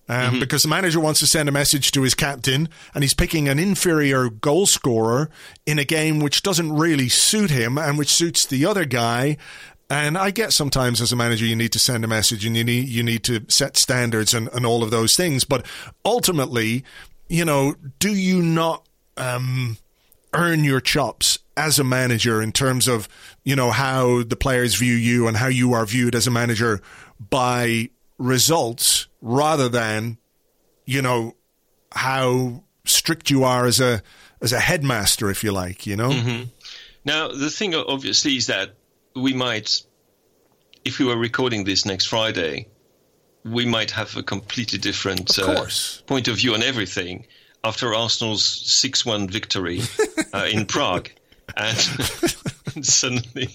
um, 0.08 0.40
because 0.40 0.62
the 0.62 0.68
manager 0.68 1.00
wants 1.00 1.20
to 1.22 1.28
send 1.28 1.50
a 1.50 1.52
message 1.52 1.92
to 1.92 2.04
his 2.04 2.14
captain 2.14 2.70
and 2.94 3.04
he's 3.04 3.16
picking 3.16 3.50
an 3.50 3.58
inferior 3.58 4.30
goal 4.30 4.68
scorer 4.68 5.30
in 5.66 5.80
a 5.80 5.84
game 5.84 6.20
which 6.20 6.44
doesn't 6.44 6.74
really 6.74 7.10
suit 7.10 7.50
him 7.50 7.78
and 7.78 7.98
which 7.98 8.14
suits 8.14 8.46
the 8.46 8.66
other 8.66 8.86
guy. 8.86 9.38
And 9.90 10.18
I 10.18 10.32
get 10.32 10.52
sometimes 10.52 11.00
as 11.00 11.12
a 11.12 11.16
manager 11.16 11.46
you 11.46 11.56
need 11.56 11.72
to 11.74 11.80
send 11.80 12.04
a 12.04 12.08
message 12.08 12.46
and 12.46 12.58
you 12.58 12.64
need 12.64 12.88
you 12.88 13.04
need 13.04 13.24
to 13.26 13.46
set 13.50 13.78
standards 13.78 14.34
and, 14.34 14.50
and 14.50 14.66
all 14.66 14.84
of 14.84 14.90
those 14.92 15.16
things. 15.16 15.44
But 15.44 15.66
ultimately, 16.04 16.84
you 17.30 17.46
know, 17.46 17.76
do 18.00 18.14
you 18.14 18.42
not 18.42 18.88
um, 19.18 19.78
earn 20.34 20.64
your 20.64 20.82
chops 20.82 21.40
as 21.58 21.80
a 21.80 21.84
manager 21.84 22.42
in 22.42 22.52
terms 22.52 22.88
of 22.88 23.08
you 23.44 23.56
know 23.56 23.72
how 23.72 24.24
the 24.24 24.36
players 24.36 24.76
view 24.76 24.96
you 24.96 25.28
and 25.28 25.38
how 25.38 25.48
you 25.48 25.74
are 25.74 25.86
viewed 25.86 26.16
as 26.16 26.28
a 26.28 26.32
manager 26.32 26.82
by 27.30 27.90
results 28.18 29.08
rather 29.22 29.70
than 29.70 30.18
you 30.86 31.02
know 31.02 31.36
how 31.92 32.64
strict 32.86 33.30
you 33.30 33.44
are 33.44 33.66
as 33.66 33.80
a 33.80 34.02
as 34.42 34.52
a 34.52 34.60
headmaster 34.60 35.30
if 35.30 35.44
you 35.44 35.52
like 35.52 35.86
you 35.86 35.96
know 35.96 36.10
Now, 37.06 37.28
the 37.28 37.52
thing 37.52 37.76
obviously 37.76 38.36
is 38.36 38.48
that 38.48 38.74
we 39.16 39.34
might, 39.34 39.82
if 40.84 41.00
we 41.00 41.06
were 41.06 41.18
recording 41.18 41.64
this 41.64 41.86
next 41.86 42.06
Friday, 42.06 42.68
we 43.44 43.66
might 43.66 43.92
have 43.92 44.16
a 44.18 44.24
completely 44.24 44.80
different 44.80 45.38
Of 45.38 45.50
uh, 45.50 45.66
point 46.08 46.28
of 46.28 46.38
view 46.38 46.54
on 46.54 46.64
everything 46.64 47.28
after 47.64 47.94
Arsenal's 47.94 48.46
6 48.46 49.06
1 49.06 49.30
victory 49.30 49.82
uh, 50.34 50.48
in 50.52 50.66
Prague. 50.68 51.10
And 51.56 51.78
suddenly, 52.82 53.50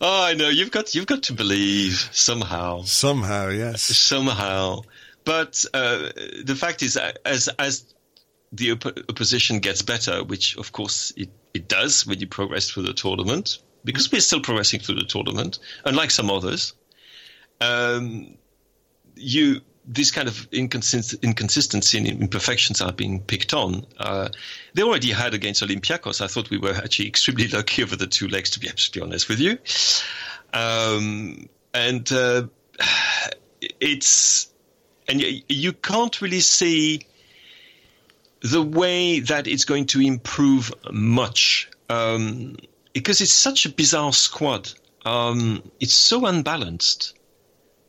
oh, 0.00 0.24
I 0.24 0.34
know, 0.34 0.48
you've 0.48 0.70
got, 0.70 0.94
you've 0.94 1.06
got 1.06 1.24
to 1.24 1.32
believe 1.32 2.08
somehow 2.12 2.82
somehow 2.82 3.48
yes 3.48 3.82
somehow. 3.82 4.82
But 5.24 5.64
uh, 5.72 6.10
the 6.44 6.56
fact 6.58 6.82
is, 6.82 6.96
uh, 6.96 7.12
as 7.24 7.48
as 7.58 7.94
the 8.52 8.72
op- 8.72 8.98
opposition 9.08 9.60
gets 9.60 9.80
better, 9.80 10.22
which 10.22 10.56
of 10.58 10.72
course 10.72 11.12
it, 11.16 11.30
it 11.54 11.68
does 11.68 12.06
when 12.06 12.20
you 12.20 12.26
progress 12.26 12.68
through 12.70 12.82
the 12.82 12.92
tournament, 12.92 13.58
because 13.84 14.10
we're 14.10 14.20
still 14.20 14.40
progressing 14.40 14.80
through 14.80 14.96
the 14.96 15.04
tournament, 15.04 15.58
unlike 15.84 16.10
some 16.10 16.30
others. 16.30 16.74
Um, 17.60 18.36
you 19.16 19.60
this 19.84 20.10
kind 20.10 20.28
of 20.28 20.48
inconsist- 20.50 21.20
inconsistency 21.22 21.98
and 21.98 22.06
imperfections 22.06 22.80
are 22.80 22.92
being 22.92 23.20
picked 23.20 23.52
on. 23.52 23.84
Uh, 23.98 24.28
they 24.74 24.82
already 24.82 25.10
had 25.10 25.34
against 25.34 25.62
Olympiacos. 25.62 26.20
I 26.20 26.28
thought 26.28 26.50
we 26.50 26.58
were 26.58 26.74
actually 26.74 27.08
extremely 27.08 27.48
lucky 27.48 27.82
over 27.82 27.96
the 27.96 28.06
two 28.06 28.28
legs, 28.28 28.50
to 28.50 28.60
be 28.60 28.68
absolutely 28.68 29.08
honest 29.08 29.28
with 29.28 29.40
you. 29.40 29.58
Um, 30.54 31.48
and 31.74 32.10
uh, 32.12 32.46
it's 33.80 34.50
and 35.08 35.20
you, 35.20 35.42
you 35.48 35.72
can't 35.72 36.20
really 36.22 36.40
see 36.40 37.06
the 38.40 38.62
way 38.62 39.20
that 39.20 39.46
it's 39.46 39.64
going 39.64 39.86
to 39.86 40.00
improve 40.00 40.72
much 40.90 41.70
um, 41.88 42.56
because 42.92 43.20
it's 43.20 43.32
such 43.32 43.66
a 43.66 43.70
bizarre 43.70 44.12
squad. 44.12 44.70
Um, 45.04 45.62
it's 45.80 45.94
so 45.94 46.26
unbalanced 46.26 47.14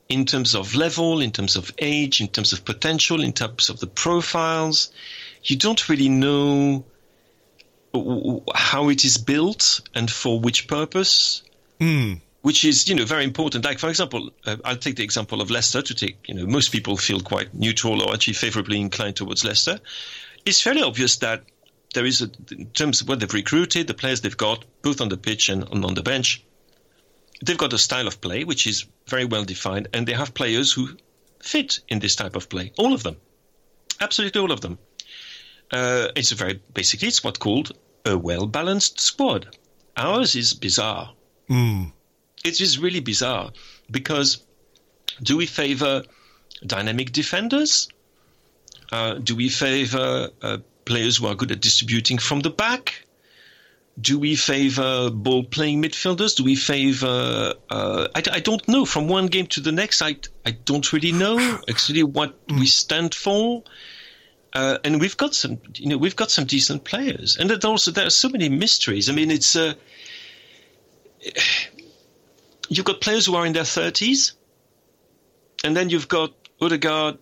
in 0.10 0.26
terms 0.26 0.56
of 0.56 0.76
level, 0.76 1.22
in 1.22 1.32
terms 1.32 1.56
of 1.56 1.72
age, 1.78 2.22
in 2.22 2.28
terms 2.28 2.54
of 2.54 2.66
potential, 2.66 3.22
in 3.22 3.34
terms 3.34 3.70
of 3.70 3.80
the 3.80 3.88
profiles. 3.88 4.92
You 5.44 5.58
don't 5.58 5.90
really 5.90 6.10
know 6.10 6.86
how 8.56 8.90
it 8.90 9.06
is 9.06 9.18
built 9.18 9.82
and 9.94 10.10
for 10.10 10.40
which 10.40 10.68
purpose. 10.68 11.44
Mm. 11.80 12.22
Which 12.42 12.66
is, 12.66 12.90
you 12.90 12.96
know, 12.96 13.06
very 13.06 13.24
important. 13.24 13.64
Like, 13.64 13.80
for 13.80 13.90
example, 13.90 14.32
uh, 14.46 14.58
I'll 14.66 14.76
take 14.76 14.98
the 14.98 15.04
example 15.04 15.42
of 15.42 15.50
Leicester 15.50 15.82
to 15.82 15.94
take, 15.94 16.18
you 16.28 16.34
know, 16.34 16.46
most 16.46 16.72
people 16.72 16.98
feel 16.98 17.22
quite 17.22 17.54
neutral 17.54 18.02
or 18.02 18.14
actually 18.14 18.34
favorably 18.34 18.82
inclined 18.82 19.16
towards 19.16 19.46
Leicester. 19.46 19.80
It's 20.46 20.62
fairly 20.62 20.82
obvious 20.82 21.18
that 21.18 21.44
there 21.94 22.06
is, 22.06 22.22
a, 22.22 22.30
in 22.52 22.68
terms 22.72 23.02
of 23.02 23.08
what 23.08 23.20
they've 23.20 23.34
recruited, 23.34 23.88
the 23.88 23.94
players 23.94 24.22
they've 24.22 24.36
got, 24.36 24.66
both 24.82 25.02
on 25.02 25.10
the 25.10 25.18
pitch 25.18 25.50
and 25.50 25.64
on 25.64 25.94
the 25.94 26.04
bench, 26.04 26.44
they've 27.44 27.58
got 27.58 27.74
a 27.74 27.78
style 27.78 28.08
of 28.08 28.22
play 28.22 28.44
which 28.44 28.68
is 28.68 28.86
very 29.08 29.26
well 29.26 29.44
defined, 29.44 29.88
and 29.94 30.08
they 30.08 30.14
have 30.14 30.34
players 30.34 30.72
who 30.72 30.90
fit 31.42 31.80
in 31.88 32.00
this 32.00 32.16
type 32.16 32.36
of 32.36 32.50
play. 32.50 32.72
All 32.78 32.94
of 32.94 33.04
them, 33.04 33.18
absolutely 34.00 34.42
all 34.42 34.52
of 34.52 34.62
them. 34.62 34.78
Uh, 35.72 36.10
it's 36.16 36.32
a 36.32 36.36
very 36.36 36.62
basically 36.74 37.08
it's 37.08 37.24
what's 37.24 37.40
called 37.40 37.72
a 38.06 38.18
well 38.18 38.46
balanced 38.46 39.00
squad. 39.00 39.58
Ours 39.98 40.36
is 40.36 40.54
bizarre. 40.54 41.14
Mm. 41.50 41.92
It 42.44 42.62
is 42.62 42.80
really 42.80 43.00
bizarre 43.00 43.52
because 43.90 44.44
do 45.22 45.38
we 45.38 45.46
favor 45.46 46.04
dynamic 46.66 47.12
defenders? 47.12 47.88
Uh, 48.92 49.16
do 49.16 49.36
we 49.36 49.50
favor 49.50 50.30
uh, 50.42 50.58
players 50.86 51.18
who 51.18 51.28
are 51.28 51.36
good 51.36 51.52
at 51.52 51.62
distributing 51.62 52.18
from 52.18 52.42
the 52.42 52.50
back? 52.50 53.06
Do 54.00 54.18
we 54.18 54.36
favor 54.36 55.12
ball 55.12 55.44
playing 55.44 55.84
midfielders? 55.84 56.36
Do 56.36 56.44
we 56.44 56.56
favor? 56.56 57.54
Uh, 57.70 58.08
I, 58.16 58.24
I, 58.32 58.40
don't 58.40 58.68
know. 58.68 58.86
From 58.86 59.08
one 59.08 59.28
game 59.28 59.46
to 59.48 59.62
the 59.62 59.72
next, 59.72 60.02
I 60.02 60.16
I 60.46 60.52
don't 60.52 60.92
really 60.92 61.12
know 61.12 61.38
actually 61.70 62.02
what 62.02 62.36
we 62.50 62.66
stand 62.66 63.14
for. 63.14 63.64
Uh, 64.52 64.78
and 64.84 65.00
we've 65.00 65.18
got 65.18 65.34
some, 65.34 65.60
you 65.76 65.90
know, 65.90 65.98
we've 65.98 66.16
got 66.16 66.30
some 66.30 66.46
decent 66.46 66.84
players, 66.84 67.38
and 67.38 67.52
also 67.66 67.92
there 67.92 68.06
are 68.06 68.12
so 68.12 68.30
many 68.30 68.50
mysteries. 68.50 69.10
I 69.10 69.14
mean, 69.14 69.32
it's 69.32 69.56
uh, 69.56 69.74
you've 72.70 72.86
got 72.86 73.02
players 73.02 73.26
who 73.26 73.36
are 73.36 73.46
in 73.46 73.54
their 73.54 73.64
thirties, 73.64 74.34
and 75.64 75.76
then 75.76 75.90
you've 75.90 76.08
got 76.08 76.34
Odegaard, 76.62 77.18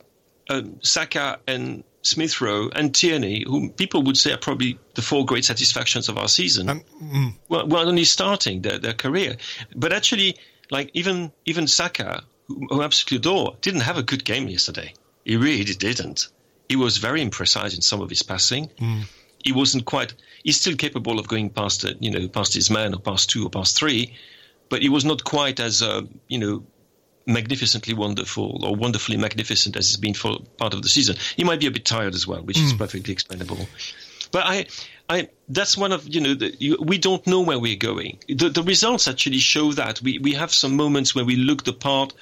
um, 0.50 0.80
Saka, 0.84 1.40
and 1.48 1.84
Smith 2.04 2.42
Rowe 2.42 2.70
and 2.74 2.94
Tierney, 2.94 3.44
whom 3.46 3.70
people 3.70 4.04
would 4.04 4.18
say 4.18 4.32
are 4.32 4.38
probably 4.38 4.80
the 4.96 5.02
four 5.02 5.26
great 5.26 5.46
satisfactions 5.46 6.10
of 6.10 6.18
our 6.18 6.28
season, 6.28 6.70
um, 6.70 6.82
mm. 7.02 7.34
well, 7.48 7.68
well, 7.68 7.88
only 7.88 8.06
starting 8.06 8.62
their, 8.62 8.80
their 8.80 8.94
career. 8.94 9.38
But 9.76 9.94
actually, 9.94 10.38
like 10.70 10.90
even 10.94 11.32
even 11.46 11.68
Saka, 11.68 12.24
who, 12.48 12.68
who 12.70 12.82
absolutely 12.82 13.18
adore, 13.18 13.58
didn't 13.62 13.82
have 13.82 13.98
a 13.98 14.04
good 14.04 14.24
game 14.24 14.48
yesterday. 14.48 14.94
He 15.26 15.38
really 15.38 15.64
didn't. 15.64 16.28
He 16.68 16.76
was 16.76 16.98
very 16.98 17.24
imprecise 17.24 17.76
in 17.76 17.82
some 17.82 18.02
of 18.02 18.10
his 18.10 18.24
passing. 18.24 18.70
Mm. 18.80 19.04
He 19.44 19.52
wasn't 19.52 19.86
quite. 19.86 20.14
He's 20.44 20.60
still 20.60 20.76
capable 20.76 21.20
of 21.20 21.28
going 21.28 21.50
past, 21.50 21.86
you 22.00 22.12
know, 22.12 22.28
past 22.28 22.54
his 22.54 22.72
man 22.72 22.94
or 22.94 23.00
past 23.00 23.30
two 23.30 23.46
or 23.46 23.50
past 23.50 23.78
three, 23.78 24.16
but 24.70 24.82
he 24.82 24.90
was 24.90 25.06
not 25.06 25.24
quite 25.24 25.60
as, 25.60 25.82
uh, 25.82 26.02
you 26.28 26.40
know, 26.40 26.64
magnificently 27.26 27.94
wonderful 27.94 28.66
or 28.66 28.76
wonderfully 28.76 29.18
magnificent 29.18 29.76
as 29.76 29.90
he's 29.90 29.98
been 29.98 30.14
for 30.14 30.40
part 30.58 30.74
of 30.74 30.82
the 30.82 30.90
season. 30.90 31.16
He 31.36 31.44
might 31.44 31.60
be 31.60 31.68
a 31.68 31.72
bit 31.72 31.86
tired 31.86 32.16
as 32.16 32.28
well, 32.28 32.42
which 32.42 32.58
mm. 32.58 32.66
is 32.66 32.74
perfectly 32.74 33.14
explainable. 33.14 33.68
But 34.32 34.46
I, 34.46 34.66
I, 35.10 35.30
that's 35.50 35.78
one 35.78 35.92
of 35.92 36.08
you 36.08 36.22
know 36.22 36.34
the, 36.34 36.56
you, 36.58 36.78
we 36.80 36.98
don't 36.98 37.26
know 37.28 37.42
where 37.42 37.60
we're 37.60 37.76
going. 37.76 38.20
The, 38.28 38.50
the 38.50 38.64
results 38.64 39.08
actually 39.08 39.40
show 39.40 39.74
that 39.74 40.02
we 40.02 40.20
we 40.20 40.34
have 40.34 40.54
some 40.54 40.76
moments 40.76 41.14
where 41.14 41.26
we 41.26 41.36
look 41.36 41.64
the 41.64 41.74
part. 41.74 42.14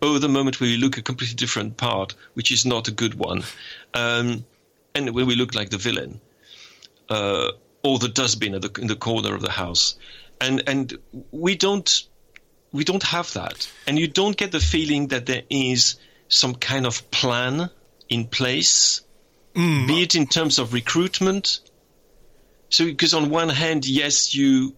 Oh, 0.00 0.18
the 0.18 0.28
moment 0.28 0.60
where 0.60 0.70
we 0.70 0.76
look 0.76 0.96
a 0.96 1.02
completely 1.02 1.34
different 1.34 1.76
part, 1.76 2.14
which 2.34 2.52
is 2.52 2.64
not 2.64 2.86
a 2.86 2.92
good 2.92 3.14
one, 3.14 3.42
um, 3.94 4.44
and 4.94 5.10
where 5.10 5.26
we 5.26 5.34
look 5.34 5.56
like 5.56 5.70
the 5.70 5.76
villain, 5.76 6.20
uh, 7.08 7.50
or 7.82 7.98
the 7.98 8.08
dustbin 8.08 8.52
the, 8.52 8.70
in 8.80 8.86
the 8.86 8.94
corner 8.94 9.34
of 9.34 9.42
the 9.42 9.50
house, 9.50 9.96
and 10.40 10.62
and 10.66 10.96
we 11.32 11.56
don't 11.56 12.07
we 12.72 12.84
don't 12.84 13.02
have 13.02 13.32
that, 13.34 13.70
and 13.86 13.98
you 13.98 14.08
don't 14.08 14.36
get 14.36 14.52
the 14.52 14.60
feeling 14.60 15.08
that 15.08 15.26
there 15.26 15.42
is 15.48 15.96
some 16.28 16.54
kind 16.54 16.86
of 16.86 17.10
plan 17.10 17.70
in 18.08 18.26
place, 18.26 19.00
mm. 19.54 19.86
be 19.86 20.02
it 20.02 20.14
in 20.14 20.26
terms 20.26 20.58
of 20.58 20.72
recruitment. 20.72 21.60
So, 22.70 22.84
because 22.84 23.14
on 23.14 23.30
one 23.30 23.48
hand, 23.48 23.86
yes, 23.86 24.34
you 24.34 24.74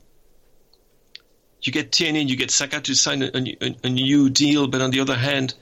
you 1.63 1.73
get 1.73 1.93
Tierney 1.93 2.21
and 2.21 2.31
you 2.31 2.37
get 2.37 2.51
Saka 2.51 2.81
to 2.81 2.95
sign 2.95 3.23
a, 3.23 3.31
a, 3.35 3.77
a, 3.85 3.91
new 3.91 4.31
deal, 4.31 4.67
but 4.67 4.81
on 4.81 4.91
the 4.91 5.01
other 5.01 5.17
hand, 5.17 5.55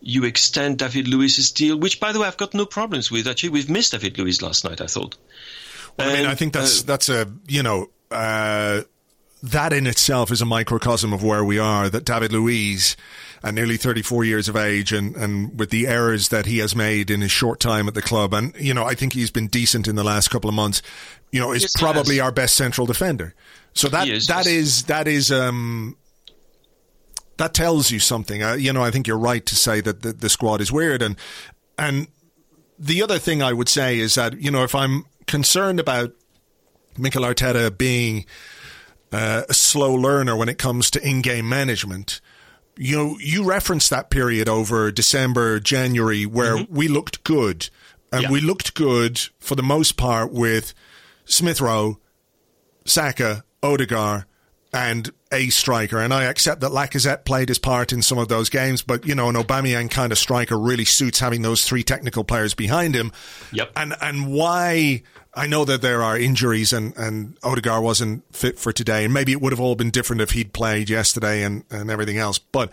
you 0.00 0.24
extend 0.24 0.78
David 0.78 1.08
Luiz's 1.08 1.50
deal, 1.50 1.76
which, 1.76 1.98
by 1.98 2.12
the 2.12 2.20
way, 2.20 2.28
I've 2.28 2.36
got 2.36 2.54
no 2.54 2.64
problems 2.64 3.10
with. 3.10 3.26
Actually, 3.26 3.50
we've 3.50 3.70
missed 3.70 3.92
David 3.92 4.18
Luiz 4.18 4.40
last 4.42 4.64
night. 4.64 4.80
I 4.80 4.86
thought. 4.86 5.16
Well, 5.98 6.08
and, 6.08 6.16
I 6.16 6.20
mean, 6.20 6.30
I 6.30 6.34
think 6.34 6.52
that's 6.52 6.82
uh, 6.82 6.86
that's 6.86 7.08
a 7.08 7.26
you 7.48 7.62
know. 7.62 7.90
Uh, 8.10 8.82
that 9.42 9.72
in 9.72 9.86
itself 9.86 10.30
is 10.30 10.42
a 10.42 10.46
microcosm 10.46 11.12
of 11.12 11.22
where 11.22 11.44
we 11.44 11.58
are. 11.58 11.88
That 11.88 12.04
David 12.04 12.32
Luiz, 12.32 12.96
at 13.42 13.54
nearly 13.54 13.76
34 13.76 14.24
years 14.24 14.48
of 14.48 14.56
age, 14.56 14.92
and, 14.92 15.16
and 15.16 15.58
with 15.58 15.70
the 15.70 15.86
errors 15.86 16.28
that 16.28 16.46
he 16.46 16.58
has 16.58 16.76
made 16.76 17.10
in 17.10 17.20
his 17.20 17.30
short 17.30 17.60
time 17.60 17.88
at 17.88 17.94
the 17.94 18.02
club, 18.02 18.34
and 18.34 18.54
you 18.56 18.74
know, 18.74 18.84
I 18.84 18.94
think 18.94 19.14
he's 19.14 19.30
been 19.30 19.46
decent 19.46 19.88
in 19.88 19.96
the 19.96 20.04
last 20.04 20.28
couple 20.28 20.48
of 20.48 20.54
months. 20.54 20.82
You 21.32 21.40
know, 21.40 21.52
is 21.52 21.62
yes, 21.62 21.76
probably 21.76 22.20
our 22.20 22.32
best 22.32 22.54
central 22.54 22.86
defender. 22.86 23.34
So 23.72 23.88
that 23.88 24.08
is, 24.08 24.26
that 24.26 24.46
yes. 24.46 24.46
is 24.46 24.82
that 24.84 25.08
is 25.08 25.30
um, 25.32 25.96
that 27.38 27.54
tells 27.54 27.90
you 27.90 27.98
something. 27.98 28.42
Uh, 28.42 28.54
you 28.54 28.72
know, 28.72 28.82
I 28.82 28.90
think 28.90 29.06
you're 29.06 29.18
right 29.18 29.44
to 29.46 29.56
say 29.56 29.80
that 29.80 30.02
the, 30.02 30.12
the 30.12 30.28
squad 30.28 30.60
is 30.60 30.70
weird, 30.70 31.02
and 31.02 31.16
and 31.78 32.08
the 32.78 33.02
other 33.02 33.18
thing 33.18 33.42
I 33.42 33.52
would 33.52 33.68
say 33.68 33.98
is 33.98 34.16
that 34.16 34.40
you 34.40 34.50
know 34.50 34.64
if 34.64 34.74
I'm 34.74 35.06
concerned 35.26 35.80
about 35.80 36.12
Mikel 36.98 37.22
Arteta 37.22 37.76
being 37.76 38.26
uh, 39.12 39.42
a 39.48 39.54
slow 39.54 39.94
learner 39.94 40.36
when 40.36 40.48
it 40.48 40.58
comes 40.58 40.90
to 40.90 41.06
in-game 41.06 41.48
management. 41.48 42.20
You 42.76 42.96
know, 42.96 43.16
you 43.20 43.44
referenced 43.44 43.90
that 43.90 44.10
period 44.10 44.48
over 44.48 44.90
December, 44.90 45.60
January, 45.60 46.24
where 46.24 46.56
mm-hmm. 46.56 46.74
we 46.74 46.88
looked 46.88 47.24
good, 47.24 47.68
and 48.12 48.22
yeah. 48.22 48.30
we 48.30 48.40
looked 48.40 48.74
good 48.74 49.20
for 49.38 49.54
the 49.54 49.62
most 49.62 49.96
part 49.96 50.32
with 50.32 50.72
Smith 51.24 51.60
Rowe, 51.60 51.98
Saka, 52.84 53.44
Odegaard, 53.62 54.24
and 54.72 55.10
a 55.32 55.48
striker. 55.48 55.98
And 55.98 56.12
I 56.14 56.24
accept 56.24 56.60
that 56.60 56.70
Lacazette 56.70 57.24
played 57.24 57.48
his 57.48 57.58
part 57.58 57.92
in 57.92 58.02
some 58.02 58.18
of 58.18 58.28
those 58.28 58.48
games, 58.48 58.82
but 58.82 59.06
you 59.06 59.14
know, 59.14 59.28
an 59.28 59.34
Aubameyang 59.34 59.90
kind 59.90 60.12
of 60.12 60.18
striker 60.18 60.58
really 60.58 60.84
suits 60.84 61.18
having 61.20 61.42
those 61.42 61.64
three 61.64 61.82
technical 61.82 62.24
players 62.24 62.54
behind 62.54 62.94
him. 62.94 63.12
Yep. 63.52 63.72
And 63.76 63.94
and 64.00 64.32
why 64.32 65.02
I 65.34 65.46
know 65.46 65.64
that 65.64 65.82
there 65.82 66.02
are 66.02 66.18
injuries 66.18 66.72
and, 66.72 66.96
and 66.96 67.36
Odegaard 67.42 67.82
wasn't 67.82 68.24
fit 68.34 68.58
for 68.58 68.72
today, 68.72 69.04
and 69.04 69.14
maybe 69.14 69.32
it 69.32 69.40
would 69.40 69.52
have 69.52 69.60
all 69.60 69.76
been 69.76 69.90
different 69.90 70.22
if 70.22 70.30
he'd 70.30 70.52
played 70.52 70.90
yesterday 70.90 71.42
and, 71.42 71.64
and 71.70 71.90
everything 71.90 72.18
else. 72.18 72.38
But 72.38 72.70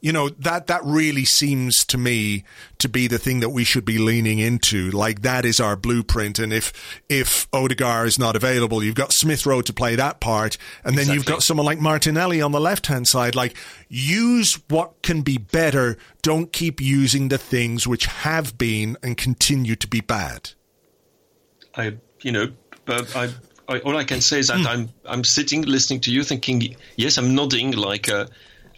you 0.00 0.12
know 0.12 0.28
that 0.28 0.68
that 0.68 0.84
really 0.84 1.24
seems 1.24 1.84
to 1.86 1.98
me 1.98 2.44
to 2.78 2.88
be 2.88 3.08
the 3.08 3.18
thing 3.18 3.40
that 3.40 3.50
we 3.50 3.64
should 3.64 3.84
be 3.84 3.98
leaning 3.98 4.38
into. 4.38 4.90
Like 4.90 5.22
that 5.22 5.44
is 5.44 5.58
our 5.60 5.76
blueprint. 5.76 6.38
And 6.38 6.52
if 6.52 7.02
if 7.08 7.48
Odegaard 7.52 8.06
is 8.06 8.18
not 8.18 8.36
available, 8.36 8.82
you've 8.82 8.94
got 8.94 9.12
Smith 9.12 9.44
Rowe 9.44 9.62
to 9.62 9.72
play 9.72 9.96
that 9.96 10.20
part, 10.20 10.56
and 10.84 10.94
then 10.94 11.02
exactly. 11.02 11.14
you've 11.14 11.26
got 11.26 11.42
someone 11.42 11.66
like 11.66 11.80
Martinelli 11.80 12.40
on 12.40 12.52
the 12.52 12.60
left 12.60 12.86
hand 12.86 13.08
side. 13.08 13.34
Like 13.34 13.56
use 13.88 14.60
what 14.68 15.02
can 15.02 15.22
be 15.22 15.38
better. 15.38 15.96
Don't 16.22 16.52
keep 16.52 16.80
using 16.80 17.28
the 17.28 17.38
things 17.38 17.86
which 17.86 18.06
have 18.06 18.56
been 18.56 18.96
and 19.02 19.16
continue 19.16 19.76
to 19.76 19.88
be 19.88 20.00
bad. 20.00 20.50
I, 21.74 21.96
you 22.22 22.32
know, 22.32 22.52
but 22.84 23.14
I, 23.14 23.30
I, 23.68 23.78
all 23.80 23.96
I 23.96 24.04
can 24.04 24.20
say 24.20 24.38
is 24.40 24.48
that 24.48 24.58
mm. 24.58 24.66
I'm, 24.66 24.88
I'm 25.04 25.24
sitting 25.24 25.62
listening 25.62 26.00
to 26.00 26.10
you, 26.10 26.24
thinking, 26.24 26.74
yes, 26.96 27.18
I'm 27.18 27.34
nodding 27.34 27.72
like 27.72 28.08
a, 28.08 28.28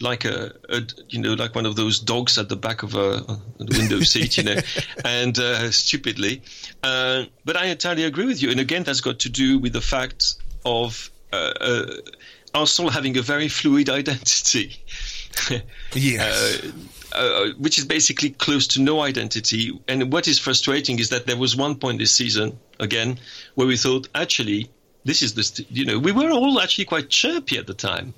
like 0.01 0.25
a, 0.25 0.53
a, 0.69 0.83
you 1.09 1.21
know 1.21 1.35
like 1.35 1.55
one 1.55 1.67
of 1.67 1.77
those 1.77 1.99
dogs 2.01 2.39
at 2.39 2.49
the 2.49 2.57
back 2.57 2.83
of 2.83 2.95
a, 2.95 3.25
a 3.29 3.41
window 3.59 4.01
seat 4.13 4.37
you 4.37 4.45
know. 4.45 4.57
And 5.05 5.39
uh, 5.39 5.71
stupidly 5.71 6.43
uh, 6.83 7.25
but 7.45 7.57
i 7.57 7.67
entirely 7.67 8.05
agree 8.05 8.27
with 8.27 8.43
you. 8.43 8.51
And 8.51 8.61
again 8.61 8.83
that's 8.83 9.01
got 9.01 9.21
to 9.21 9.29
do 9.29 9.59
with 9.59 9.73
the 9.73 9.81
fact 9.81 10.35
of 10.65 11.11
uh, 11.33 11.53
uh 11.61 11.87
arsenal 12.55 12.91
having 12.91 13.17
a 13.17 13.23
very 13.23 13.49
fluid 13.49 13.89
identity. 14.01 14.77
Yes. 15.93 16.65
Uh, 16.65 16.71
uh, 17.13 17.49
which 17.59 17.79
is 17.79 17.85
basically 17.85 18.31
close 18.31 18.69
to 18.69 18.81
no 18.81 19.01
identity. 19.01 19.79
And 19.89 20.13
what 20.13 20.29
is 20.29 20.39
frustrating 20.39 20.99
is 21.01 21.09
that 21.11 21.27
there 21.27 21.37
was 21.37 21.57
one 21.57 21.75
point 21.75 21.99
this 21.99 22.13
season, 22.13 22.59
again, 22.79 23.19
where 23.57 23.67
we 23.67 23.77
thought, 23.77 24.09
actually, 24.15 24.71
this 25.05 25.23
is 25.23 25.35
the, 25.35 25.43
st- 25.43 25.71
you 25.71 25.85
know, 25.85 25.99
we 25.99 26.13
were 26.13 26.31
all 26.31 26.61
actually 26.61 26.85
quite 26.85 27.09
chirpy 27.09 27.59
at 27.59 27.67
the 27.67 27.75
time 27.75 28.15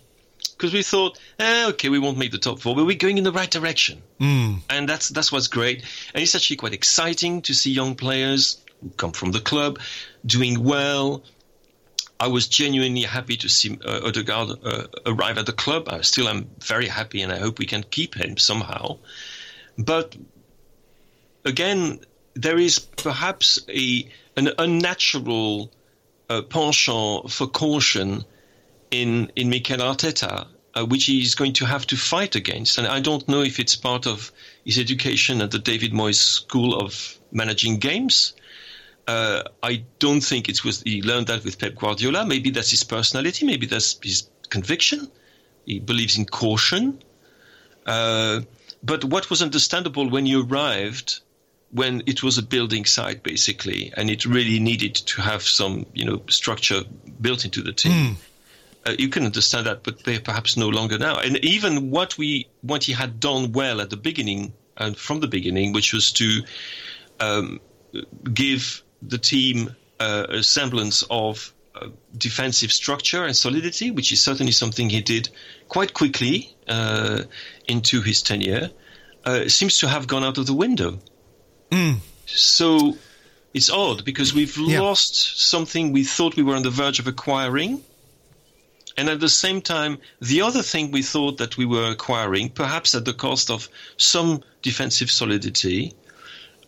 because 0.63 0.73
we 0.73 0.85
thought, 0.85 1.19
eh, 1.41 1.67
okay, 1.71 1.89
we 1.89 1.99
won't 1.99 2.17
make 2.17 2.31
the 2.31 2.39
top 2.39 2.61
four, 2.61 2.77
but 2.77 2.87
we're 2.87 2.97
going 2.97 3.19
in 3.19 3.25
the 3.25 3.33
right 3.33 3.51
direction. 3.51 4.01
Mm. 4.21 4.61
And 4.71 4.89
that's, 4.89 5.09
that's 5.09 5.33
what's 5.33 5.49
great. 5.49 5.83
And 6.15 6.23
it's 6.23 6.37
actually 6.37 6.55
quite 6.55 6.73
exciting 6.73 7.43
to 7.43 7.53
see 7.53 7.73
young 7.73 7.97
players 7.97 8.63
who 8.81 8.91
come 8.91 9.11
from 9.11 9.33
the 9.33 9.41
club 9.41 9.81
doing 10.25 10.63
well, 10.63 11.25
I 12.21 12.29
was 12.29 12.47
genuinely 12.47 13.03
happy 13.03 13.37
to 13.39 13.49
see 13.49 13.77
uh, 13.85 14.03
Odegaard 14.05 14.51
uh, 14.65 14.87
arrive 15.05 15.37
at 15.37 15.47
the 15.47 15.53
club. 15.53 15.89
I 15.89 16.03
still 16.03 16.29
am 16.29 16.49
very 16.61 16.87
happy, 16.87 17.23
and 17.23 17.33
I 17.33 17.39
hope 17.39 17.59
we 17.59 17.67
can 17.67 17.83
keep 17.83 18.15
him 18.15 18.37
somehow. 18.37 18.99
But 19.77 20.15
again, 21.45 21.99
there 22.35 22.57
is 22.57 22.79
perhaps 22.79 23.59
a 23.69 24.09
an 24.37 24.51
unnatural 24.59 25.73
uh, 26.31 26.43
penchant 26.43 27.33
for 27.33 27.49
caution 27.49 28.25
in 28.93 29.33
in 29.35 29.49
Mikel 29.49 29.79
Arteta, 29.79 30.47
uh, 30.75 30.85
which 30.85 31.07
he's 31.07 31.35
going 31.35 31.55
to 31.55 31.67
have 31.67 31.87
to 31.89 31.97
fight 31.97 32.37
against. 32.37 32.79
And 32.79 32.87
I 32.87 33.01
don't 33.01 33.27
know 33.29 33.43
if 33.43 33.59
it's 33.59 33.75
part 33.75 34.07
of 34.07 34.31
his 34.65 34.79
education 34.79 35.41
at 35.41 35.51
the 35.51 35.59
David 35.59 35.93
Moyes 35.93 36.17
School 36.17 36.79
of 36.79 37.19
Managing 37.33 37.79
Games. 37.79 38.35
Uh, 39.09 39.43
I 39.63 39.85
don't 39.99 40.21
think 40.21 40.49
it 40.49 40.65
was 40.65 40.83
he 40.83 41.03
learned 41.03 41.27
that 41.27 41.43
with 41.43 41.59
Pep 41.59 41.75
Guardiola. 41.75 42.25
Maybe 42.25 42.51
that's 42.51 42.71
his 42.71 42.85
personality. 42.85 43.47
Maybe 43.47 43.67
that's 43.67 43.99
his 44.01 44.29
conviction. 44.49 45.11
He 45.65 45.81
believes 45.81 46.19
in 46.19 46.27
caution. 46.27 47.03
Uh, 47.85 48.43
but 48.83 49.05
what 49.05 49.31
was 49.31 49.43
understandable 49.43 50.09
when 50.09 50.27
you 50.27 50.47
arrived, 50.47 51.21
when 51.71 52.03
it 52.07 52.23
was 52.23 52.39
a 52.39 52.43
building 52.43 52.85
site 52.85 53.23
basically, 53.23 53.93
and 53.97 54.11
it 54.11 54.25
really 54.25 54.61
needed 54.61 54.95
to 54.95 55.23
have 55.23 55.43
some 55.43 55.87
you 55.95 56.05
know 56.05 56.23
structure 56.29 56.83
built 57.21 57.45
into 57.45 57.63
the 57.63 57.73
team. 57.73 57.93
Mm. 57.93 58.17
Uh, 58.85 58.95
you 58.99 59.09
can 59.09 59.25
understand 59.25 59.67
that, 59.67 59.83
but 59.85 60.03
they're 60.05 60.21
perhaps 60.21 60.57
no 60.57 60.69
longer 60.69 60.99
now. 60.99 61.19
And 61.19 61.37
even 61.45 61.91
what 61.91 62.19
we 62.19 62.49
what 62.63 62.85
he 62.85 62.93
had 62.93 63.21
done 63.21 63.53
well 63.53 63.81
at 63.81 63.91
the 63.91 63.97
beginning 63.97 64.53
and 64.77 64.97
from 64.97 65.21
the 65.21 65.29
beginning, 65.29 65.73
which 65.73 65.93
was 65.93 66.13
to 66.13 66.43
um, 67.21 67.61
give 68.33 68.83
the 69.01 69.19
team 69.19 69.75
uh, 70.01 70.27
a 70.29 70.43
semblance 70.43 71.05
of 71.11 71.53
uh, 71.75 71.89
defensive 72.17 72.73
structure 72.73 73.25
and 73.25 73.37
solidity, 73.37 73.91
which 73.91 74.13
is 74.13 74.21
certainly 74.21 74.53
something 74.53 74.91
he 74.91 75.01
did 75.01 75.29
quite 75.69 75.95
quickly 75.95 76.55
uh, 76.69 77.23
into 77.69 78.01
his 78.01 78.23
tenure, 78.23 78.71
uh, 79.25 79.49
seems 79.49 79.79
to 79.79 79.89
have 79.89 80.07
gone 80.07 80.25
out 80.25 80.39
of 80.39 80.47
the 80.47 80.55
window. 80.55 80.99
Mm. 81.71 81.99
So 82.27 82.97
it's 83.55 83.71
odd 83.71 84.05
because 84.05 84.35
we've 84.35 84.57
yeah. 84.59 84.81
lost 84.81 85.49
something 85.49 85.93
we 85.93 86.05
thought 86.05 86.37
we 86.37 86.43
were 86.43 86.57
on 86.57 86.63
the 86.63 86.71
verge 86.71 86.99
of 86.99 87.07
acquiring 87.07 87.83
and 88.97 89.09
at 89.09 89.21
the 89.21 89.29
same 89.29 89.61
time, 89.61 89.99
the 90.21 90.43
other 90.43 90.63
thing 90.63 90.91
we 90.91 91.03
thought 91.03 91.39
that 91.39 91.57
we 91.57 91.65
were 91.65 91.91
acquiring, 91.91 92.51
perhaps 92.51 92.95
at 92.95 93.05
the 93.05 93.15
cost 93.15 93.51
of 93.51 93.69
some 93.97 94.43
defensive 94.63 95.11
solidity, 95.11 95.95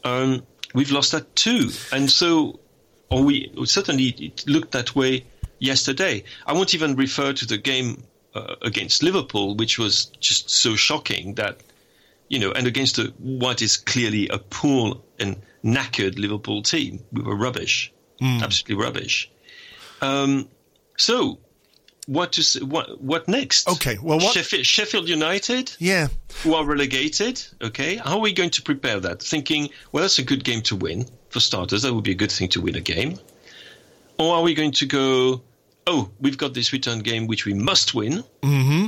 um, 0.04 0.42
we've 0.74 0.90
lost 0.90 1.12
that 1.12 1.34
too. 1.36 1.70
And 1.92 2.10
so, 2.10 2.60
or 3.10 3.22
we 3.22 3.52
certainly 3.64 4.08
it 4.18 4.44
looked 4.46 4.72
that 4.72 4.94
way 4.94 5.24
yesterday. 5.58 6.24
I 6.46 6.52
won't 6.52 6.74
even 6.74 6.96
refer 6.96 7.32
to 7.32 7.46
the 7.46 7.58
game 7.58 8.02
uh, 8.34 8.56
against 8.62 9.02
Liverpool, 9.02 9.54
which 9.54 9.78
was 9.78 10.06
just 10.20 10.50
so 10.50 10.76
shocking 10.76 11.34
that, 11.34 11.62
you 12.28 12.38
know, 12.38 12.52
and 12.52 12.66
against 12.66 12.98
a, 12.98 13.12
what 13.18 13.62
is 13.62 13.76
clearly 13.76 14.28
a 14.28 14.38
poor 14.38 15.00
and 15.18 15.40
knackered 15.64 16.18
Liverpool 16.18 16.62
team, 16.62 17.00
we 17.12 17.22
were 17.22 17.36
rubbish, 17.36 17.92
mm. 18.20 18.42
absolutely 18.42 18.82
rubbish. 18.82 19.30
Um, 20.00 20.48
so 20.96 21.38
what 22.06 22.32
to 22.32 22.64
what 22.64 23.00
what 23.00 23.28
next? 23.28 23.68
Okay, 23.68 23.98
well, 24.02 24.18
what 24.18 24.34
Sheffield, 24.34 24.66
Sheffield, 24.66 25.08
United, 25.08 25.74
yeah, 25.78 26.08
who 26.42 26.54
are 26.54 26.64
relegated. 26.64 27.42
Okay, 27.62 27.96
how 27.96 28.16
are 28.16 28.20
we 28.20 28.32
going 28.32 28.50
to 28.50 28.62
prepare 28.62 29.00
that? 29.00 29.22
Thinking, 29.22 29.70
well, 29.92 30.02
that's 30.02 30.18
a 30.18 30.22
good 30.22 30.44
game 30.44 30.62
to 30.62 30.76
win 30.76 31.06
for 31.30 31.40
starters. 31.40 31.82
That 31.82 31.94
would 31.94 32.04
be 32.04 32.12
a 32.12 32.16
good 32.16 32.32
thing 32.32 32.48
to 32.50 32.60
win 32.60 32.76
a 32.76 32.80
game. 32.80 33.18
Or 34.18 34.36
are 34.36 34.42
we 34.42 34.54
going 34.54 34.72
to 34.72 34.86
go? 34.86 35.42
Oh, 35.86 36.10
we've 36.20 36.38
got 36.38 36.54
this 36.54 36.72
return 36.72 37.00
game 37.00 37.26
which 37.26 37.44
we 37.44 37.54
must 37.54 37.94
win. 37.94 38.24
Mm-hmm. 38.42 38.86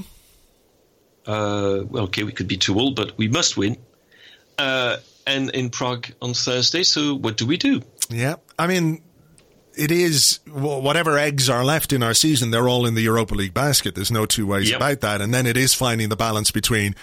Uh, 1.27 1.85
well, 1.85 2.05
okay, 2.05 2.23
we 2.23 2.33
could 2.33 2.49
be 2.49 2.57
too 2.57 2.79
old, 2.79 2.97
but 2.97 3.19
we 3.19 3.29
must 3.29 3.57
win. 3.57 3.77
Uh, 4.57 4.99
and 5.27 5.51
in 5.51 5.71
Prague 5.71 6.07
on 6.23 6.35
Thursday. 6.35 6.85
So 6.85 7.15
what 7.15 7.37
do 7.37 7.47
we 7.47 7.57
do? 7.57 7.83
Yeah, 8.09 8.37
I 8.59 8.67
mean, 8.67 9.03
it 9.77 9.91
is 9.91 10.41
whatever 10.51 11.19
eggs 11.19 11.49
are 11.51 11.65
left 11.65 11.93
in 11.93 12.03
our 12.03 12.15
season, 12.15 12.51
they're 12.51 12.69
all 12.69 12.87
in 12.87 12.95
the 12.95 13.03
Europa 13.03 13.35
League 13.35 13.55
basket. 13.55 13.95
There's 13.95 14.11
no 14.11 14.27
two 14.27 14.47
ways 14.47 14.71
yep. 14.71 14.79
about 14.79 15.01
that. 15.03 15.21
And 15.21 15.33
then 15.33 15.47
it 15.47 15.57
is 15.57 15.75
finding 15.75 16.09
the 16.09 16.17
balance 16.17 16.51
between, 16.51 16.95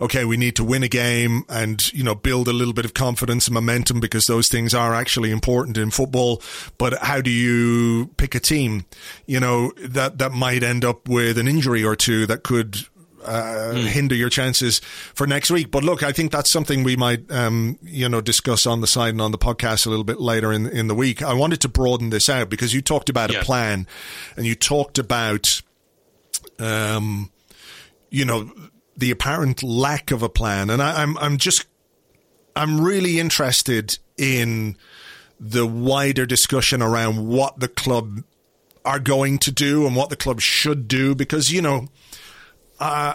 okay, 0.00 0.24
we 0.24 0.36
need 0.36 0.54
to 0.56 0.64
win 0.64 0.82
a 0.82 0.88
game 0.88 1.44
and, 1.48 1.80
you 1.92 2.04
know, 2.04 2.14
build 2.14 2.46
a 2.46 2.52
little 2.52 2.74
bit 2.74 2.84
of 2.84 2.94
confidence 2.94 3.46
and 3.48 3.54
momentum 3.54 3.98
because 3.98 4.26
those 4.26 4.48
things 4.48 4.74
are 4.74 4.94
actually 4.94 5.30
important 5.30 5.78
in 5.78 5.90
football. 5.90 6.42
But 6.76 6.98
how 6.98 7.20
do 7.20 7.30
you 7.30 8.10
pick 8.18 8.34
a 8.34 8.40
team, 8.40 8.84
you 9.26 9.40
know, 9.40 9.72
that, 9.78 10.18
that 10.18 10.32
might 10.32 10.62
end 10.62 10.84
up 10.84 11.08
with 11.08 11.38
an 11.38 11.48
injury 11.48 11.82
or 11.82 11.96
two 11.96 12.26
that 12.26 12.42
could 12.42 12.86
uh, 13.24 13.72
mm. 13.74 13.86
hinder 13.86 14.14
your 14.14 14.28
chances 14.28 14.80
for 15.14 15.26
next 15.26 15.50
week. 15.50 15.70
But 15.70 15.84
look, 15.84 16.02
I 16.02 16.12
think 16.12 16.32
that's 16.32 16.52
something 16.52 16.84
we 16.84 16.96
might, 16.96 17.30
um, 17.30 17.78
you 17.82 18.08
know, 18.08 18.20
discuss 18.20 18.66
on 18.66 18.80
the 18.80 18.86
side 18.86 19.10
and 19.10 19.20
on 19.20 19.32
the 19.32 19.38
podcast 19.38 19.86
a 19.86 19.90
little 19.90 20.04
bit 20.04 20.20
later 20.20 20.52
in 20.52 20.66
in 20.66 20.88
the 20.88 20.94
week. 20.94 21.22
I 21.22 21.34
wanted 21.34 21.60
to 21.62 21.68
broaden 21.68 22.10
this 22.10 22.28
out 22.28 22.48
because 22.48 22.74
you 22.74 22.82
talked 22.82 23.08
about 23.08 23.32
yeah. 23.32 23.40
a 23.40 23.44
plan, 23.44 23.86
and 24.36 24.46
you 24.46 24.54
talked 24.54 24.98
about, 24.98 25.62
um, 26.58 27.30
you 28.10 28.24
know, 28.24 28.50
the 28.96 29.10
apparent 29.10 29.62
lack 29.62 30.10
of 30.10 30.22
a 30.22 30.28
plan, 30.28 30.70
and 30.70 30.82
I, 30.82 31.02
I'm 31.02 31.16
I'm 31.18 31.38
just 31.38 31.66
I'm 32.56 32.80
really 32.80 33.20
interested 33.20 33.98
in 34.16 34.76
the 35.40 35.66
wider 35.66 36.26
discussion 36.26 36.82
around 36.82 37.28
what 37.28 37.60
the 37.60 37.68
club 37.68 38.24
are 38.84 38.98
going 38.98 39.38
to 39.38 39.52
do 39.52 39.86
and 39.86 39.94
what 39.94 40.10
the 40.10 40.16
club 40.16 40.40
should 40.40 40.88
do 40.88 41.14
because 41.14 41.52
you 41.52 41.62
know 41.62 41.88
uh, 42.80 43.14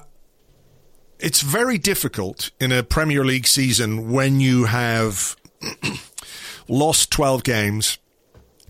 it's 1.20 1.42
very 1.42 1.78
difficult 1.78 2.52
in 2.60 2.72
a 2.72 2.84
Premier 2.84 3.24
League 3.24 3.48
season 3.48 4.12
when 4.12 4.40
you 4.40 4.66
have 4.66 5.36
lost 6.68 7.12
12 7.12 7.44
games, 7.44 7.98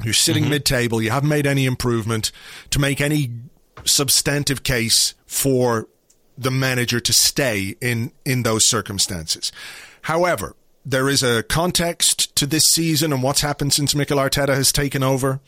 you're 0.04 0.14
sitting 0.14 0.44
mm-hmm. 0.44 0.52
mid 0.52 0.66
table, 0.66 1.02
you 1.02 1.10
haven't 1.10 1.30
made 1.30 1.48
any 1.48 1.66
improvement, 1.66 2.32
to 2.70 2.80
make 2.80 3.02
any 3.02 3.32
substantive 3.86 4.64
case 4.64 5.14
for 5.26 5.88
the 6.38 6.52
manager 6.52 7.00
to 7.00 7.14
stay 7.14 7.76
in, 7.82 8.12
in 8.26 8.44
those 8.44 8.68
circumstances. 8.68 9.52
However, 10.04 10.56
there 10.86 11.10
is 11.10 11.24
a 11.24 11.44
context 11.44 12.36
to 12.36 12.46
this 12.46 12.64
season 12.74 13.14
and 13.14 13.24
what's 13.24 13.42
happened 13.42 13.74
since 13.74 13.96
Mikel 13.96 14.18
Arteta 14.18 14.54
has 14.56 14.72
taken 14.72 15.04
over. 15.04 15.40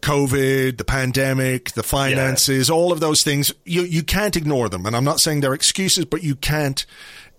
COVID, 0.00 0.76
the 0.78 0.84
pandemic, 0.84 1.72
the 1.72 1.82
finances, 1.82 2.68
yeah. 2.68 2.74
all 2.74 2.92
of 2.92 3.00
those 3.00 3.22
things, 3.22 3.52
you, 3.64 3.82
you 3.82 4.02
can't 4.02 4.36
ignore 4.36 4.68
them. 4.68 4.86
And 4.86 4.96
I'm 4.96 5.04
not 5.04 5.20
saying 5.20 5.40
they're 5.40 5.54
excuses, 5.54 6.04
but 6.04 6.22
you 6.22 6.34
can't 6.34 6.84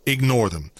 ignore 0.05 0.49
them. 0.49 0.71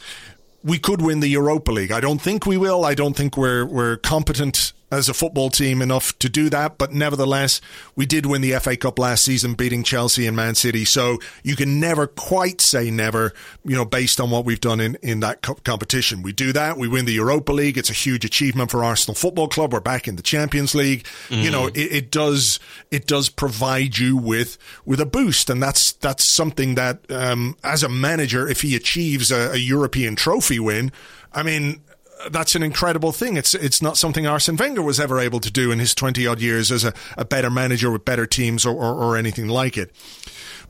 We 0.63 0.77
could 0.77 1.01
win 1.01 1.19
the 1.21 1.29
Europa 1.29 1.71
League. 1.71 1.91
I 1.91 1.99
don't 1.99 2.21
think 2.21 2.45
we 2.45 2.57
will. 2.57 2.83
I 2.83 2.93
don't 2.93 3.15
think 3.15 3.37
we're, 3.37 3.65
we're 3.65 3.97
competent 3.97 4.73
as 4.91 5.09
a 5.09 5.13
football 5.13 5.49
team 5.49 5.81
enough 5.81 6.17
to 6.19 6.29
do 6.29 6.49
that. 6.49 6.77
But 6.77 6.93
nevertheless, 6.93 7.61
we 7.95 8.05
did 8.05 8.25
win 8.25 8.41
the 8.41 8.53
FA 8.59 8.75
Cup 8.77 8.97
last 8.99 9.23
season, 9.23 9.53
beating 9.53 9.83
Chelsea 9.83 10.25
and 10.25 10.35
Man 10.35 10.55
City. 10.55 10.85
So 10.85 11.19
you 11.43 11.55
can 11.55 11.79
never 11.79 12.07
quite 12.07 12.61
say 12.61 12.89
never, 12.89 13.33
you 13.63 13.75
know, 13.75 13.85
based 13.85 14.19
on 14.19 14.31
what 14.31 14.45
we've 14.45 14.59
done 14.59 14.79
in, 14.79 14.95
in 15.01 15.19
that 15.19 15.41
competition. 15.41 16.21
We 16.21 16.31
do 16.31 16.53
that. 16.53 16.77
We 16.77 16.87
win 16.87 17.05
the 17.05 17.13
Europa 17.13 17.51
League. 17.51 17.77
It's 17.77 17.89
a 17.89 17.93
huge 17.93 18.25
achievement 18.25 18.71
for 18.71 18.83
Arsenal 18.83 19.15
Football 19.15 19.47
Club. 19.47 19.73
We're 19.73 19.79
back 19.79 20.07
in 20.07 20.15
the 20.15 20.23
Champions 20.23 20.73
League. 20.73 21.05
Mm. 21.29 21.43
You 21.43 21.51
know, 21.51 21.67
it, 21.67 21.77
it, 21.77 22.11
does, 22.11 22.59
it 22.91 23.05
does 23.05 23.29
provide 23.29 23.97
you 23.97 24.17
with, 24.17 24.57
with 24.85 24.99
a 24.99 25.05
boost. 25.05 25.49
And 25.49 25.61
that's, 25.61 25.93
that's 25.93 26.33
something 26.33 26.75
that, 26.75 26.99
um, 27.11 27.55
as 27.63 27.83
a 27.83 27.89
manager, 27.89 28.47
if 28.47 28.61
he 28.61 28.75
achieves 28.75 29.31
a, 29.31 29.51
a 29.51 29.57
European 29.57 30.15
trophy 30.15 30.59
win, 30.59 30.91
I 31.31 31.43
mean, 31.43 31.81
that's 32.29 32.55
an 32.55 32.63
incredible 32.63 33.11
thing. 33.11 33.37
It's 33.37 33.55
it's 33.55 33.81
not 33.81 33.97
something 33.97 34.27
Arsene 34.27 34.57
Wenger 34.57 34.81
was 34.81 34.99
ever 34.99 35.19
able 35.19 35.39
to 35.39 35.51
do 35.51 35.71
in 35.71 35.79
his 35.79 35.95
twenty 35.95 36.27
odd 36.27 36.41
years 36.41 36.71
as 36.71 36.83
a, 36.83 36.93
a 37.17 37.25
better 37.25 37.49
manager 37.49 37.91
with 37.91 38.05
better 38.05 38.25
teams 38.25 38.65
or, 38.65 38.73
or, 38.73 38.93
or 38.93 39.17
anything 39.17 39.47
like 39.47 39.77
it. 39.77 39.91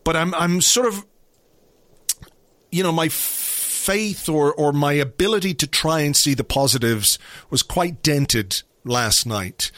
But 0.04 0.16
I'm 0.16 0.34
I'm 0.36 0.62
sort 0.62 0.88
of, 0.88 1.06
you 2.72 2.84
know, 2.84 2.92
my 2.92 3.10
faith 3.10 4.30
or 4.30 4.54
or 4.54 4.72
my 4.72 4.94
ability 4.94 5.54
to 5.56 5.68
try 5.68 6.02
and 6.02 6.16
see 6.16 6.34
the 6.34 6.44
positives 6.44 7.18
was 7.50 7.64
quite 7.64 8.04
dented 8.04 8.62
last 8.84 9.26
night, 9.26 9.72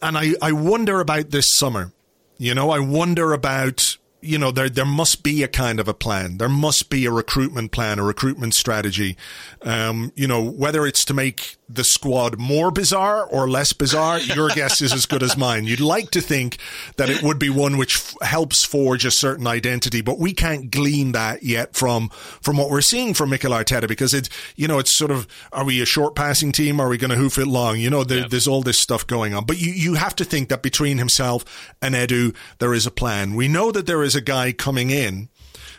and 0.00 0.16
I 0.16 0.34
I 0.40 0.52
wonder 0.52 1.00
about 1.00 1.30
this 1.30 1.46
summer. 1.54 1.92
You 2.38 2.54
know, 2.54 2.70
I 2.70 2.78
wonder 2.78 3.32
about 3.32 3.98
you 4.22 4.38
know 4.38 4.50
there 4.50 4.68
there 4.68 4.84
must 4.84 5.22
be 5.22 5.42
a 5.42 5.48
kind 5.48 5.80
of 5.80 5.88
a 5.88 5.94
plan. 5.94 6.38
There 6.38 6.48
must 6.48 6.90
be 6.90 7.06
a 7.06 7.10
recruitment 7.10 7.72
plan, 7.72 7.98
a 7.98 8.04
recruitment 8.04 8.54
strategy. 8.54 9.16
Um, 9.62 10.12
you 10.14 10.26
know 10.26 10.42
whether 10.42 10.86
it's 10.86 11.04
to 11.06 11.14
make 11.14 11.56
the 11.68 11.84
squad 11.84 12.38
more 12.38 12.70
bizarre 12.70 13.24
or 13.24 13.48
less 13.48 13.72
bizarre, 13.72 14.18
your 14.18 14.48
guess 14.48 14.82
is 14.82 14.92
as 14.92 15.06
good 15.06 15.22
as 15.22 15.36
mine. 15.36 15.64
You'd 15.64 15.80
like 15.80 16.10
to 16.10 16.20
think 16.20 16.58
that 16.96 17.08
it 17.08 17.22
would 17.22 17.38
be 17.38 17.48
one 17.48 17.76
which 17.76 17.96
f- 17.96 18.28
helps 18.28 18.64
forge 18.64 19.04
a 19.04 19.10
certain 19.10 19.46
identity, 19.46 20.00
but 20.00 20.18
we 20.18 20.32
can't 20.32 20.70
glean 20.70 21.12
that 21.12 21.42
yet 21.42 21.74
from 21.74 22.08
from 22.42 22.56
what 22.56 22.70
we're 22.70 22.80
seeing 22.80 23.14
from 23.14 23.30
Mikel 23.30 23.52
Arteta 23.52 23.88
because 23.88 24.12
it's 24.14 24.28
you 24.56 24.66
know 24.68 24.78
it's 24.78 24.96
sort 24.96 25.10
of 25.10 25.26
are 25.52 25.64
we 25.64 25.80
a 25.80 25.86
short 25.86 26.14
passing 26.14 26.52
team? 26.52 26.80
Are 26.80 26.88
we 26.88 26.98
going 26.98 27.10
to 27.10 27.16
hoof 27.16 27.38
it 27.38 27.46
long? 27.46 27.78
You 27.78 27.90
know 27.90 28.04
there, 28.04 28.28
there's 28.28 28.48
all 28.48 28.62
this 28.62 28.80
stuff 28.80 29.06
going 29.06 29.34
on, 29.34 29.44
but 29.44 29.60
you 29.60 29.72
you 29.72 29.94
have 29.94 30.16
to 30.16 30.24
think 30.24 30.48
that 30.48 30.62
between 30.62 30.98
himself 30.98 31.44
and 31.80 31.94
Edu 31.94 32.34
there 32.58 32.74
is 32.74 32.86
a 32.86 32.90
plan. 32.90 33.34
We 33.34 33.48
know 33.48 33.70
that 33.70 33.86
there 33.86 34.02
is 34.02 34.09
a 34.14 34.20
guy 34.20 34.52
coming 34.52 34.90
in 34.90 35.28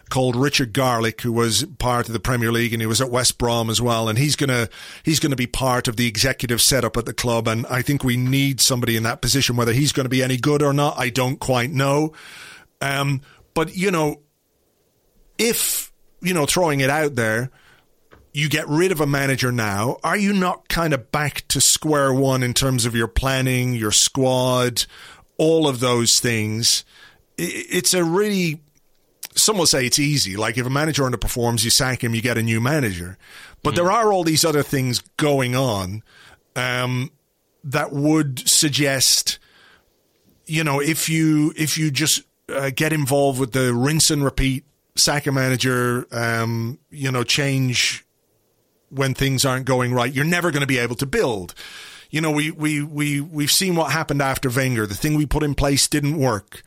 called 0.09 0.35
Richard 0.35 0.73
Garlick, 0.73 1.21
who 1.21 1.31
was 1.31 1.63
part 1.79 2.07
of 2.07 2.13
the 2.13 2.19
Premier 2.19 2.51
League 2.51 2.73
and 2.73 2.81
he 2.81 2.85
was 2.85 3.01
at 3.01 3.09
West 3.09 3.37
Brom 3.37 3.69
as 3.69 3.81
well. 3.81 4.09
And 4.09 4.19
he's 4.19 4.35
gonna 4.35 4.69
he's 5.03 5.19
gonna 5.19 5.35
be 5.35 5.47
part 5.47 5.87
of 5.87 5.95
the 5.95 6.07
executive 6.07 6.61
setup 6.61 6.97
at 6.97 7.05
the 7.05 7.13
club. 7.13 7.47
And 7.47 7.65
I 7.67 7.81
think 7.81 8.03
we 8.03 8.17
need 8.17 8.61
somebody 8.61 8.95
in 8.95 9.03
that 9.03 9.21
position. 9.21 9.55
Whether 9.55 9.73
he's 9.73 9.93
going 9.93 10.05
to 10.05 10.09
be 10.09 10.21
any 10.21 10.37
good 10.37 10.61
or 10.61 10.73
not, 10.73 10.99
I 10.99 11.09
don't 11.09 11.39
quite 11.39 11.71
know. 11.71 12.13
Um, 12.81 13.21
but 13.53 13.75
you 13.75 13.89
know, 13.89 14.21
if 15.37 15.91
you 16.21 16.33
know, 16.33 16.45
throwing 16.45 16.81
it 16.81 16.89
out 16.89 17.15
there 17.15 17.49
you 18.33 18.47
get 18.47 18.67
rid 18.67 18.91
of 18.91 19.01
a 19.01 19.07
manager 19.07 19.51
now, 19.51 19.97
are 20.03 20.17
you 20.17 20.33
not 20.33 20.69
kind 20.69 20.93
of 20.93 21.11
back 21.11 21.45
to 21.49 21.59
square 21.59 22.13
one 22.13 22.43
in 22.43 22.53
terms 22.53 22.85
of 22.85 22.95
your 22.95 23.07
planning, 23.07 23.73
your 23.73 23.91
squad, 23.91 24.85
all 25.37 25.67
of 25.67 25.79
those 25.79 26.13
things? 26.19 26.85
It's 27.43 27.93
a 27.93 28.03
really, 28.03 28.61
some 29.35 29.57
will 29.57 29.65
say 29.65 29.85
it's 29.85 29.99
easy. 29.99 30.37
Like 30.37 30.57
if 30.57 30.65
a 30.65 30.69
manager 30.69 31.03
underperforms, 31.03 31.63
you 31.63 31.71
sack 31.71 32.03
him, 32.03 32.13
you 32.13 32.21
get 32.21 32.37
a 32.37 32.43
new 32.43 32.61
manager. 32.61 33.17
But 33.63 33.73
mm. 33.73 33.77
there 33.77 33.91
are 33.91 34.13
all 34.13 34.23
these 34.23 34.45
other 34.45 34.63
things 34.63 34.99
going 35.17 35.55
on 35.55 36.03
um, 36.55 37.11
that 37.63 37.91
would 37.91 38.47
suggest, 38.47 39.39
you 40.45 40.63
know, 40.63 40.79
if 40.79 41.09
you 41.09 41.53
if 41.55 41.77
you 41.77 41.89
just 41.89 42.21
uh, 42.49 42.69
get 42.75 42.93
involved 42.93 43.39
with 43.39 43.53
the 43.53 43.73
rinse 43.73 44.11
and 44.11 44.23
repeat, 44.23 44.65
sack 44.95 45.25
a 45.25 45.31
manager, 45.31 46.05
um, 46.11 46.77
you 46.89 47.11
know, 47.11 47.23
change 47.23 48.05
when 48.89 49.13
things 49.13 49.45
aren't 49.45 49.65
going 49.65 49.93
right, 49.93 50.13
you're 50.13 50.25
never 50.25 50.51
going 50.51 50.61
to 50.61 50.67
be 50.67 50.77
able 50.77 50.95
to 50.95 51.05
build. 51.05 51.55
You 52.09 52.19
know, 52.19 52.31
we, 52.31 52.51
we, 52.51 52.83
we, 52.83 53.21
we've 53.21 53.51
seen 53.51 53.75
what 53.75 53.93
happened 53.93 54.21
after 54.21 54.49
Wenger. 54.49 54.85
The 54.85 54.95
thing 54.95 55.15
we 55.15 55.25
put 55.25 55.43
in 55.43 55.55
place 55.55 55.87
didn't 55.87 56.17
work. 56.17 56.61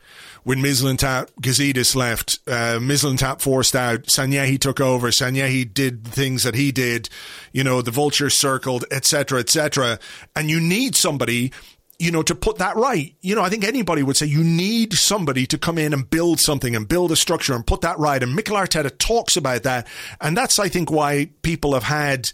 When 0.45 0.59
Mislintat, 0.59 1.31
Gazidis 1.41 1.95
left, 1.95 2.37
uh, 2.45 2.77
Mislintat 2.77 3.41
forced 3.41 3.75
out, 3.75 4.03
Sanllehi 4.03 4.59
took 4.59 4.79
over, 4.79 5.07
Sanllehi 5.07 5.73
did 5.73 6.07
things 6.07 6.43
that 6.43 6.53
he 6.53 6.71
did, 6.71 7.09
you 7.51 7.63
know, 7.63 7.81
the 7.81 7.89
vulture 7.89 8.29
circled, 8.29 8.85
etc., 8.91 9.39
etc. 9.39 9.97
And 10.35 10.51
you 10.51 10.61
need 10.61 10.95
somebody 10.95 11.51
you 11.97 12.11
know, 12.11 12.21
to 12.21 12.35
put 12.35 12.57
that 12.57 12.75
right. 12.75 13.15
You 13.21 13.35
know, 13.35 13.41
I 13.41 13.49
think 13.49 13.63
anybody 13.63 14.03
would 14.03 14.17
say 14.17 14.25
you 14.25 14.43
need 14.43 14.93
somebody 14.93 15.47
to 15.47 15.57
come 15.57 15.77
in 15.77 15.93
and 15.93 16.07
build 16.07 16.39
something 16.39 16.75
and 16.75 16.87
build 16.87 17.11
a 17.11 17.15
structure 17.15 17.55
and 17.55 17.65
put 17.65 17.81
that 17.81 17.97
right. 17.97 18.21
And 18.21 18.35
Mikel 18.35 18.57
Arteta 18.57 18.95
talks 18.97 19.37
about 19.37 19.63
that. 19.63 19.87
And 20.19 20.35
that's, 20.35 20.59
I 20.59 20.67
think, 20.67 20.91
why 20.91 21.29
people 21.41 21.73
have 21.73 21.83
had 21.83 22.27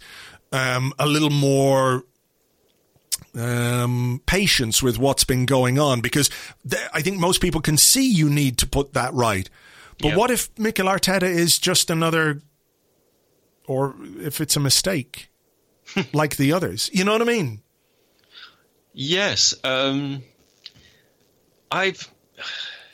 um, 0.52 0.92
a 0.98 1.06
little 1.06 1.30
more 1.30 2.04
um, 3.34 4.20
patience 4.26 4.82
with 4.82 4.98
what's 4.98 5.24
been 5.24 5.46
going 5.46 5.78
on 5.78 6.00
because 6.00 6.30
th- 6.68 6.82
I 6.92 7.00
think 7.00 7.18
most 7.18 7.40
people 7.40 7.60
can 7.60 7.76
see 7.76 8.10
you 8.10 8.28
need 8.28 8.58
to 8.58 8.66
put 8.66 8.92
that 8.92 9.12
right. 9.14 9.48
But 9.98 10.08
yep. 10.08 10.18
what 10.18 10.30
if 10.30 10.50
Mikel 10.58 10.86
Arteta 10.86 11.22
is 11.22 11.58
just 11.58 11.90
another, 11.90 12.40
or 13.66 13.94
if 14.18 14.40
it's 14.40 14.56
a 14.56 14.60
mistake 14.60 15.30
like 16.12 16.36
the 16.36 16.52
others? 16.52 16.90
You 16.92 17.04
know 17.04 17.12
what 17.12 17.22
I 17.22 17.26
mean? 17.26 17.62
Yes, 18.92 19.54
um, 19.64 20.22
I've. 21.70 22.10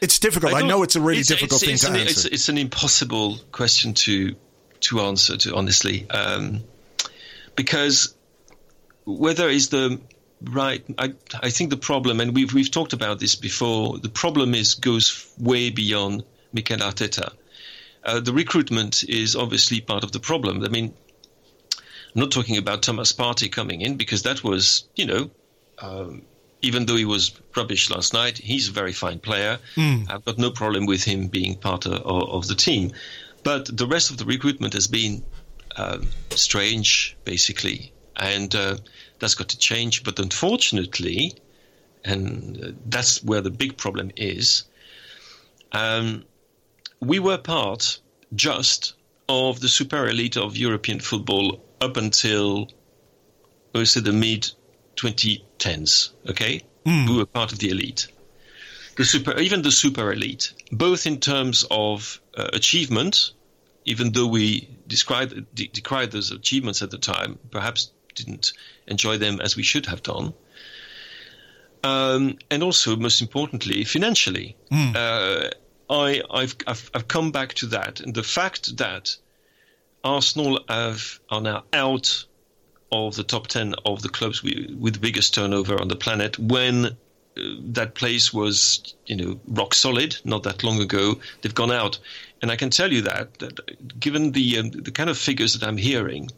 It's 0.00 0.20
difficult. 0.20 0.54
I, 0.54 0.60
I, 0.60 0.62
know 0.62 0.84
it's 0.84 0.94
a 0.94 1.00
really 1.00 1.20
it's, 1.20 1.28
difficult 1.28 1.62
it's, 1.62 1.64
thing 1.64 1.74
it's 1.74 1.84
to 1.84 1.90
an, 1.90 1.96
answer. 1.96 2.10
It's, 2.10 2.24
it's, 2.26 2.48
an 2.48 2.58
impossible 2.58 3.38
question 3.50 3.94
to 3.94 4.36
to 4.80 5.00
answer. 5.00 5.36
To 5.38 5.56
honestly, 5.56 6.08
um, 6.08 6.62
because 7.56 8.14
whether 9.04 9.48
is 9.48 9.70
the 9.70 10.00
right, 10.42 10.84
I 10.98 11.14
I 11.42 11.50
think 11.50 11.70
the 11.70 11.76
problem, 11.76 12.20
and 12.20 12.34
we've 12.34 12.52
we've 12.52 12.70
talked 12.70 12.92
about 12.92 13.18
this 13.18 13.34
before. 13.34 13.98
The 13.98 14.08
problem 14.08 14.54
is 14.54 14.74
goes 14.74 15.32
way 15.38 15.70
beyond 15.70 16.24
Mikel 16.52 16.78
Arteta. 16.78 17.32
Uh, 18.04 18.20
the 18.20 18.32
recruitment 18.32 19.04
is 19.04 19.36
obviously 19.36 19.80
part 19.80 20.04
of 20.04 20.12
the 20.12 20.20
problem. 20.20 20.64
I 20.64 20.68
mean, 20.68 20.94
I'm 22.14 22.20
not 22.20 22.30
talking 22.30 22.56
about 22.56 22.82
Thomas 22.82 23.12
Partey 23.12 23.50
coming 23.50 23.80
in 23.80 23.96
because 23.96 24.22
that 24.22 24.42
was, 24.42 24.88
you 24.94 25.06
know, 25.06 25.30
um, 25.78 26.22
even 26.62 26.86
though 26.86 26.96
he 26.96 27.04
was 27.04 27.32
rubbish 27.56 27.90
last 27.90 28.12
night, 28.14 28.38
he's 28.38 28.68
a 28.68 28.72
very 28.72 28.92
fine 28.92 29.18
player. 29.18 29.58
Mm. 29.76 30.10
I've 30.10 30.24
got 30.24 30.38
no 30.38 30.50
problem 30.50 30.86
with 30.86 31.04
him 31.04 31.28
being 31.28 31.56
part 31.56 31.86
of, 31.86 31.92
of, 31.94 32.46
the 32.48 32.54
team. 32.54 32.92
But 33.44 33.76
the 33.76 33.86
rest 33.86 34.10
of 34.10 34.16
the 34.16 34.24
recruitment 34.24 34.74
has 34.74 34.86
been 34.86 35.22
uh, 35.76 35.98
strange, 36.30 37.16
basically, 37.24 37.92
and 38.16 38.52
uh, 38.54 38.78
that's 39.18 39.34
got 39.34 39.48
to 39.48 39.58
change. 39.58 40.04
But 40.04 40.18
unfortunately, 40.18 41.34
and 42.04 42.64
uh, 42.64 42.70
that's 42.86 43.22
where 43.22 43.40
the 43.40 43.50
big 43.50 43.76
problem 43.76 44.10
is, 44.16 44.64
um, 45.72 46.24
we 47.00 47.18
were 47.18 47.38
part 47.38 48.00
just 48.34 48.94
of 49.28 49.60
the 49.60 49.68
super 49.68 50.08
elite 50.08 50.36
of 50.36 50.56
European 50.56 51.00
football 51.00 51.62
up 51.80 51.96
until, 51.96 52.68
I 53.74 53.78
would 53.78 53.88
say, 53.88 54.00
the 54.00 54.12
mid 54.12 54.50
2010s. 54.96 56.10
Okay, 56.28 56.62
mm. 56.84 57.08
we 57.08 57.16
were 57.16 57.26
part 57.26 57.52
of 57.52 57.58
the 57.58 57.70
elite, 57.70 58.08
the 58.96 59.04
super, 59.04 59.38
even 59.38 59.62
the 59.62 59.70
super 59.70 60.12
elite, 60.12 60.52
both 60.72 61.06
in 61.06 61.20
terms 61.20 61.64
of 61.70 62.20
uh, 62.36 62.48
achievement. 62.52 63.32
Even 63.84 64.12
though 64.12 64.26
we 64.26 64.68
described 64.86 65.54
de- 65.54 65.68
decried 65.68 66.10
those 66.10 66.30
achievements 66.30 66.82
at 66.82 66.90
the 66.90 66.98
time, 66.98 67.38
perhaps 67.50 67.90
didn't 68.14 68.52
enjoy 68.88 69.18
them 69.18 69.40
as 69.40 69.56
we 69.56 69.62
should 69.62 69.86
have 69.86 70.02
done. 70.02 70.34
Um, 71.84 72.38
and 72.50 72.62
also, 72.62 72.96
most 72.96 73.20
importantly, 73.20 73.84
financially. 73.84 74.56
Mm. 74.70 74.96
Uh, 74.96 75.50
I, 75.90 76.22
I've, 76.30 76.56
I've, 76.66 76.90
I've 76.94 77.08
come 77.08 77.30
back 77.30 77.54
to 77.54 77.66
that, 77.66 78.00
and 78.00 78.14
the 78.14 78.22
fact 78.22 78.76
that 78.76 79.16
Arsenal 80.04 80.60
have 80.68 81.20
are 81.30 81.40
now 81.40 81.64
out 81.72 82.24
of 82.90 83.16
the 83.16 83.24
top 83.24 83.46
10 83.46 83.74
of 83.84 84.02
the 84.02 84.08
clubs 84.08 84.42
with 84.42 84.94
the 84.94 85.00
biggest 85.00 85.34
turnover 85.34 85.80
on 85.80 85.88
the 85.88 85.96
planet 85.96 86.38
when 86.38 86.86
uh, 86.86 86.90
that 87.36 87.94
place 87.94 88.32
was, 88.32 88.94
you 89.06 89.16
know, 89.16 89.40
rock 89.46 89.74
solid 89.74 90.16
not 90.24 90.42
that 90.44 90.64
long 90.64 90.80
ago. 90.80 91.20
They've 91.42 91.54
gone 91.54 91.70
out. 91.70 91.98
And 92.40 92.50
I 92.50 92.56
can 92.56 92.70
tell 92.70 92.92
you 92.92 93.02
that, 93.02 93.38
that 93.40 94.00
given 94.00 94.32
the, 94.32 94.58
um, 94.58 94.70
the 94.70 94.90
kind 94.90 95.10
of 95.10 95.18
figures 95.18 95.52
that 95.54 95.66
I'm 95.66 95.76
hearing, 95.76 96.30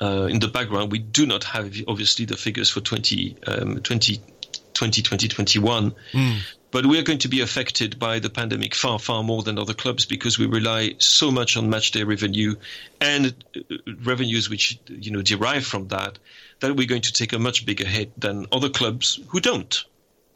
uh, 0.00 0.28
in 0.30 0.40
the 0.40 0.48
background, 0.48 0.92
we 0.92 0.98
do 0.98 1.26
not 1.26 1.44
have 1.44 1.74
obviously 1.88 2.24
the 2.24 2.36
figures 2.36 2.70
for 2.70 2.80
20, 2.80 3.36
um, 3.46 3.80
2020, 3.82 5.02
2021. 5.02 5.94
Mm. 6.12 6.38
But 6.70 6.84
we 6.84 6.98
are 6.98 7.02
going 7.02 7.20
to 7.20 7.28
be 7.28 7.40
affected 7.40 7.98
by 7.98 8.18
the 8.18 8.28
pandemic 8.28 8.74
far, 8.74 8.98
far 8.98 9.22
more 9.22 9.42
than 9.42 9.58
other 9.58 9.72
clubs 9.72 10.04
because 10.04 10.38
we 10.38 10.46
rely 10.46 10.96
so 10.98 11.30
much 11.30 11.56
on 11.56 11.70
matchday 11.70 12.06
revenue 12.06 12.56
and 13.00 13.34
uh, 13.56 13.60
revenues 14.02 14.50
which 14.50 14.78
you 14.88 15.10
know 15.10 15.22
derive 15.22 15.64
from 15.64 15.88
that 15.88 16.18
that 16.60 16.76
we're 16.76 16.86
going 16.86 17.02
to 17.02 17.12
take 17.12 17.32
a 17.32 17.38
much 17.38 17.64
bigger 17.64 17.86
hit 17.86 18.18
than 18.20 18.46
other 18.52 18.68
clubs 18.68 19.20
who 19.28 19.40
don't, 19.40 19.84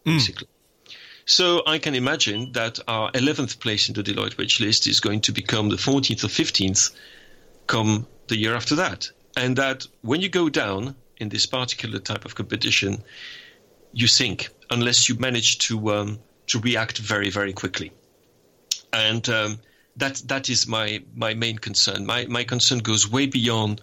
mm. 0.06 0.16
basically. 0.16 0.48
So 1.26 1.62
I 1.66 1.78
can 1.78 1.94
imagine 1.94 2.52
that 2.52 2.78
our 2.88 3.10
11th 3.12 3.60
place 3.60 3.88
in 3.88 3.94
the 3.94 4.02
Deloitte 4.02 4.36
wage 4.36 4.60
list 4.60 4.86
is 4.86 5.00
going 5.00 5.20
to 5.22 5.32
become 5.32 5.68
the 5.68 5.76
14th 5.76 6.24
or 6.24 6.28
15th 6.28 6.90
come 7.66 8.06
the 8.28 8.36
year 8.36 8.54
after 8.54 8.76
that. 8.76 9.10
And 9.36 9.56
that 9.56 9.86
when 10.02 10.20
you 10.20 10.28
go 10.28 10.48
down 10.48 10.96
in 11.18 11.28
this 11.28 11.46
particular 11.46 11.98
type 11.98 12.24
of 12.24 12.34
competition, 12.34 13.02
you 13.92 14.06
sink 14.06 14.48
unless 14.70 15.08
you 15.08 15.16
manage 15.16 15.58
to 15.58 15.92
um, 15.92 16.18
to 16.48 16.58
react 16.60 16.98
very 16.98 17.30
very 17.30 17.52
quickly, 17.52 17.92
and 18.92 19.28
um, 19.28 19.58
that 19.96 20.22
that 20.26 20.48
is 20.48 20.66
my 20.66 21.02
my 21.14 21.34
main 21.34 21.58
concern. 21.58 22.06
My 22.06 22.26
my 22.26 22.44
concern 22.44 22.78
goes 22.78 23.10
way 23.10 23.26
beyond 23.26 23.82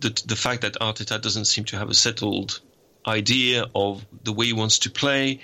the 0.00 0.10
the 0.26 0.36
fact 0.36 0.62
that 0.62 0.74
Arteta 0.80 1.20
doesn't 1.20 1.46
seem 1.46 1.64
to 1.66 1.76
have 1.76 1.90
a 1.90 1.94
settled 1.94 2.60
idea 3.06 3.66
of 3.74 4.04
the 4.24 4.32
way 4.32 4.46
he 4.46 4.52
wants 4.52 4.80
to 4.80 4.90
play. 4.90 5.40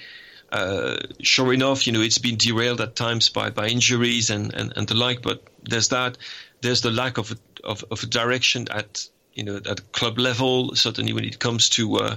Uh, 0.51 0.99
sure 1.23 1.53
enough, 1.55 1.87
you 1.87 1.93
know 1.93 2.03
it's 2.03 2.19
been 2.19 2.37
derailed 2.37 2.81
at 2.81 2.95
times 2.95 3.31
by, 3.31 3.49
by 3.49 3.69
injuries 3.69 4.29
and, 4.29 4.53
and, 4.53 4.73
and 4.77 4.87
the 4.87 4.95
like. 4.95 5.23
But 5.23 5.43
there's 5.63 5.89
that. 5.89 6.19
There's 6.63 6.81
the 6.81 6.91
lack 6.91 7.19
of 7.19 7.39
of, 7.63 7.85
of 7.91 8.09
direction 8.09 8.67
at 8.71 9.07
you 9.35 9.45
know 9.45 9.61
at 9.69 9.93
club 9.93 10.19
level. 10.19 10.75
Certainly 10.75 11.13
when 11.13 11.25
it 11.25 11.39
comes 11.39 11.69
to 11.71 11.97
uh, 11.97 12.17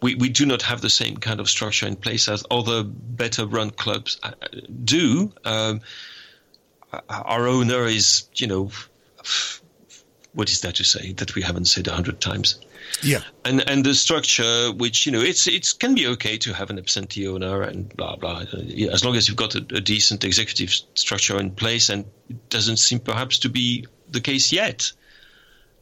we, 0.00 0.14
we 0.14 0.28
do 0.28 0.46
not 0.46 0.62
have 0.62 0.80
the 0.80 0.90
same 0.90 1.16
kind 1.16 1.40
of 1.40 1.48
structure 1.48 1.86
in 1.86 1.96
place 1.96 2.28
as 2.28 2.44
other 2.50 2.84
better 2.84 3.46
run 3.46 3.70
clubs 3.70 4.18
uh, 4.22 4.32
do. 4.84 5.32
Um, 5.44 5.80
our 7.08 7.46
owner 7.46 7.86
is, 7.86 8.28
you 8.34 8.46
know, 8.46 8.70
what 10.32 10.48
is 10.48 10.60
that 10.62 10.76
to 10.76 10.84
say 10.84 11.12
that 11.14 11.34
we 11.34 11.42
haven't 11.42 11.66
said 11.66 11.86
a 11.88 11.92
hundred 11.92 12.20
times? 12.20 12.60
Yeah, 13.02 13.22
and 13.44 13.68
and 13.68 13.84
the 13.84 13.94
structure, 13.94 14.72
which 14.72 15.06
you 15.06 15.12
know, 15.12 15.20
it's 15.20 15.46
it 15.46 15.74
can 15.78 15.94
be 15.94 16.06
okay 16.08 16.38
to 16.38 16.52
have 16.52 16.70
an 16.70 16.78
absentee 16.78 17.28
owner 17.28 17.62
and 17.62 17.94
blah 17.96 18.16
blah, 18.16 18.44
as 18.90 19.04
long 19.04 19.16
as 19.16 19.28
you've 19.28 19.36
got 19.36 19.54
a, 19.54 19.58
a 19.58 19.80
decent 19.80 20.24
executive 20.24 20.74
structure 20.94 21.38
in 21.38 21.52
place, 21.52 21.88
and 21.88 22.04
it 22.28 22.48
doesn't 22.48 22.78
seem 22.78 22.98
perhaps 22.98 23.38
to 23.40 23.48
be 23.48 23.86
the 24.10 24.20
case 24.20 24.52
yet. 24.52 24.92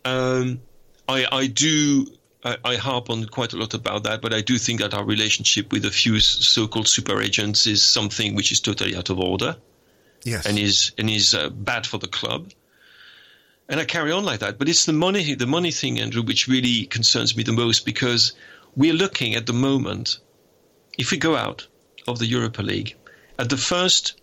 Um, 0.04 0.61
I 1.09 1.26
I 1.30 1.46
do 1.46 2.07
I, 2.44 2.57
I, 2.64 2.76
harp 2.76 3.11
on 3.11 3.24
quite 3.26 3.52
a 3.52 3.57
lot 3.57 3.74
about 3.74 4.04
that, 4.04 4.20
but 4.20 4.32
I 4.32 4.40
do 4.40 4.59
think 4.59 4.80
that 4.80 4.94
our 4.94 5.04
relationship 5.04 5.72
with 5.72 5.84
a 5.84 5.90
few 5.90 6.20
so-called 6.20 6.86
super 6.86 7.20
agents 7.20 7.66
is 7.66 7.82
something 7.82 8.34
which 8.34 8.52
is 8.52 8.61
totally 8.61 8.94
out 8.94 9.11
of 9.11 9.18
order. 9.18 9.57
Yes. 10.24 10.44
and 10.44 10.59
is 10.59 10.92
and 10.98 11.09
is 11.09 11.34
uh, 11.34 11.50
bad 11.50 11.86
for 11.86 11.98
the 11.98 12.09
club. 12.09 12.50
And 13.68 13.80
I 13.80 13.84
carry 13.84 14.12
on 14.12 14.24
like 14.24 14.40
that. 14.40 14.58
But 14.58 14.68
it's 14.68 14.86
the 14.86 14.92
money, 14.92 15.34
the 15.34 15.46
money 15.46 15.72
thing, 15.72 15.98
Andrew, 16.00 16.22
which 16.22 16.48
really 16.48 16.86
concerns 16.86 17.36
me 17.36 17.42
the 17.42 17.52
most 17.52 17.84
because 17.84 18.32
we're 18.76 18.94
looking 18.94 19.34
at 19.34 19.46
the 19.46 19.52
moment. 19.52 20.18
If 20.98 21.10
we 21.10 21.18
go 21.18 21.36
out 21.36 21.66
of 22.06 22.18
the 22.18 22.26
Europa 22.26 22.62
League 22.62 22.96
at 23.38 23.50
the 23.50 23.56
first 23.56 24.20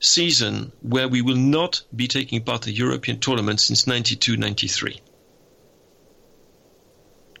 season 0.00 0.72
where 0.82 1.08
we 1.08 1.22
will 1.22 1.36
not 1.36 1.82
be 1.94 2.08
taking 2.08 2.42
part 2.42 2.66
in 2.66 2.72
the 2.72 2.78
European 2.78 3.18
tournament 3.20 3.60
since 3.60 3.84
92-93. 3.84 5.00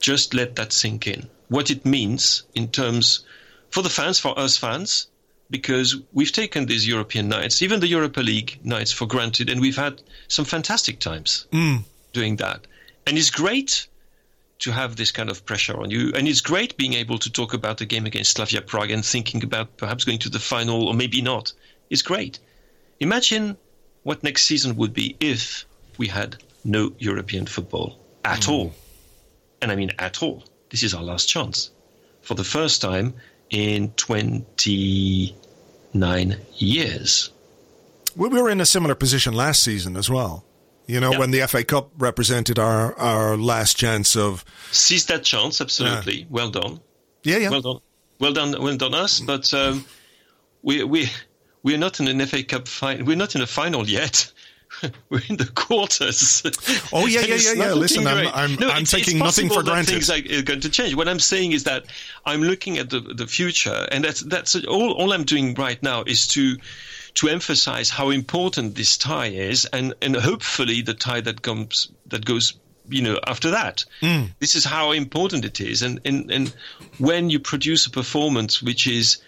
Just 0.00 0.34
let 0.34 0.56
that 0.56 0.72
sink 0.72 1.06
in. 1.06 1.28
What 1.48 1.70
it 1.70 1.84
means 1.84 2.44
in 2.54 2.68
terms 2.68 3.24
for 3.70 3.82
the 3.82 3.90
fans, 3.90 4.18
for 4.18 4.38
us 4.38 4.56
fans, 4.56 5.08
because 5.50 5.96
we've 6.12 6.32
taken 6.32 6.66
these 6.66 6.86
European 6.86 7.28
nights, 7.28 7.62
even 7.62 7.80
the 7.80 7.86
Europa 7.86 8.20
League 8.20 8.58
nights, 8.64 8.92
for 8.92 9.06
granted, 9.06 9.50
and 9.50 9.60
we've 9.60 9.76
had 9.76 10.02
some 10.28 10.44
fantastic 10.44 10.98
times 10.98 11.46
mm. 11.52 11.82
doing 12.12 12.36
that. 12.36 12.66
And 13.06 13.18
it's 13.18 13.30
great 13.30 13.86
to 14.60 14.72
have 14.72 14.96
this 14.96 15.10
kind 15.10 15.28
of 15.28 15.44
pressure 15.44 15.78
on 15.78 15.90
you, 15.90 16.12
and 16.14 16.26
it's 16.26 16.40
great 16.40 16.76
being 16.76 16.94
able 16.94 17.18
to 17.18 17.30
talk 17.30 17.54
about 17.54 17.78
the 17.78 17.86
game 17.86 18.06
against 18.06 18.32
Slavia 18.32 18.62
Prague 18.62 18.90
and 18.90 19.04
thinking 19.04 19.44
about 19.44 19.76
perhaps 19.76 20.04
going 20.04 20.20
to 20.20 20.30
the 20.30 20.38
final 20.38 20.88
or 20.88 20.94
maybe 20.94 21.20
not. 21.20 21.52
It's 21.90 22.02
great. 22.02 22.38
Imagine 23.00 23.56
what 24.04 24.22
next 24.22 24.44
season 24.44 24.76
would 24.76 24.94
be 24.94 25.16
if 25.20 25.66
we 25.98 26.06
had 26.06 26.36
no 26.64 26.92
European 26.98 27.46
football 27.46 27.98
at 28.24 28.42
mm. 28.42 28.48
all. 28.48 28.74
And 29.60 29.70
I 29.70 29.76
mean 29.76 29.92
at 29.98 30.22
all. 30.22 30.44
This 30.70 30.82
is 30.82 30.94
our 30.94 31.02
last 31.02 31.28
chance. 31.28 31.70
For 32.22 32.34
the 32.34 32.44
first 32.44 32.80
time 32.80 33.14
in 33.50 33.90
29 33.92 36.36
years. 36.56 37.30
We 38.16 38.28
were 38.28 38.48
in 38.50 38.60
a 38.60 38.66
similar 38.66 38.94
position 38.94 39.34
last 39.34 39.62
season 39.62 39.96
as 39.96 40.08
well. 40.08 40.44
You 40.86 41.00
know, 41.00 41.12
Yeah. 41.12 41.18
when 41.18 41.30
the 41.30 41.46
FA 41.48 41.64
Cup 41.64 41.90
represented 41.98 42.58
our, 42.58 42.94
our 42.98 43.36
last 43.36 43.76
chance 43.76 44.16
of. 44.16 44.44
Seize 44.70 45.06
that 45.06 45.24
chance, 45.24 45.60
absolutely. 45.60 46.26
Well 46.30 46.50
done. 46.50 46.80
Yeah, 47.22 47.38
yeah. 47.38 47.50
Well 47.50 47.62
done. 47.62 47.78
Well 48.20 48.32
done, 48.32 48.62
well 48.62 48.76
done 48.76 48.94
us. 48.94 49.20
But 49.20 49.52
um, 49.54 49.84
we 50.62 50.84
we 50.84 51.08
we're 51.62 51.78
not 51.78 51.98
in 52.00 52.08
an 52.08 52.24
FA 52.26 52.42
Cup 52.44 52.68
final. 52.68 53.06
We're 53.06 53.16
not 53.16 53.34
in 53.34 53.40
a 53.40 53.46
final 53.46 53.88
yet. 53.88 54.30
we're 55.10 55.22
in 55.28 55.36
the 55.36 55.46
quarters. 55.54 56.42
Oh, 56.92 57.06
yeah, 57.06 57.20
yeah, 57.20 57.34
yeah, 57.36 57.52
yeah. 57.52 57.72
Listen, 57.72 58.06
I'm-. 58.06 58.26
I'm- 58.28 58.54
No, 58.56 58.68
I'm 58.68 58.82
it's- 58.82 58.90
taking 58.90 59.16
it's 59.16 59.24
nothing 59.24 59.48
for 59.48 59.62
granted. 59.62 59.90
Things 59.92 60.10
are 60.10 60.38
are 60.38 60.42
going 60.42 60.60
to 60.60 60.70
change. 60.70 60.94
What 60.94 61.08
I'm 61.08 61.20
saying 61.20 61.52
is 61.52 61.64
that 61.64 61.84
I'm 62.24 62.42
looking 62.42 62.78
at 62.78 62.90
the 62.90 63.00
the 63.00 63.26
future, 63.26 63.86
and 63.90 64.04
that's 64.04 64.20
that's 64.20 64.54
all. 64.64 64.92
All 64.92 65.12
I'm 65.12 65.24
doing 65.24 65.54
right 65.54 65.82
now 65.82 66.02
is 66.06 66.26
to 66.28 66.56
to 67.14 67.28
emphasize 67.28 67.90
how 67.90 68.10
important 68.10 68.74
this 68.74 68.96
tie 68.98 69.28
is, 69.28 69.66
and 69.66 69.94
and 70.02 70.16
hopefully 70.16 70.82
the 70.82 70.94
tie 70.94 71.20
that 71.20 71.42
comes 71.42 71.88
that 72.08 72.24
goes 72.24 72.54
you 72.88 73.02
know 73.02 73.18
after 73.26 73.50
that. 73.52 73.84
Mm. 74.02 74.30
This 74.40 74.54
is 74.54 74.64
how 74.64 74.92
important 74.92 75.44
it 75.44 75.60
is, 75.60 75.82
and 75.82 76.00
and 76.04 76.30
and 76.30 76.54
when 76.98 77.30
you 77.30 77.38
produce 77.40 77.86
a 77.86 77.90
performance 77.90 78.62
which 78.62 78.86
is 78.86 79.18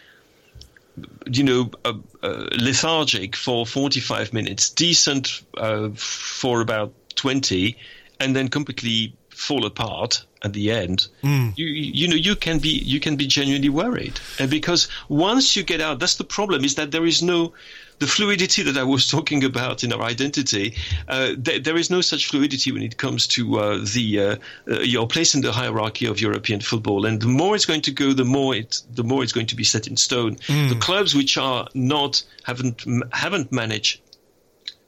you 1.27 1.45
know, 1.45 1.71
uh, 1.85 1.95
uh, 2.23 2.47
lethargic 2.59 3.37
for 3.37 3.67
45 3.67 4.33
minutes, 4.33 4.71
decent 4.71 5.43
uh, 5.57 5.91
for 5.95 6.61
about 6.61 6.93
20, 7.17 7.77
and 8.21 8.35
then 8.35 8.49
completely 8.49 9.15
fall 9.31 9.67
apart 9.67 10.25
at 10.43 10.53
the 10.53 10.71
end. 10.71 11.09
You, 11.57 11.67
you 11.67 12.09
know, 12.09 12.17
you 12.17 12.37
can 12.37 12.59
be 12.59 12.71
you 12.71 13.01
can 13.01 13.17
be 13.17 13.27
genuinely 13.27 13.69
worried, 13.69 14.19
and 14.39 14.51
because 14.51 14.89
once 15.09 15.57
you 15.57 15.63
get 15.63 15.81
out, 15.81 15.99
that's 15.99 16.17
the 16.17 16.25
problem. 16.25 16.65
Is 16.65 16.77
that 16.77 16.91
there 16.91 17.05
is 17.05 17.23
no 17.23 17.53
the 17.99 18.07
fluidity 18.07 18.63
that 18.63 18.77
I 18.77 18.85
was 18.85 19.09
talking 19.11 19.45
about 19.45 19.85
in 19.85 19.93
our 19.93 20.03
identity. 20.03 20.77
Uh, 21.09 21.35
th- 21.43 21.65
there 21.65 21.77
is 21.77 21.91
no 21.91 22.01
such 22.01 22.27
fluidity 22.27 22.73
when 22.73 22.83
it 22.83 22.97
comes 22.97 23.27
to 23.29 23.59
uh, 23.59 23.79
the 23.95 24.21
uh, 24.21 24.37
uh, 24.71 24.81
your 24.81 25.07
place 25.07 25.35
in 25.35 25.41
the 25.41 25.53
hierarchy 25.53 26.07
of 26.07 26.21
European 26.21 26.61
football. 26.61 27.07
And 27.07 27.21
the 27.21 27.29
more 27.29 27.55
it's 27.55 27.67
going 27.67 27.83
to 27.83 27.93
go, 27.93 28.13
the 28.13 28.25
more 28.25 28.55
it 28.55 28.83
the 28.91 29.05
more 29.05 29.23
it's 29.23 29.33
going 29.33 29.47
to 29.49 29.57
be 29.57 29.65
set 29.65 29.87
in 29.87 29.97
stone. 29.97 30.37
The 30.47 30.79
clubs 30.81 31.15
which 31.15 31.37
are 31.37 31.69
not 31.75 32.23
haven't 32.45 32.85
haven't 33.13 33.53
managed 33.53 34.01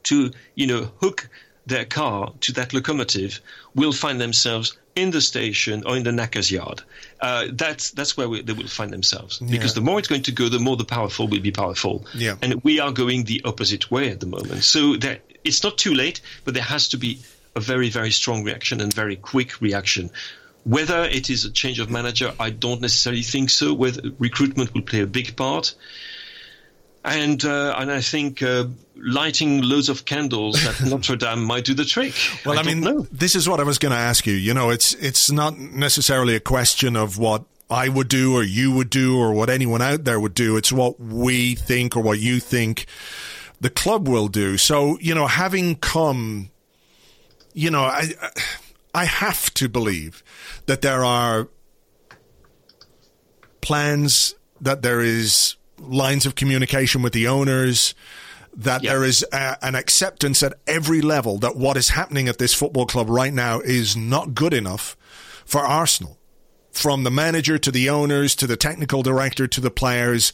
to 0.03 0.31
you 0.55 0.67
know 0.67 0.91
hook 1.01 1.29
their 1.65 1.85
car 1.85 2.33
to 2.41 2.53
that 2.53 2.73
locomotive 2.73 3.41
will 3.75 3.91
find 3.91 4.19
themselves 4.19 4.77
in 4.95 5.11
the 5.11 5.21
station 5.21 5.83
or 5.85 5.95
in 5.95 6.03
the 6.03 6.11
knacker's 6.11 6.51
yard. 6.51 6.81
Uh, 7.21 7.47
that's 7.51 7.91
that's 7.91 8.17
where 8.17 8.27
we, 8.27 8.41
they 8.41 8.53
will 8.53 8.67
find 8.67 8.91
themselves 8.91 9.39
because 9.39 9.73
the 9.73 9.81
more 9.81 9.99
it's 9.99 10.07
going 10.07 10.23
to 10.23 10.31
go, 10.31 10.49
the 10.49 10.59
more 10.59 10.75
the 10.75 10.85
powerful 10.85 11.27
will 11.27 11.39
be 11.39 11.51
powerful. 11.51 12.05
Yeah. 12.13 12.35
And 12.41 12.63
we 12.63 12.79
are 12.79 12.91
going 12.91 13.23
the 13.23 13.41
opposite 13.45 13.89
way 13.89 14.09
at 14.09 14.19
the 14.19 14.25
moment. 14.25 14.63
So 14.63 14.95
there, 14.95 15.19
it's 15.43 15.63
not 15.63 15.77
too 15.77 15.93
late, 15.93 16.21
but 16.43 16.53
there 16.53 16.63
has 16.63 16.89
to 16.89 16.97
be 16.97 17.19
a 17.55 17.59
very 17.59 17.89
very 17.89 18.11
strong 18.11 18.43
reaction 18.43 18.81
and 18.81 18.93
very 18.93 19.15
quick 19.15 19.61
reaction. 19.61 20.09
Whether 20.65 21.03
it 21.03 21.29
is 21.29 21.45
a 21.45 21.51
change 21.51 21.79
of 21.79 21.89
manager, 21.89 22.33
I 22.39 22.49
don't 22.49 22.81
necessarily 22.81 23.21
think 23.23 23.49
so. 23.49 23.73
Whether 23.73 24.01
recruitment 24.19 24.73
will 24.73 24.81
play 24.81 25.01
a 25.01 25.07
big 25.07 25.35
part 25.37 25.73
and 27.13 27.43
uh, 27.43 27.75
and 27.77 27.91
I 27.91 28.01
think 28.01 28.41
uh, 28.41 28.65
lighting 28.95 29.61
loads 29.61 29.89
of 29.89 30.05
candles 30.05 30.65
at 30.65 30.81
Notre 30.85 31.15
Dame 31.15 31.43
might 31.43 31.65
do 31.65 31.73
the 31.73 31.85
trick. 31.85 32.13
Well, 32.45 32.57
I, 32.57 32.63
don't 32.63 32.79
mean, 32.79 32.81
know. 32.81 33.07
this 33.11 33.35
is 33.35 33.47
what 33.47 33.59
I 33.59 33.63
was 33.63 33.77
going 33.77 33.91
to 33.91 33.97
ask 33.97 34.25
you. 34.25 34.33
You 34.33 34.53
know, 34.53 34.69
it's 34.69 34.93
it's 34.95 35.31
not 35.31 35.57
necessarily 35.57 36.35
a 36.35 36.39
question 36.39 36.95
of 36.95 37.17
what 37.17 37.43
I 37.69 37.89
would 37.89 38.07
do 38.07 38.35
or 38.35 38.43
you 38.43 38.71
would 38.73 38.89
do 38.89 39.17
or 39.17 39.33
what 39.33 39.49
anyone 39.49 39.81
out 39.81 40.03
there 40.03 40.19
would 40.19 40.33
do. 40.33 40.57
It's 40.57 40.71
what 40.71 40.99
we 40.99 41.55
think 41.55 41.95
or 41.95 42.01
what 42.01 42.19
you 42.19 42.39
think 42.39 42.85
the 43.61 43.69
club 43.69 44.07
will 44.07 44.27
do. 44.27 44.57
So, 44.57 44.97
you 44.99 45.13
know, 45.13 45.27
having 45.27 45.75
come, 45.75 46.49
you 47.53 47.69
know, 47.69 47.83
I 47.83 48.13
I 48.93 49.05
have 49.05 49.53
to 49.55 49.69
believe 49.69 50.23
that 50.65 50.81
there 50.81 51.05
are 51.05 51.47
plans, 53.61 54.33
that 54.61 54.81
there 54.81 55.01
is 55.01 55.55
lines 55.81 56.25
of 56.25 56.35
communication 56.35 57.01
with 57.01 57.13
the 57.13 57.27
owners, 57.27 57.93
that 58.55 58.83
Yeah. 58.83 58.93
there 58.93 59.03
is 59.03 59.23
a, 59.31 59.57
an 59.63 59.75
acceptance 59.75 60.41
at 60.43 60.53
every 60.67 61.01
level 61.01 61.37
that 61.39 61.55
what 61.55 61.77
is 61.77 61.89
happening 61.89 62.27
at 62.27 62.37
this 62.39 62.53
football 62.53 62.85
club 62.85 63.09
right 63.09 63.33
now 63.33 63.59
is 63.59 63.95
not 63.95 64.33
good 64.33 64.53
enough 64.53 64.97
for 65.45 65.61
Arsenal. 65.65 66.17
From 66.71 67.03
the 67.03 67.11
manager 67.11 67.57
to 67.57 67.71
the 67.71 67.89
owners 67.89 68.35
to 68.35 68.47
the 68.47 68.55
technical 68.57 69.01
director 69.03 69.47
to 69.47 69.61
the 69.61 69.71
players, 69.71 70.31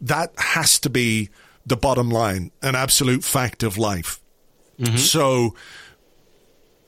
that 0.00 0.32
has 0.36 0.78
to 0.80 0.90
be 0.90 1.30
the 1.64 1.76
bottom 1.76 2.10
line, 2.10 2.50
an 2.62 2.74
absolute 2.74 3.24
fact 3.24 3.62
of 3.62 3.78
life. 3.78 4.20
Mm-hmm. 4.78 4.96
So, 4.98 5.54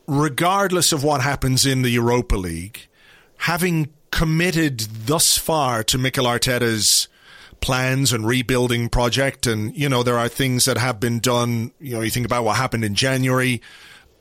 regardless 0.06 0.92
of 0.92 1.02
what 1.04 1.20
happens 1.22 1.66
in 1.66 1.82
the 1.82 1.90
Europa 1.90 2.36
League, 2.36 2.88
having 3.38 3.88
committed 4.10 4.80
thus 5.06 5.36
far 5.36 5.82
to 5.84 5.98
Mikel 5.98 6.24
Arteta's 6.26 7.08
plans 7.60 8.12
and 8.12 8.26
rebuilding 8.26 8.88
project, 8.88 9.46
and 9.46 9.76
you 9.76 9.88
know 9.88 10.02
there 10.02 10.18
are 10.18 10.28
things 10.28 10.64
that 10.64 10.78
have 10.78 11.00
been 11.00 11.18
done. 11.18 11.72
You 11.80 11.96
know, 11.96 12.00
you 12.00 12.10
think 12.10 12.26
about 12.26 12.44
what 12.44 12.56
happened 12.56 12.84
in 12.84 12.94
January. 12.94 13.62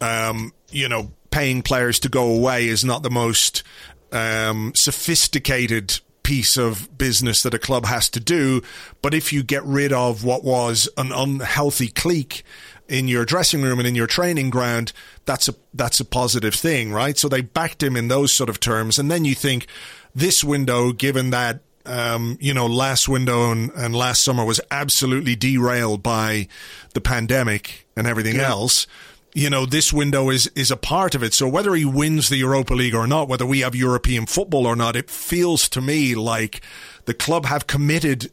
Um, 0.02 0.54
you 0.70 0.90
know, 0.90 1.12
paying 1.32 1.62
players 1.62 2.00
to 2.00 2.10
go 2.10 2.34
away 2.34 2.68
is 2.68 2.84
not 2.84 3.04
the 3.04 3.10
most 3.10 3.64
um, 4.12 4.74
sophisticated 4.76 6.00
piece 6.24 6.58
of 6.58 6.98
business 6.98 7.42
that 7.44 7.54
a 7.54 7.60
club 7.60 7.86
has 7.86 8.10
to 8.10 8.20
do. 8.20 8.62
But 9.02 9.14
if 9.14 9.32
you 9.32 9.44
get 9.44 9.64
rid 9.64 9.94
of 9.94 10.26
what 10.26 10.44
was 10.44 10.90
an 10.98 11.14
unhealthy 11.14 11.88
clique 11.88 12.44
in 12.90 13.08
your 13.08 13.24
dressing 13.24 13.62
room 13.62 13.80
and 13.80 13.88
in 13.88 13.96
your 13.96 14.08
training 14.08 14.50
ground, 14.50 14.92
that's 15.26 15.48
a 15.48 15.56
that's 15.74 16.00
a 16.00 16.06
positive 16.06 16.54
thing, 16.54 16.92
right? 16.92 17.18
So 17.18 17.30
they 17.30 17.42
backed 17.42 17.82
him 17.82 17.96
in 17.96 18.08
those 18.08 18.36
sort 18.36 18.50
of 18.50 18.60
terms, 18.60 18.98
and 18.98 19.10
then 19.10 19.26
you 19.26 19.36
think 19.36 19.68
this 20.14 20.44
window, 20.44 20.92
given 20.92 21.30
that 21.30 21.62
um, 21.88 22.38
you 22.40 22.54
know 22.54 22.68
last 22.68 23.08
window 23.08 23.52
and, 23.52 23.72
and 23.76 23.96
last 23.96 24.24
summer 24.24 24.46
was 24.46 24.62
absolutely 24.72 25.36
derailed 25.36 26.04
by 26.04 26.48
the 26.94 27.02
pandemic 27.02 27.88
and 27.96 28.08
everything 28.08 28.40
else. 28.40 28.88
You 29.34 29.50
know, 29.50 29.66
this 29.66 29.94
window 29.94 30.30
is 30.30 30.48
is 30.56 30.72
a 30.72 30.78
part 30.78 31.16
of 31.16 31.24
it. 31.24 31.34
So 31.34 31.48
whether 31.48 31.74
he 31.76 31.86
wins 31.86 32.30
the 32.30 32.38
Europa 32.38 32.74
League 32.74 32.96
or 32.96 33.08
not, 33.08 33.28
whether 33.28 33.46
we 33.46 33.60
have 33.60 33.76
European 33.76 34.26
football 34.26 34.66
or 34.66 34.76
not, 34.76 34.96
it 34.96 35.10
feels 35.10 35.70
to 35.70 35.82
me 35.82 36.16
like 36.16 36.62
the 37.06 37.14
club 37.14 37.46
have 37.46 37.68
committed 37.68 38.32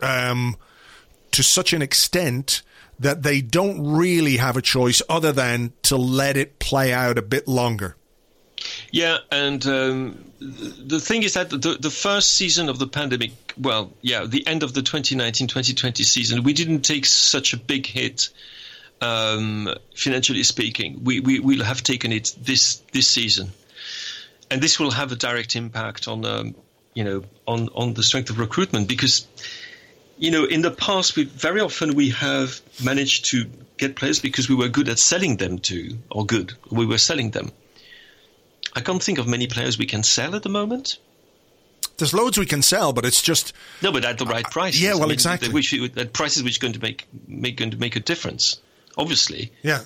um, 0.00 0.56
to 1.30 1.42
such 1.42 1.72
an 1.72 1.80
extent 1.80 2.62
that 2.98 3.22
they 3.22 3.40
don't 3.40 3.84
really 3.84 4.36
have 4.36 4.56
a 4.56 4.62
choice 4.62 5.02
other 5.08 5.32
than 5.32 5.72
to 5.82 5.96
let 5.96 6.36
it 6.36 6.58
play 6.58 6.92
out 6.92 7.18
a 7.18 7.22
bit 7.22 7.48
longer. 7.48 7.96
Yeah, 8.90 9.18
and 9.30 9.64
um, 9.66 10.24
the 10.38 11.00
thing 11.00 11.22
is 11.22 11.34
that 11.34 11.50
the, 11.50 11.76
the 11.80 11.90
first 11.90 12.32
season 12.32 12.68
of 12.68 12.78
the 12.78 12.86
pandemic, 12.86 13.32
well, 13.58 13.92
yeah, 14.00 14.24
the 14.26 14.46
end 14.46 14.62
of 14.62 14.74
the 14.74 14.80
2019-2020 14.80 16.04
season, 16.04 16.42
we 16.42 16.52
didn't 16.52 16.82
take 16.82 17.06
such 17.06 17.52
a 17.52 17.56
big 17.56 17.86
hit, 17.86 18.28
um, 19.00 19.72
financially 19.96 20.42
speaking. 20.42 21.04
We, 21.04 21.20
we 21.20 21.40
will 21.40 21.64
have 21.64 21.82
taken 21.82 22.12
it 22.12 22.34
this 22.40 22.76
this 22.92 23.08
season, 23.08 23.52
and 24.50 24.62
this 24.62 24.78
will 24.78 24.90
have 24.90 25.12
a 25.12 25.16
direct 25.16 25.56
impact 25.56 26.08
on, 26.08 26.24
um, 26.24 26.54
you 26.94 27.04
know, 27.04 27.24
on 27.46 27.68
on 27.74 27.94
the 27.94 28.02
strength 28.02 28.30
of 28.30 28.38
recruitment 28.38 28.88
because 28.88 29.26
you 30.22 30.30
know, 30.30 30.44
in 30.44 30.62
the 30.62 30.70
past, 30.70 31.16
we 31.16 31.24
very 31.24 31.60
often 31.60 31.94
we 31.94 32.10
have 32.10 32.60
managed 32.82 33.24
to 33.26 33.46
get 33.76 33.96
players 33.96 34.20
because 34.20 34.48
we 34.48 34.54
were 34.54 34.68
good 34.68 34.88
at 34.88 35.00
selling 35.00 35.36
them 35.36 35.58
to, 35.58 35.98
or 36.12 36.24
good, 36.24 36.52
we 36.70 36.86
were 36.86 36.98
selling 36.98 37.32
them. 37.32 37.50
I 38.74 38.80
can't 38.80 39.02
think 39.02 39.18
of 39.18 39.26
many 39.26 39.46
players 39.46 39.78
we 39.78 39.86
can 39.86 40.02
sell 40.02 40.34
at 40.34 40.42
the 40.42 40.48
moment. 40.48 40.98
There's 41.98 42.14
loads 42.14 42.38
we 42.38 42.46
can 42.46 42.62
sell, 42.62 42.92
but 42.92 43.04
it's 43.04 43.22
just 43.22 43.52
no, 43.82 43.92
but 43.92 44.04
at 44.04 44.18
the 44.18 44.24
right 44.24 44.44
price. 44.44 44.80
yeah, 44.80 44.94
well, 44.94 45.02
I 45.02 45.06
mean, 45.06 45.12
exactly. 45.12 45.50
Which, 45.50 45.72
at 45.74 46.12
prices 46.12 46.42
which 46.42 46.58
are 46.58 46.60
going 46.60 46.72
to 46.72 46.80
make, 46.80 47.06
make 47.28 47.56
going 47.56 47.70
to 47.70 47.76
make 47.76 47.96
a 47.96 48.00
difference. 48.00 48.60
Obviously. 48.96 49.52
Yeah. 49.62 49.82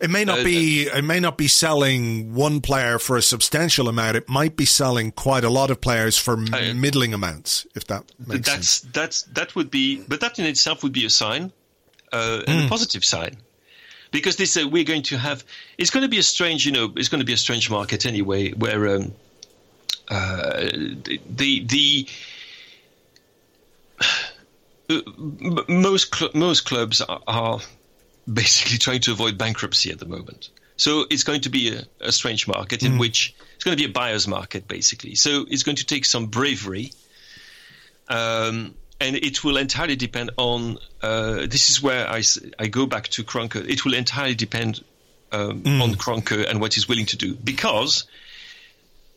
It 0.00 0.10
may 0.10 0.24
not 0.24 0.40
uh, 0.40 0.44
be. 0.44 0.88
It 0.88 1.04
may 1.04 1.20
not 1.20 1.36
be 1.36 1.46
selling 1.46 2.34
one 2.34 2.60
player 2.60 2.98
for 2.98 3.16
a 3.16 3.22
substantial 3.22 3.88
amount. 3.88 4.16
It 4.16 4.28
might 4.28 4.56
be 4.56 4.64
selling 4.64 5.12
quite 5.12 5.44
a 5.44 5.50
lot 5.50 5.70
of 5.70 5.80
players 5.80 6.18
for 6.18 6.32
uh, 6.32 6.74
middling 6.74 7.14
amounts. 7.14 7.68
If 7.76 7.86
that 7.86 8.10
makes 8.18 8.48
that's, 8.48 8.68
sense. 8.68 8.92
That's 8.92 9.22
that 9.34 9.54
would 9.54 9.70
be, 9.70 10.02
but 10.02 10.20
that 10.20 10.40
in 10.40 10.46
itself 10.46 10.82
would 10.82 10.92
be 10.92 11.06
a 11.06 11.10
sign, 11.10 11.52
uh, 12.12 12.42
and 12.48 12.58
a 12.58 12.62
hmm. 12.62 12.68
positive 12.68 13.04
sign, 13.04 13.36
because 14.12 14.36
this 14.36 14.56
uh, 14.56 14.68
we're 14.68 14.84
going 14.84 15.02
to 15.04 15.18
have. 15.18 15.44
It's 15.76 15.90
going 15.90 16.02
to 16.02 16.08
be 16.08 16.18
a 16.18 16.22
strange, 16.22 16.64
you 16.64 16.70
know, 16.70 16.92
it's 16.94 17.08
going 17.08 17.18
to 17.18 17.24
be 17.24 17.32
a 17.32 17.38
strange 17.38 17.68
market 17.68 18.06
anyway, 18.06 18.52
where 18.52 18.96
um, 18.96 19.12
uh, 20.08 20.68
the 21.28 21.64
the. 21.66 22.06
Most 25.68 26.14
cl- 26.14 26.32
most 26.34 26.66
clubs 26.66 27.00
are, 27.00 27.22
are 27.26 27.60
basically 28.30 28.76
trying 28.76 29.00
to 29.00 29.12
avoid 29.12 29.38
bankruptcy 29.38 29.90
at 29.90 29.98
the 29.98 30.04
moment. 30.04 30.50
So 30.76 31.06
it's 31.08 31.22
going 31.22 31.42
to 31.42 31.48
be 31.48 31.74
a, 31.74 31.84
a 32.00 32.12
strange 32.12 32.46
market 32.46 32.82
in 32.82 32.94
mm. 32.94 32.98
which 32.98 33.34
it's 33.54 33.64
going 33.64 33.76
to 33.76 33.82
be 33.82 33.88
a 33.88 33.92
buyer's 33.92 34.28
market, 34.28 34.68
basically. 34.68 35.14
So 35.14 35.46
it's 35.48 35.62
going 35.62 35.76
to 35.76 35.86
take 35.86 36.04
some 36.04 36.26
bravery. 36.26 36.92
Um, 38.08 38.74
and 39.02 39.16
it 39.16 39.42
will 39.42 39.56
entirely 39.56 39.96
depend 39.96 40.30
on. 40.36 40.78
Uh, 41.02 41.46
this 41.46 41.70
is 41.70 41.82
where 41.82 42.08
I, 42.08 42.22
I 42.58 42.68
go 42.68 42.86
back 42.86 43.08
to 43.08 43.24
Kroenke. 43.24 43.68
It 43.68 43.84
will 43.84 43.94
entirely 43.94 44.36
depend 44.36 44.82
um, 45.32 45.62
mm. 45.62 45.82
on 45.82 45.94
Kroenke 45.96 46.48
and 46.48 46.60
what 46.60 46.74
he's 46.74 46.88
willing 46.88 47.06
to 47.06 47.16
do 47.16 47.34
because 47.34 48.04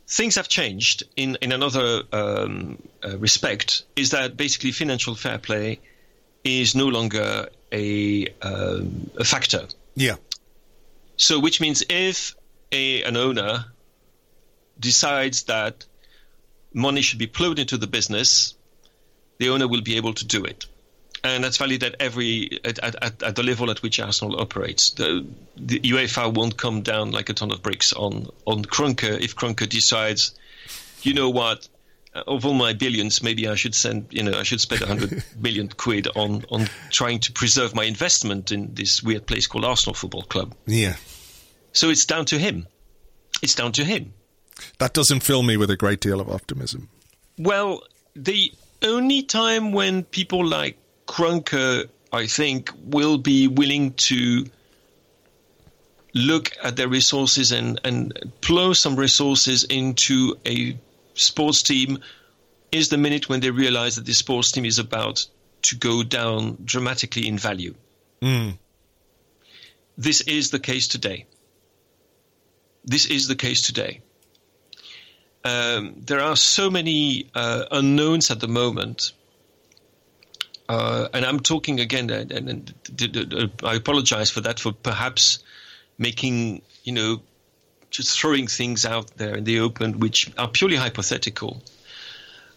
things 0.08 0.36
have 0.36 0.48
changed 0.48 1.04
in 1.16 1.38
in 1.42 1.52
another 1.52 2.02
um, 2.12 2.82
uh, 3.04 3.18
respect. 3.18 3.84
Is 3.96 4.10
that 4.10 4.36
basically 4.36 4.72
financial 4.72 5.14
fair 5.14 5.38
play 5.38 5.80
is 6.44 6.76
no 6.76 6.88
longer 6.88 7.50
a, 7.72 8.28
um, 8.42 9.10
a 9.18 9.24
factor. 9.24 9.68
Yeah. 9.96 10.16
So, 11.18 11.40
which 11.40 11.62
means 11.62 11.84
if 11.90 12.36
a, 12.72 13.04
an 13.04 13.18
owner 13.18 13.66
decides 14.80 15.44
that 15.44 15.86
money 16.74 17.02
should 17.02 17.20
be 17.20 17.28
plowed 17.28 17.58
into 17.60 17.78
the 17.78 17.88
business, 17.88 18.56
the 19.38 19.50
owner 19.50 19.68
will 19.68 19.82
be 19.82 19.98
able 19.98 20.14
to 20.14 20.26
do 20.26 20.44
it. 20.44 20.66
And 21.24 21.44
that's 21.44 21.58
valid 21.58 21.84
at 21.84 21.96
every 22.00 22.60
at, 22.64 22.78
at, 22.80 23.24
at 23.24 23.36
the 23.36 23.42
level 23.42 23.72
at 23.72 23.82
which 23.82 24.00
Arsenal 24.00 24.40
operates. 24.40 24.92
The, 24.92 25.26
the, 25.56 25.80
UEFA 25.80 26.32
won't 26.32 26.56
come 26.56 26.84
down 26.84 27.12
like 27.12 27.30
a 27.30 27.34
ton 27.34 27.52
of 27.52 27.64
bricks 27.64 27.94
on 27.94 28.28
on 28.46 28.64
Kroenke 28.64 29.20
if 29.22 29.36
Kroenke 29.36 29.68
decides, 29.68 30.36
you 31.02 31.16
know 31.16 31.32
what, 31.32 31.68
uh, 32.14 32.24
of 32.28 32.46
all 32.46 32.54
my 32.54 32.74
billions, 32.74 33.24
maybe 33.24 33.48
I 33.48 33.56
should 33.56 33.74
send, 33.74 34.08
you 34.12 34.22
know, 34.22 34.38
I 34.38 34.44
should 34.44 34.62
spend 34.62 34.84
a 34.84 34.86
hundred 34.86 35.24
million 35.40 35.70
quid 35.70 36.08
on 36.16 36.46
on 36.52 36.70
trying 36.92 37.20
to 37.22 37.32
preserve 37.32 37.74
my 37.74 37.86
investment 37.86 38.52
in 38.52 38.76
this 38.76 39.02
weird 39.02 39.26
place 39.26 39.48
called 39.48 39.66
Arsenal 39.66 39.96
Football 39.96 40.24
Club. 40.24 40.54
Yeah. 40.68 40.96
So 41.72 41.90
it's 41.90 42.06
down 42.06 42.26
to 42.26 42.38
him. 42.38 42.68
It's 43.42 43.56
down 43.56 43.72
to 43.74 43.84
him. 43.84 44.14
That 44.78 44.94
doesn't 44.94 45.22
fill 45.22 45.44
me 45.44 45.58
with 45.58 45.70
a 45.70 45.76
great 45.76 46.00
deal 46.00 46.22
of 46.22 46.30
optimism. 46.30 46.90
Well, 47.38 47.82
the 48.16 48.54
only 48.82 49.24
time 49.24 49.72
when 49.72 50.04
people 50.04 50.46
like 50.46 50.78
Kroenke, 51.08 51.90
I 52.12 52.28
think, 52.28 52.72
will 52.84 53.18
be 53.18 53.48
willing 53.48 53.94
to 53.94 54.46
look 56.14 56.52
at 56.64 56.78
their 56.78 56.88
resources 56.88 57.52
and, 57.52 57.80
and 57.84 58.32
plow 58.42 58.74
some 58.74 58.96
resources 58.96 59.66
into 59.66 60.38
a 60.46 60.78
sports 61.14 61.62
team 61.62 62.00
is 62.72 62.90
the 62.90 62.98
minute 62.98 63.30
when 63.30 63.42
they 63.42 63.52
realize 63.52 63.96
that 63.96 64.06
the 64.06 64.14
sports 64.14 64.52
team 64.52 64.66
is 64.66 64.80
about 64.80 65.26
to 65.64 65.76
go 65.76 66.04
down 66.04 66.58
dramatically 66.64 67.28
in 67.28 67.38
value. 67.38 67.74
Mm. 68.22 68.58
This 69.98 70.22
is 70.22 70.52
the 70.52 70.60
case 70.60 70.88
today. 70.88 71.26
This 72.84 73.06
is 73.06 73.28
the 73.28 73.36
case 73.36 73.62
today. 73.62 74.02
Um, 75.46 75.94
there 75.98 76.22
are 76.22 76.36
so 76.36 76.72
many 76.72 77.30
uh, 77.36 77.66
unknowns 77.70 78.32
at 78.32 78.40
the 78.40 78.48
moment. 78.48 79.14
Uh, 80.68 81.08
and 81.14 81.24
I'm 81.24 81.40
talking 81.40 81.80
again, 81.80 82.10
and, 82.10 82.32
and, 82.32 82.50
and, 82.50 83.52
I 83.64 83.76
apologize 83.76 84.32
for 84.32 84.42
that, 84.42 84.60
for 84.60 84.72
perhaps 84.72 85.44
making, 86.00 86.64
you 86.84 86.94
know, 86.94 87.22
just 87.92 88.20
throwing 88.20 88.48
things 88.48 88.86
out 88.86 89.16
there 89.18 89.36
in 89.36 89.44
the 89.44 89.60
open 89.60 90.00
which 90.00 90.32
are 90.36 90.48
purely 90.48 90.78
hypothetical. 90.78 91.62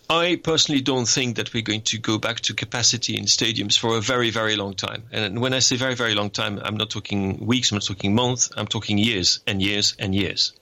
I 0.09 0.41
personally 0.43 0.81
don't 0.81 1.07
think 1.07 1.37
that 1.37 1.53
we're 1.53 1.63
going 1.63 1.83
to 1.83 1.99
go 1.99 2.17
back 2.17 2.41
to 2.41 2.55
capacity 2.55 3.19
in 3.19 3.27
stadiums 3.27 3.79
for 3.79 3.99
a 3.99 4.01
very, 4.01 4.31
very 4.31 4.57
long 4.57 4.73
time. 4.73 5.03
And 5.13 5.43
when 5.43 5.53
I 5.53 5.59
say 5.59 5.77
very, 5.77 5.95
very 5.95 6.15
long 6.15 6.31
time, 6.31 6.59
I'm 6.65 6.79
not 6.79 6.89
talking 6.89 7.45
weeks, 7.45 7.71
I'm 7.71 7.77
not 7.77 7.85
talking 7.85 8.15
months, 8.15 8.51
I'm 8.57 8.67
talking 8.67 8.97
years 8.97 9.41
and 9.47 9.61
years 9.61 9.95
and 9.99 10.15
years. 10.15 10.55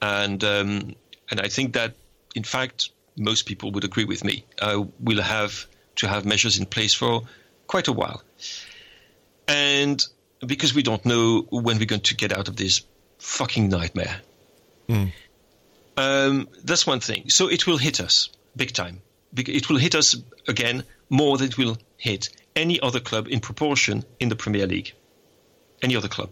And 0.00 0.42
um, 0.42 0.96
and 1.32 1.40
I 1.40 1.48
think 1.48 1.72
that, 1.72 1.94
in 2.34 2.44
fact, 2.44 2.90
most 3.16 3.46
people 3.46 3.72
would 3.72 3.84
agree 3.84 4.04
with 4.04 4.22
me. 4.22 4.44
Uh, 4.60 4.84
we'll 5.00 5.22
have 5.22 5.66
to 5.96 6.06
have 6.06 6.26
measures 6.26 6.58
in 6.58 6.66
place 6.66 6.92
for 6.92 7.22
quite 7.66 7.88
a 7.88 7.92
while. 7.92 8.22
And 9.48 10.04
because 10.46 10.74
we 10.74 10.82
don't 10.82 11.06
know 11.06 11.46
when 11.48 11.78
we're 11.78 11.86
going 11.86 12.02
to 12.02 12.14
get 12.14 12.34
out 12.34 12.48
of 12.48 12.56
this 12.56 12.82
fucking 13.18 13.70
nightmare. 13.70 14.20
Mm. 14.90 15.12
Um, 15.96 16.48
that's 16.64 16.86
one 16.86 17.00
thing. 17.00 17.30
So 17.30 17.48
it 17.48 17.66
will 17.66 17.78
hit 17.78 17.98
us 17.98 18.28
big 18.54 18.72
time. 18.72 19.00
It 19.34 19.70
will 19.70 19.78
hit 19.78 19.94
us 19.94 20.14
again 20.46 20.84
more 21.08 21.38
than 21.38 21.48
it 21.48 21.56
will 21.56 21.78
hit 21.96 22.28
any 22.54 22.78
other 22.78 23.00
club 23.00 23.26
in 23.28 23.40
proportion 23.40 24.04
in 24.20 24.28
the 24.28 24.36
Premier 24.36 24.66
League. 24.66 24.92
Any 25.80 25.96
other 25.96 26.08
club. 26.08 26.28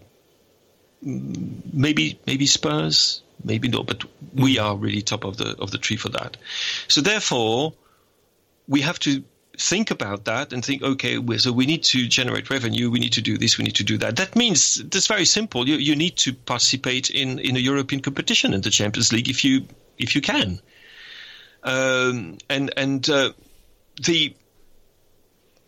Maybe 1.00 2.20
maybe 2.26 2.44
Spurs, 2.44 3.22
maybe 3.44 3.68
not, 3.68 3.86
but 3.86 4.04
we 4.34 4.58
are 4.58 4.76
really 4.76 5.02
top 5.02 5.24
of 5.24 5.36
the 5.36 5.56
of 5.58 5.70
the 5.70 5.78
tree 5.78 5.96
for 5.96 6.10
that. 6.10 6.36
So 6.88 7.00
therefore, 7.00 7.74
we 8.66 8.82
have 8.82 8.98
to 9.00 9.24
think 9.58 9.90
about 9.90 10.24
that 10.24 10.52
and 10.52 10.64
think, 10.64 10.82
okay, 10.82 11.18
so 11.36 11.52
we 11.52 11.66
need 11.66 11.84
to 11.84 12.06
generate 12.06 12.50
revenue, 12.50 12.90
we 12.90 12.98
need 12.98 13.12
to 13.12 13.20
do 13.20 13.36
this, 13.36 13.58
we 13.58 13.64
need 13.64 13.76
to 13.76 13.84
do 13.84 13.98
that. 13.98 14.16
That 14.16 14.34
means 14.34 14.82
that's 14.82 15.06
very 15.06 15.26
simple. 15.26 15.68
You, 15.68 15.76
you 15.76 15.96
need 15.96 16.16
to 16.18 16.32
participate 16.32 17.10
in, 17.10 17.38
in 17.38 17.56
a 17.56 17.58
European 17.58 18.00
competition 18.00 18.54
in 18.54 18.62
the 18.62 18.70
Champions 18.70 19.12
League 19.12 19.28
if 19.28 19.44
you 19.44 19.66
if 19.98 20.14
you 20.14 20.22
can. 20.22 20.60
Um, 21.62 22.38
and 22.48 22.72
and 22.76 23.08
uh, 23.10 23.32
the 24.02 24.34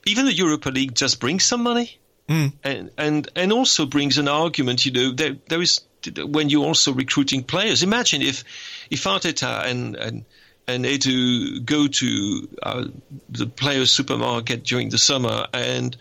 even 0.06 0.24
the 0.24 0.32
Europa 0.32 0.70
League 0.70 0.94
just 0.94 1.20
brings 1.20 1.44
some 1.44 1.62
money, 1.62 1.98
mm. 2.28 2.52
and 2.64 2.90
and 2.96 3.28
and 3.36 3.52
also 3.52 3.84
brings 3.84 4.16
an 4.16 4.26
argument. 4.26 4.86
You 4.86 4.92
know, 4.92 5.12
there 5.12 5.36
there 5.48 5.60
is 5.60 5.80
when 6.06 6.48
you're 6.48 6.66
also 6.66 6.92
recruiting 6.92 7.42
players. 7.42 7.82
Imagine 7.82 8.22
if 8.22 8.44
if 8.90 9.04
Arteta 9.04 9.64
and 9.66 9.96
and 9.96 10.24
and 10.68 10.84
to 11.02 11.60
go 11.60 11.88
to 11.88 12.48
uh, 12.62 12.84
the 13.28 13.46
players' 13.46 13.90
supermarket 13.90 14.64
during 14.64 14.90
the 14.90 14.98
summer 14.98 15.46
and 15.52 15.96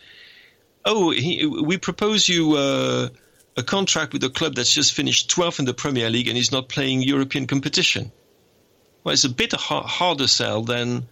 oh, 0.86 1.12
he, 1.12 1.46
we 1.46 1.78
propose 1.78 2.28
you 2.28 2.56
uh, 2.56 3.10
a 3.58 3.64
contract 3.64 4.14
with 4.14 4.24
a 4.24 4.30
club 4.30 4.56
that's 4.56 4.74
just 4.74 4.94
finished 4.94 5.30
12th 5.36 5.60
in 5.60 5.66
the 5.66 5.74
Premier 5.74 6.10
League 6.10 6.28
and 6.28 6.38
is 6.38 6.52
not 6.52 6.70
playing 6.70 7.02
European 7.02 7.48
competition. 7.48 8.12
Well, 9.04 9.14
it's 9.14 9.24
a 9.24 9.30
bit 9.30 9.54
ha- 9.54 9.84
harder 9.84 10.28
sell 10.28 10.62
than, 10.62 11.08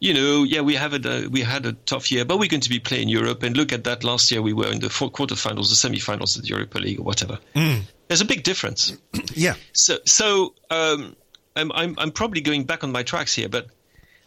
you 0.00 0.14
know, 0.14 0.44
yeah, 0.44 0.62
we 0.62 0.74
have 0.74 0.92
a, 0.94 1.26
we 1.28 1.42
had 1.42 1.66
a 1.66 1.72
tough 1.72 2.10
year, 2.10 2.24
but 2.24 2.38
we're 2.38 2.48
going 2.48 2.62
to 2.62 2.70
be 2.70 2.80
playing 2.80 3.08
Europe. 3.08 3.42
And 3.42 3.56
look 3.56 3.72
at 3.72 3.84
that. 3.84 4.02
Last 4.02 4.30
year 4.30 4.42
we 4.42 4.52
were 4.52 4.72
in 4.72 4.80
the 4.80 4.88
quarterfinals, 4.88 5.68
the 5.68 5.76
semi-finals 5.76 6.36
of 6.36 6.42
the 6.42 6.48
Europa 6.48 6.78
League, 6.78 7.00
or 7.00 7.04
whatever. 7.04 7.38
Mm. 7.54 7.82
There's 8.12 8.20
a 8.20 8.26
big 8.26 8.42
difference. 8.42 8.94
yeah. 9.32 9.54
So, 9.72 9.96
so 10.04 10.52
um, 10.70 11.16
I'm, 11.56 11.72
I'm, 11.72 11.94
I'm 11.96 12.10
probably 12.10 12.42
going 12.42 12.64
back 12.64 12.84
on 12.84 12.92
my 12.92 13.04
tracks 13.04 13.34
here, 13.34 13.48
but 13.48 13.68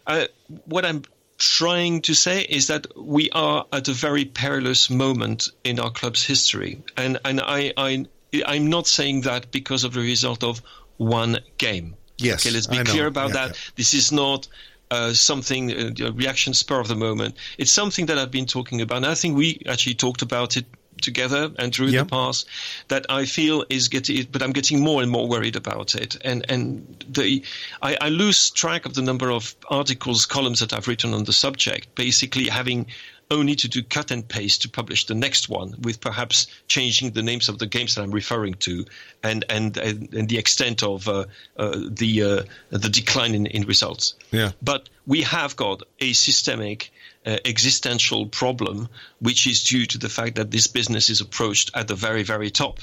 uh, 0.08 0.26
what 0.64 0.84
I'm 0.84 1.02
trying 1.38 2.02
to 2.02 2.14
say 2.14 2.40
is 2.40 2.66
that 2.66 2.88
we 3.00 3.30
are 3.30 3.64
at 3.72 3.86
a 3.86 3.92
very 3.92 4.24
perilous 4.24 4.90
moment 4.90 5.50
in 5.62 5.78
our 5.78 5.92
club's 5.92 6.24
history, 6.26 6.82
and 6.96 7.20
and 7.24 7.40
I, 7.40 7.72
I 7.76 8.06
I'm 8.44 8.70
not 8.70 8.88
saying 8.88 9.20
that 9.20 9.52
because 9.52 9.84
of 9.84 9.94
the 9.94 10.00
result 10.00 10.42
of 10.42 10.62
one 10.96 11.38
game. 11.56 11.94
Yes, 12.18 12.44
okay, 12.44 12.52
let's 12.52 12.66
be 12.66 12.80
I 12.80 12.82
clear 12.82 13.02
know. 13.02 13.08
about 13.08 13.28
yeah, 13.28 13.34
that. 13.34 13.48
Yeah. 13.50 13.70
This 13.76 13.94
is 13.94 14.10
not 14.10 14.48
uh, 14.90 15.12
something 15.12 15.70
uh, 16.02 16.12
reaction 16.12 16.54
spur 16.54 16.80
of 16.80 16.88
the 16.88 16.96
moment. 16.96 17.36
It's 17.56 17.70
something 17.70 18.06
that 18.06 18.18
I've 18.18 18.32
been 18.32 18.46
talking 18.46 18.80
about. 18.80 18.96
And 18.96 19.06
I 19.06 19.14
think 19.14 19.36
we 19.36 19.62
actually 19.68 19.94
talked 19.94 20.22
about 20.22 20.56
it 20.56 20.66
together 21.02 21.50
and 21.58 21.76
Yep. 21.78 22.08
the 22.08 22.10
pass 22.10 22.44
that 22.88 23.06
I 23.08 23.26
feel 23.26 23.64
is 23.68 23.88
getting, 23.88 24.26
but 24.30 24.42
I'm 24.42 24.52
getting 24.52 24.82
more 24.82 25.02
and 25.02 25.10
more 25.10 25.28
worried 25.28 25.56
about 25.56 25.94
it. 25.94 26.16
And 26.24 26.44
and 26.48 27.04
the 27.08 27.42
I, 27.82 27.96
I 28.00 28.08
lose 28.08 28.50
track 28.50 28.86
of 28.86 28.94
the 28.94 29.02
number 29.02 29.30
of 29.30 29.54
articles, 29.68 30.26
columns 30.26 30.60
that 30.60 30.72
I've 30.72 30.88
written 30.88 31.14
on 31.14 31.24
the 31.24 31.32
subject. 31.32 31.94
Basically, 31.94 32.48
having 32.48 32.86
only 33.30 33.56
to 33.56 33.68
do 33.68 33.82
cut 33.82 34.10
and 34.10 34.26
paste 34.26 34.62
to 34.62 34.68
publish 34.68 35.06
the 35.06 35.14
next 35.14 35.48
one, 35.48 35.74
with 35.80 36.00
perhaps 36.00 36.46
changing 36.68 37.10
the 37.10 37.22
names 37.22 37.48
of 37.48 37.58
the 37.58 37.66
games 37.66 37.94
that 37.94 38.02
I'm 38.02 38.12
referring 38.12 38.54
to, 38.54 38.84
and 39.22 39.44
and 39.48 39.76
and, 39.76 40.14
and 40.14 40.28
the 40.28 40.38
extent 40.38 40.82
of 40.82 41.08
uh, 41.08 41.24
uh, 41.56 41.76
the 41.88 42.22
uh, 42.22 42.42
the 42.70 42.88
decline 42.88 43.34
in, 43.34 43.46
in 43.46 43.64
results. 43.64 44.14
Yeah. 44.30 44.52
But 44.62 44.88
we 45.06 45.22
have 45.22 45.56
got 45.56 45.82
a 46.00 46.12
systemic 46.12 46.90
uh, 47.26 47.38
existential 47.44 48.26
problem, 48.26 48.88
which 49.18 49.46
is 49.46 49.64
due 49.64 49.84
to 49.86 49.98
the 49.98 50.08
fact 50.08 50.36
that 50.36 50.50
this 50.50 50.68
business 50.68 51.10
is 51.10 51.20
approached 51.20 51.70
at 51.74 51.88
the 51.88 51.94
very, 51.94 52.22
very 52.22 52.50
top. 52.50 52.78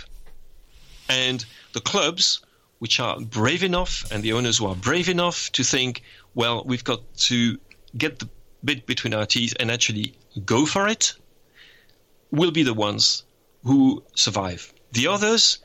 And 1.10 1.44
the 1.74 1.82
clubs, 1.82 2.42
which 2.80 3.00
are 3.00 3.20
brave 3.20 3.64
enough, 3.64 4.12
and 4.12 4.22
the 4.22 4.34
owners 4.34 4.58
who 4.58 4.68
are 4.68 4.76
brave 4.76 5.10
enough 5.10 5.52
to 5.54 5.64
think, 5.64 6.04
well, 6.36 6.64
we've 6.66 6.84
got 6.84 7.02
to 7.30 7.58
get 7.98 8.20
the 8.20 8.30
bit 8.64 8.86
between 8.86 9.14
our 9.14 9.26
teeth 9.26 9.54
and 9.60 9.72
actually 9.72 10.16
go 10.46 10.66
for 10.66 10.88
it, 10.88 11.14
will 12.32 12.52
be 12.52 12.64
the 12.64 12.74
ones 12.74 13.24
who 13.64 14.04
survive. 14.16 14.74
The 14.92 15.08
others 15.08 15.60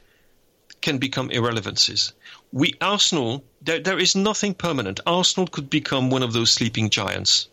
can 0.80 0.98
become 0.98 1.30
irrelevancies. 1.30 2.12
We 2.52 2.74
Arsenal, 2.80 3.44
there, 3.62 3.80
there 3.80 3.98
is 3.98 4.14
nothing 4.14 4.54
permanent. 4.54 5.00
Arsenal 5.06 5.46
could 5.46 5.68
become 5.70 6.10
one 6.10 6.22
of 6.22 6.32
those 6.32 6.52
sleeping 6.52 6.90
giants. 6.90 7.48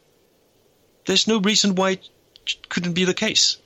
There's 1.05 1.27
no 1.27 1.39
reason 1.39 1.75
why 1.75 1.91
it 1.91 2.09
couldn't 2.69 2.93
be 2.93 3.05
the 3.05 3.13
case. 3.13 3.57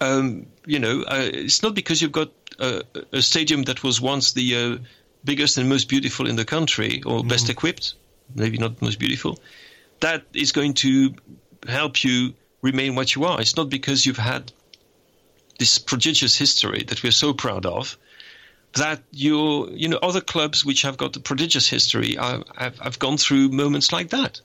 Um, 0.00 0.46
you 0.66 0.78
know, 0.78 1.02
uh, 1.02 1.28
it's 1.32 1.62
not 1.62 1.74
because 1.74 2.00
you've 2.00 2.12
got 2.12 2.30
a, 2.58 2.82
a 3.12 3.22
stadium 3.22 3.64
that 3.64 3.82
was 3.82 4.00
once 4.00 4.32
the 4.32 4.56
uh, 4.56 4.78
biggest 5.24 5.58
and 5.58 5.68
most 5.68 5.88
beautiful 5.88 6.28
in 6.28 6.36
the 6.36 6.44
country, 6.44 7.02
or 7.04 7.24
best 7.24 7.48
equipped, 7.48 7.94
maybe 8.34 8.58
not 8.58 8.80
most 8.80 8.98
beautiful, 8.98 9.38
that 10.00 10.24
is 10.34 10.52
going 10.52 10.74
to 10.74 11.14
help 11.66 12.04
you 12.04 12.34
remain 12.62 12.94
what 12.94 13.14
you 13.14 13.24
are. 13.24 13.40
It's 13.40 13.56
not 13.56 13.68
because 13.68 14.06
you've 14.06 14.16
had 14.16 14.52
this 15.58 15.78
prodigious 15.78 16.36
history 16.36 16.84
that 16.84 17.02
we're 17.02 17.10
so 17.10 17.34
proud 17.34 17.66
of 17.66 17.98
that 18.74 19.02
you 19.10 19.70
you 19.70 19.88
know 19.88 19.98
other 20.02 20.20
clubs 20.20 20.64
which 20.64 20.82
have 20.82 20.96
got 20.96 21.16
a 21.16 21.20
prodigious 21.20 21.66
history 21.68 22.16
are, 22.16 22.44
have, 22.56 22.78
have 22.78 22.98
gone 22.98 23.16
through 23.16 23.48
moments 23.48 23.92
like 23.92 24.10
that. 24.10 24.40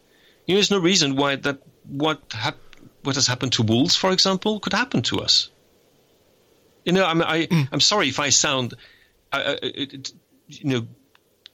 You 0.46 0.54
know, 0.54 0.58
there's 0.58 0.72
no 0.72 0.80
reason 0.80 1.16
why 1.16 1.36
that 1.36 1.60
what 1.88 2.22
hap- 2.32 2.58
what 3.04 3.16
has 3.16 3.28
happened 3.28 3.54
to 3.54 3.64
Wolves, 3.64 3.96
for 3.96 4.12
example, 4.12 4.60
could 4.60 4.74
happen 4.74 5.02
to 5.04 5.20
us. 5.20 5.50
You 6.86 6.94
know, 6.94 7.06
I'm 7.06 7.22
I, 7.22 7.48
I'm 7.72 7.80
sorry 7.80 8.10
if 8.10 8.20
I 8.20 8.30
sound, 8.30 8.74
uh, 9.32 9.36
uh, 9.36 9.56
it, 9.62 10.12
you 10.48 10.70
know, 10.70 10.88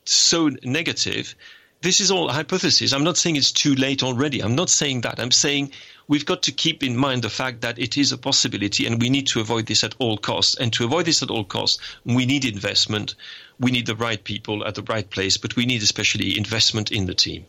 so 0.06 0.50
negative. 0.64 1.36
This 1.82 2.02
is 2.02 2.12
all 2.12 2.28
hypothesis. 2.28 2.92
I'm 2.92 3.06
not 3.06 3.18
saying 3.18 3.38
it's 3.38 3.54
too 3.54 3.74
late 3.74 4.04
already. 4.04 4.42
I'm 4.42 4.56
not 4.56 4.70
saying 4.70 5.02
that. 5.02 5.20
I'm 5.20 5.32
saying 5.32 5.72
we've 6.10 6.26
got 6.26 6.44
to 6.44 6.52
keep 6.52 6.84
in 6.84 6.98
mind 6.98 7.22
the 7.22 7.30
fact 7.30 7.62
that 7.62 7.80
it 7.80 7.98
is 7.98 8.12
a 8.12 8.18
possibility 8.18 8.86
and 8.86 9.02
we 9.02 9.10
need 9.10 9.28
to 9.28 9.40
avoid 9.40 9.68
this 9.68 9.84
at 9.86 9.96
all 9.98 10.18
costs. 10.18 10.56
And 10.56 10.74
to 10.74 10.84
avoid 10.84 11.06
this 11.06 11.24
at 11.24 11.30
all 11.30 11.46
costs, 11.46 11.80
we 12.04 12.26
need 12.26 12.44
investment. 12.44 13.16
We 13.60 13.72
need 13.72 13.86
the 13.86 13.96
right 13.96 14.22
people 14.22 14.66
at 14.66 14.76
the 14.76 14.84
right 14.84 15.10
place, 15.10 15.38
but 15.38 15.56
we 15.56 15.66
need 15.66 15.82
especially 15.82 16.38
investment 16.38 16.92
in 16.92 17.06
the 17.06 17.16
team. 17.16 17.46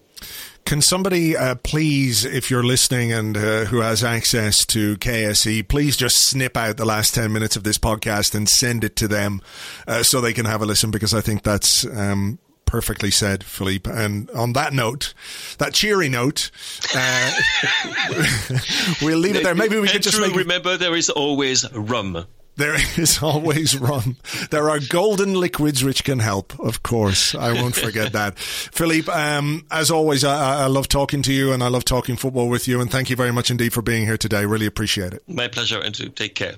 Can 0.64 0.80
somebody 0.82 1.36
uh, 1.36 1.56
please, 1.56 2.24
if 2.24 2.50
you're 2.50 2.62
listening 2.62 3.12
and 3.12 3.36
uh, 3.36 3.64
who 3.64 3.80
has 3.80 4.04
access 4.04 4.64
to 4.66 4.96
KSE, 4.98 5.66
please 5.66 5.96
just 5.96 6.26
snip 6.28 6.56
out 6.56 6.76
the 6.76 6.84
last 6.84 7.14
10 7.14 7.32
minutes 7.32 7.56
of 7.56 7.64
this 7.64 7.76
podcast 7.76 8.34
and 8.34 8.48
send 8.48 8.84
it 8.84 8.94
to 8.96 9.08
them 9.08 9.40
uh, 9.88 10.02
so 10.04 10.20
they 10.20 10.32
can 10.32 10.44
have 10.46 10.62
a 10.62 10.66
listen 10.66 10.90
because 10.92 11.12
I 11.12 11.22
think 11.22 11.42
that's 11.42 11.84
um, 11.86 12.38
perfectly 12.66 13.10
said, 13.10 13.42
Philippe. 13.42 13.90
And 13.90 14.30
on 14.30 14.52
that 14.52 14.72
note, 14.72 15.12
that 15.58 15.74
cheery 15.74 16.08
note, 16.08 16.52
uh, 16.94 17.32
we'll 19.02 19.18
leave 19.18 19.34
it 19.36 19.42
there. 19.42 19.56
Maybe 19.56 19.78
we 19.80 19.88
could 19.88 20.02
just 20.02 20.18
remember 20.18 20.76
there 20.76 20.94
is 20.94 21.10
always 21.10 21.70
rum. 21.72 22.26
There 22.60 22.76
is 22.98 23.22
always 23.22 23.78
rum. 23.78 24.18
There 24.50 24.68
are 24.68 24.78
golden 24.86 25.32
liquids 25.32 25.82
which 25.82 26.04
can 26.04 26.18
help, 26.18 26.60
of 26.60 26.82
course. 26.82 27.34
I 27.34 27.54
won't 27.54 27.74
forget 27.74 28.12
that. 28.18 28.38
Philippe, 28.38 29.10
um, 29.10 29.64
as 29.70 29.90
always, 29.90 30.24
I, 30.24 30.64
I 30.64 30.66
love 30.66 30.86
talking 30.86 31.22
to 31.22 31.32
you 31.32 31.52
and 31.52 31.62
I 31.62 31.68
love 31.68 31.86
talking 31.86 32.16
football 32.16 32.50
with 32.50 32.68
you. 32.68 32.82
And 32.82 32.90
thank 32.90 33.08
you 33.08 33.16
very 33.16 33.32
much 33.32 33.50
indeed 33.50 33.72
for 33.72 33.80
being 33.80 34.04
here 34.04 34.18
today. 34.18 34.44
Really 34.44 34.66
appreciate 34.66 35.14
it. 35.14 35.22
My 35.26 35.48
pleasure, 35.48 35.80
Andrew. 35.80 36.10
Take 36.10 36.34
care. 36.34 36.56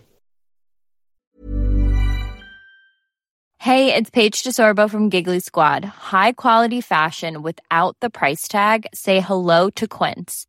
Hey, 3.59 3.95
it's 3.95 4.11
Paige 4.11 4.43
DeSorbo 4.43 4.91
from 4.91 5.09
Giggly 5.09 5.39
Squad. 5.39 5.85
High 5.85 6.33
quality 6.33 6.81
fashion 6.81 7.43
without 7.43 7.97
the 8.01 8.11
price 8.11 8.49
tag. 8.49 8.89
Say 8.93 9.21
hello 9.21 9.71
to 9.71 9.87
Quince. 9.87 10.49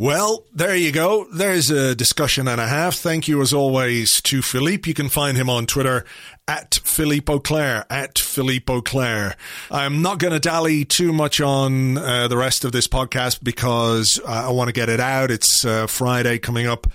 Well, 0.00 0.46
there 0.54 0.74
you 0.74 0.92
go. 0.92 1.26
There's 1.30 1.70
a 1.70 1.94
discussion 1.94 2.48
and 2.48 2.58
a 2.58 2.66
half. 2.66 2.94
Thank 2.94 3.28
you 3.28 3.42
as 3.42 3.52
always 3.52 4.22
to 4.22 4.40
Philippe. 4.40 4.88
You 4.88 4.94
can 4.94 5.10
find 5.10 5.36
him 5.36 5.50
on 5.50 5.66
Twitter 5.66 6.06
at 6.48 6.76
Philippe 6.84 7.30
Auclair, 7.30 7.84
at 7.90 8.18
Philippe 8.18 8.72
Auclair. 8.72 9.36
I'm 9.70 10.00
not 10.00 10.18
going 10.18 10.32
to 10.32 10.40
dally 10.40 10.86
too 10.86 11.12
much 11.12 11.42
on 11.42 11.98
uh, 11.98 12.28
the 12.28 12.38
rest 12.38 12.64
of 12.64 12.72
this 12.72 12.88
podcast 12.88 13.44
because 13.44 14.18
uh, 14.26 14.46
I 14.48 14.52
want 14.52 14.68
to 14.68 14.72
get 14.72 14.88
it 14.88 15.00
out. 15.00 15.30
It's 15.30 15.66
uh, 15.66 15.86
Friday 15.86 16.38
coming 16.38 16.66
up. 16.66 16.86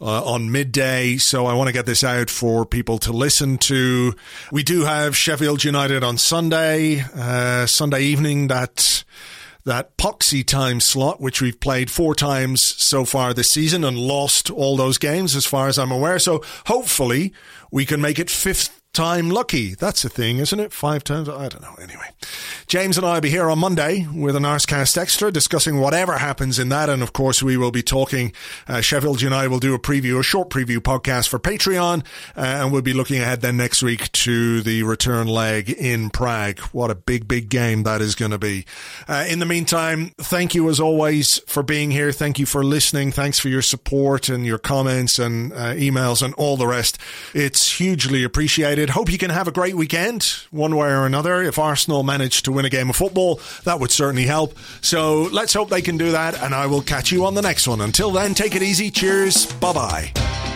Uh, 0.00 0.22
on 0.24 0.50
midday, 0.50 1.16
so 1.16 1.46
I 1.46 1.54
want 1.54 1.68
to 1.68 1.72
get 1.72 1.86
this 1.86 2.02
out 2.02 2.28
for 2.28 2.66
people 2.66 2.98
to 2.98 3.12
listen 3.12 3.56
to. 3.58 4.12
We 4.50 4.62
do 4.62 4.84
have 4.84 5.16
Sheffield 5.16 5.64
United 5.64 6.02
on 6.02 6.18
Sunday, 6.18 7.02
uh, 7.16 7.66
Sunday 7.66 8.02
evening. 8.02 8.48
That 8.48 9.04
that 9.64 9.96
poxy 9.96 10.46
time 10.46 10.80
slot, 10.80 11.20
which 11.20 11.40
we've 11.40 11.58
played 11.58 11.90
four 11.90 12.14
times 12.14 12.62
so 12.76 13.04
far 13.04 13.32
this 13.32 13.48
season 13.48 13.84
and 13.84 13.98
lost 13.98 14.50
all 14.50 14.76
those 14.76 14.98
games 14.98 15.34
as 15.34 15.46
far 15.46 15.68
as 15.68 15.78
I'm 15.78 15.92
aware. 15.92 16.18
So 16.18 16.42
hopefully 16.66 17.32
we 17.70 17.86
can 17.86 18.00
make 18.00 18.18
it 18.18 18.30
fifth 18.30 18.80
time 18.94 19.28
lucky. 19.28 19.74
That's 19.74 20.04
a 20.04 20.08
thing, 20.08 20.38
isn't 20.38 20.58
it? 20.58 20.72
Five 20.72 21.04
times? 21.04 21.28
I 21.28 21.48
don't 21.48 21.60
know. 21.60 21.74
Anyway, 21.80 22.08
James 22.66 22.96
and 22.96 23.04
I 23.04 23.14
will 23.14 23.20
be 23.20 23.30
here 23.30 23.50
on 23.50 23.58
Monday 23.58 24.06
with 24.14 24.36
an 24.36 24.44
Arsecast 24.44 24.96
Extra 24.96 25.30
discussing 25.30 25.80
whatever 25.80 26.18
happens 26.18 26.58
in 26.58 26.68
that. 26.70 26.88
And 26.88 27.02
of 27.02 27.12
course, 27.12 27.42
we 27.42 27.56
will 27.56 27.72
be 27.72 27.82
talking. 27.82 28.32
Uh, 28.66 28.80
Sheffield 28.80 29.22
I 29.24 29.48
will 29.48 29.58
do 29.58 29.74
a 29.74 29.78
preview, 29.78 30.18
a 30.18 30.22
short 30.22 30.48
preview 30.48 30.78
podcast 30.78 31.28
for 31.28 31.38
Patreon. 31.38 32.04
Uh, 32.36 32.40
and 32.40 32.72
we'll 32.72 32.82
be 32.82 32.92
looking 32.92 33.20
ahead 33.20 33.40
then 33.40 33.56
next 33.56 33.82
week 33.82 34.10
to 34.12 34.62
the 34.62 34.82
return 34.84 35.26
leg 35.26 35.70
in 35.70 36.10
Prague. 36.10 36.60
What 36.72 36.90
a 36.90 36.94
big, 36.94 37.26
big 37.26 37.48
game 37.48 37.82
that 37.82 38.00
is 38.00 38.14
going 38.14 38.30
to 38.30 38.38
be. 38.38 38.64
Uh, 39.08 39.24
in 39.28 39.40
the 39.40 39.46
meantime, 39.46 40.12
thank 40.18 40.54
you 40.54 40.68
as 40.68 40.78
always 40.78 41.38
for 41.46 41.62
being 41.62 41.90
here. 41.90 42.12
Thank 42.12 42.38
you 42.38 42.46
for 42.46 42.62
listening. 42.62 43.10
Thanks 43.10 43.38
for 43.40 43.48
your 43.48 43.62
support 43.62 44.28
and 44.28 44.46
your 44.46 44.58
comments 44.58 45.18
and 45.18 45.52
uh, 45.52 45.74
emails 45.74 46.22
and 46.22 46.32
all 46.34 46.56
the 46.56 46.66
rest. 46.66 46.98
It's 47.34 47.78
hugely 47.78 48.22
appreciated. 48.22 48.83
Hope 48.90 49.10
you 49.10 49.18
can 49.18 49.30
have 49.30 49.48
a 49.48 49.52
great 49.52 49.74
weekend, 49.74 50.34
one 50.50 50.76
way 50.76 50.88
or 50.88 51.06
another. 51.06 51.42
If 51.42 51.58
Arsenal 51.58 52.02
manage 52.02 52.42
to 52.42 52.52
win 52.52 52.64
a 52.64 52.70
game 52.70 52.90
of 52.90 52.96
football, 52.96 53.40
that 53.64 53.80
would 53.80 53.90
certainly 53.90 54.26
help. 54.26 54.56
So 54.80 55.22
let's 55.32 55.52
hope 55.52 55.70
they 55.70 55.82
can 55.82 55.96
do 55.96 56.12
that, 56.12 56.40
and 56.42 56.54
I 56.54 56.66
will 56.66 56.82
catch 56.82 57.12
you 57.12 57.24
on 57.26 57.34
the 57.34 57.42
next 57.42 57.66
one. 57.66 57.80
Until 57.80 58.10
then, 58.10 58.34
take 58.34 58.54
it 58.54 58.62
easy. 58.62 58.90
Cheers. 58.90 59.46
Bye 59.54 59.72
bye. 59.72 60.53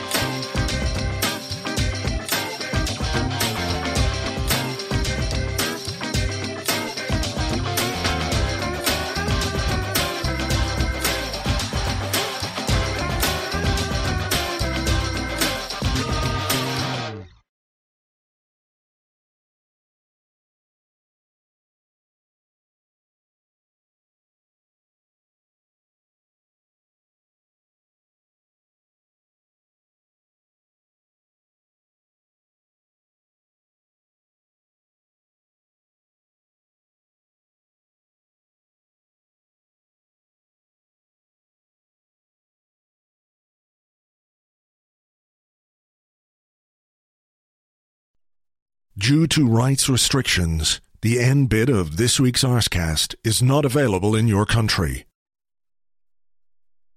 Due 48.99 49.29
to 49.29 49.47
rights 49.47 49.89
restrictions, 49.89 50.81
the 51.03 51.21
end 51.21 51.49
bit 51.49 51.69
of 51.69 51.99
this 51.99 52.19
week's 52.19 52.43
Arsecast 52.43 53.15
is 53.23 53.41
not 53.41 53.65
available 53.65 54.17
in 54.17 54.27
your 54.27 54.45
country. 54.45 55.07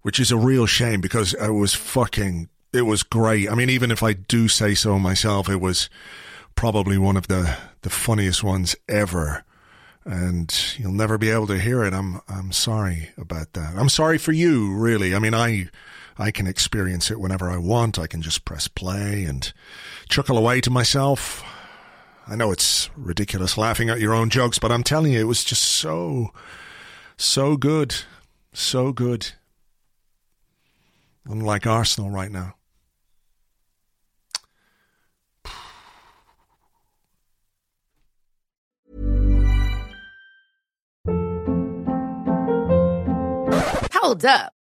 Which 0.02 0.20
is 0.20 0.32
a 0.32 0.38
real 0.38 0.66
shame 0.66 1.00
because 1.00 1.36
it 1.36 1.52
was 1.52 1.76
fucking, 1.76 2.50
it 2.74 2.84
was 2.84 3.04
great. 3.04 3.52
I 3.52 3.54
mean, 3.54 3.70
even 3.70 3.92
if 3.92 4.02
I 4.02 4.14
do 4.14 4.48
say 4.48 4.74
so 4.74 4.98
myself, 4.98 5.48
it 5.48 5.62
was 5.62 5.92
probably 6.56 6.98
one 6.98 7.18
of 7.18 7.28
the, 7.28 7.56
the 7.84 7.92
funniest 7.92 8.44
ones 8.44 8.76
ever. 8.90 9.44
And 10.04 10.52
you'll 10.80 10.94
never 10.94 11.20
be 11.20 11.30
able 11.30 11.48
to 11.48 11.60
hear 11.60 11.84
it. 11.84 11.94
I'm, 11.94 12.20
I'm 12.28 12.52
sorry 12.52 13.12
about 13.16 13.54
that. 13.54 13.76
I'm 13.78 13.90
sorry 13.90 14.18
for 14.18 14.32
you, 14.32 14.74
really. 14.74 15.14
I 15.14 15.20
mean, 15.20 15.36
I, 15.36 15.70
I 16.18 16.32
can 16.32 16.48
experience 16.48 17.12
it 17.12 17.20
whenever 17.20 17.48
I 17.48 17.58
want. 17.58 18.00
I 18.00 18.08
can 18.08 18.24
just 18.24 18.44
press 18.44 18.68
play 18.68 19.24
and 19.24 19.54
chuckle 20.10 20.40
away 20.40 20.62
to 20.62 20.72
myself. 20.72 21.44
I 22.32 22.36
know 22.36 22.54
it's 22.54 22.90
ridiculous 22.96 23.58
laughing 23.58 23.90
at 23.90 24.00
your 24.00 24.14
own 24.14 24.30
jokes, 24.30 24.58
but 24.58 24.72
I'm 24.72 24.84
telling 24.84 25.12
you, 25.12 25.20
it 25.20 25.26
was 25.26 25.44
just 25.44 25.64
so, 25.64 26.32
so 27.18 27.58
good. 27.58 27.94
So 28.54 28.94
good. 28.94 29.34
Unlike 31.26 31.68
Arsenal 31.68 32.10
right 32.10 32.32
now. 32.32 32.56
Hold 43.92 44.24
up. 44.24 44.54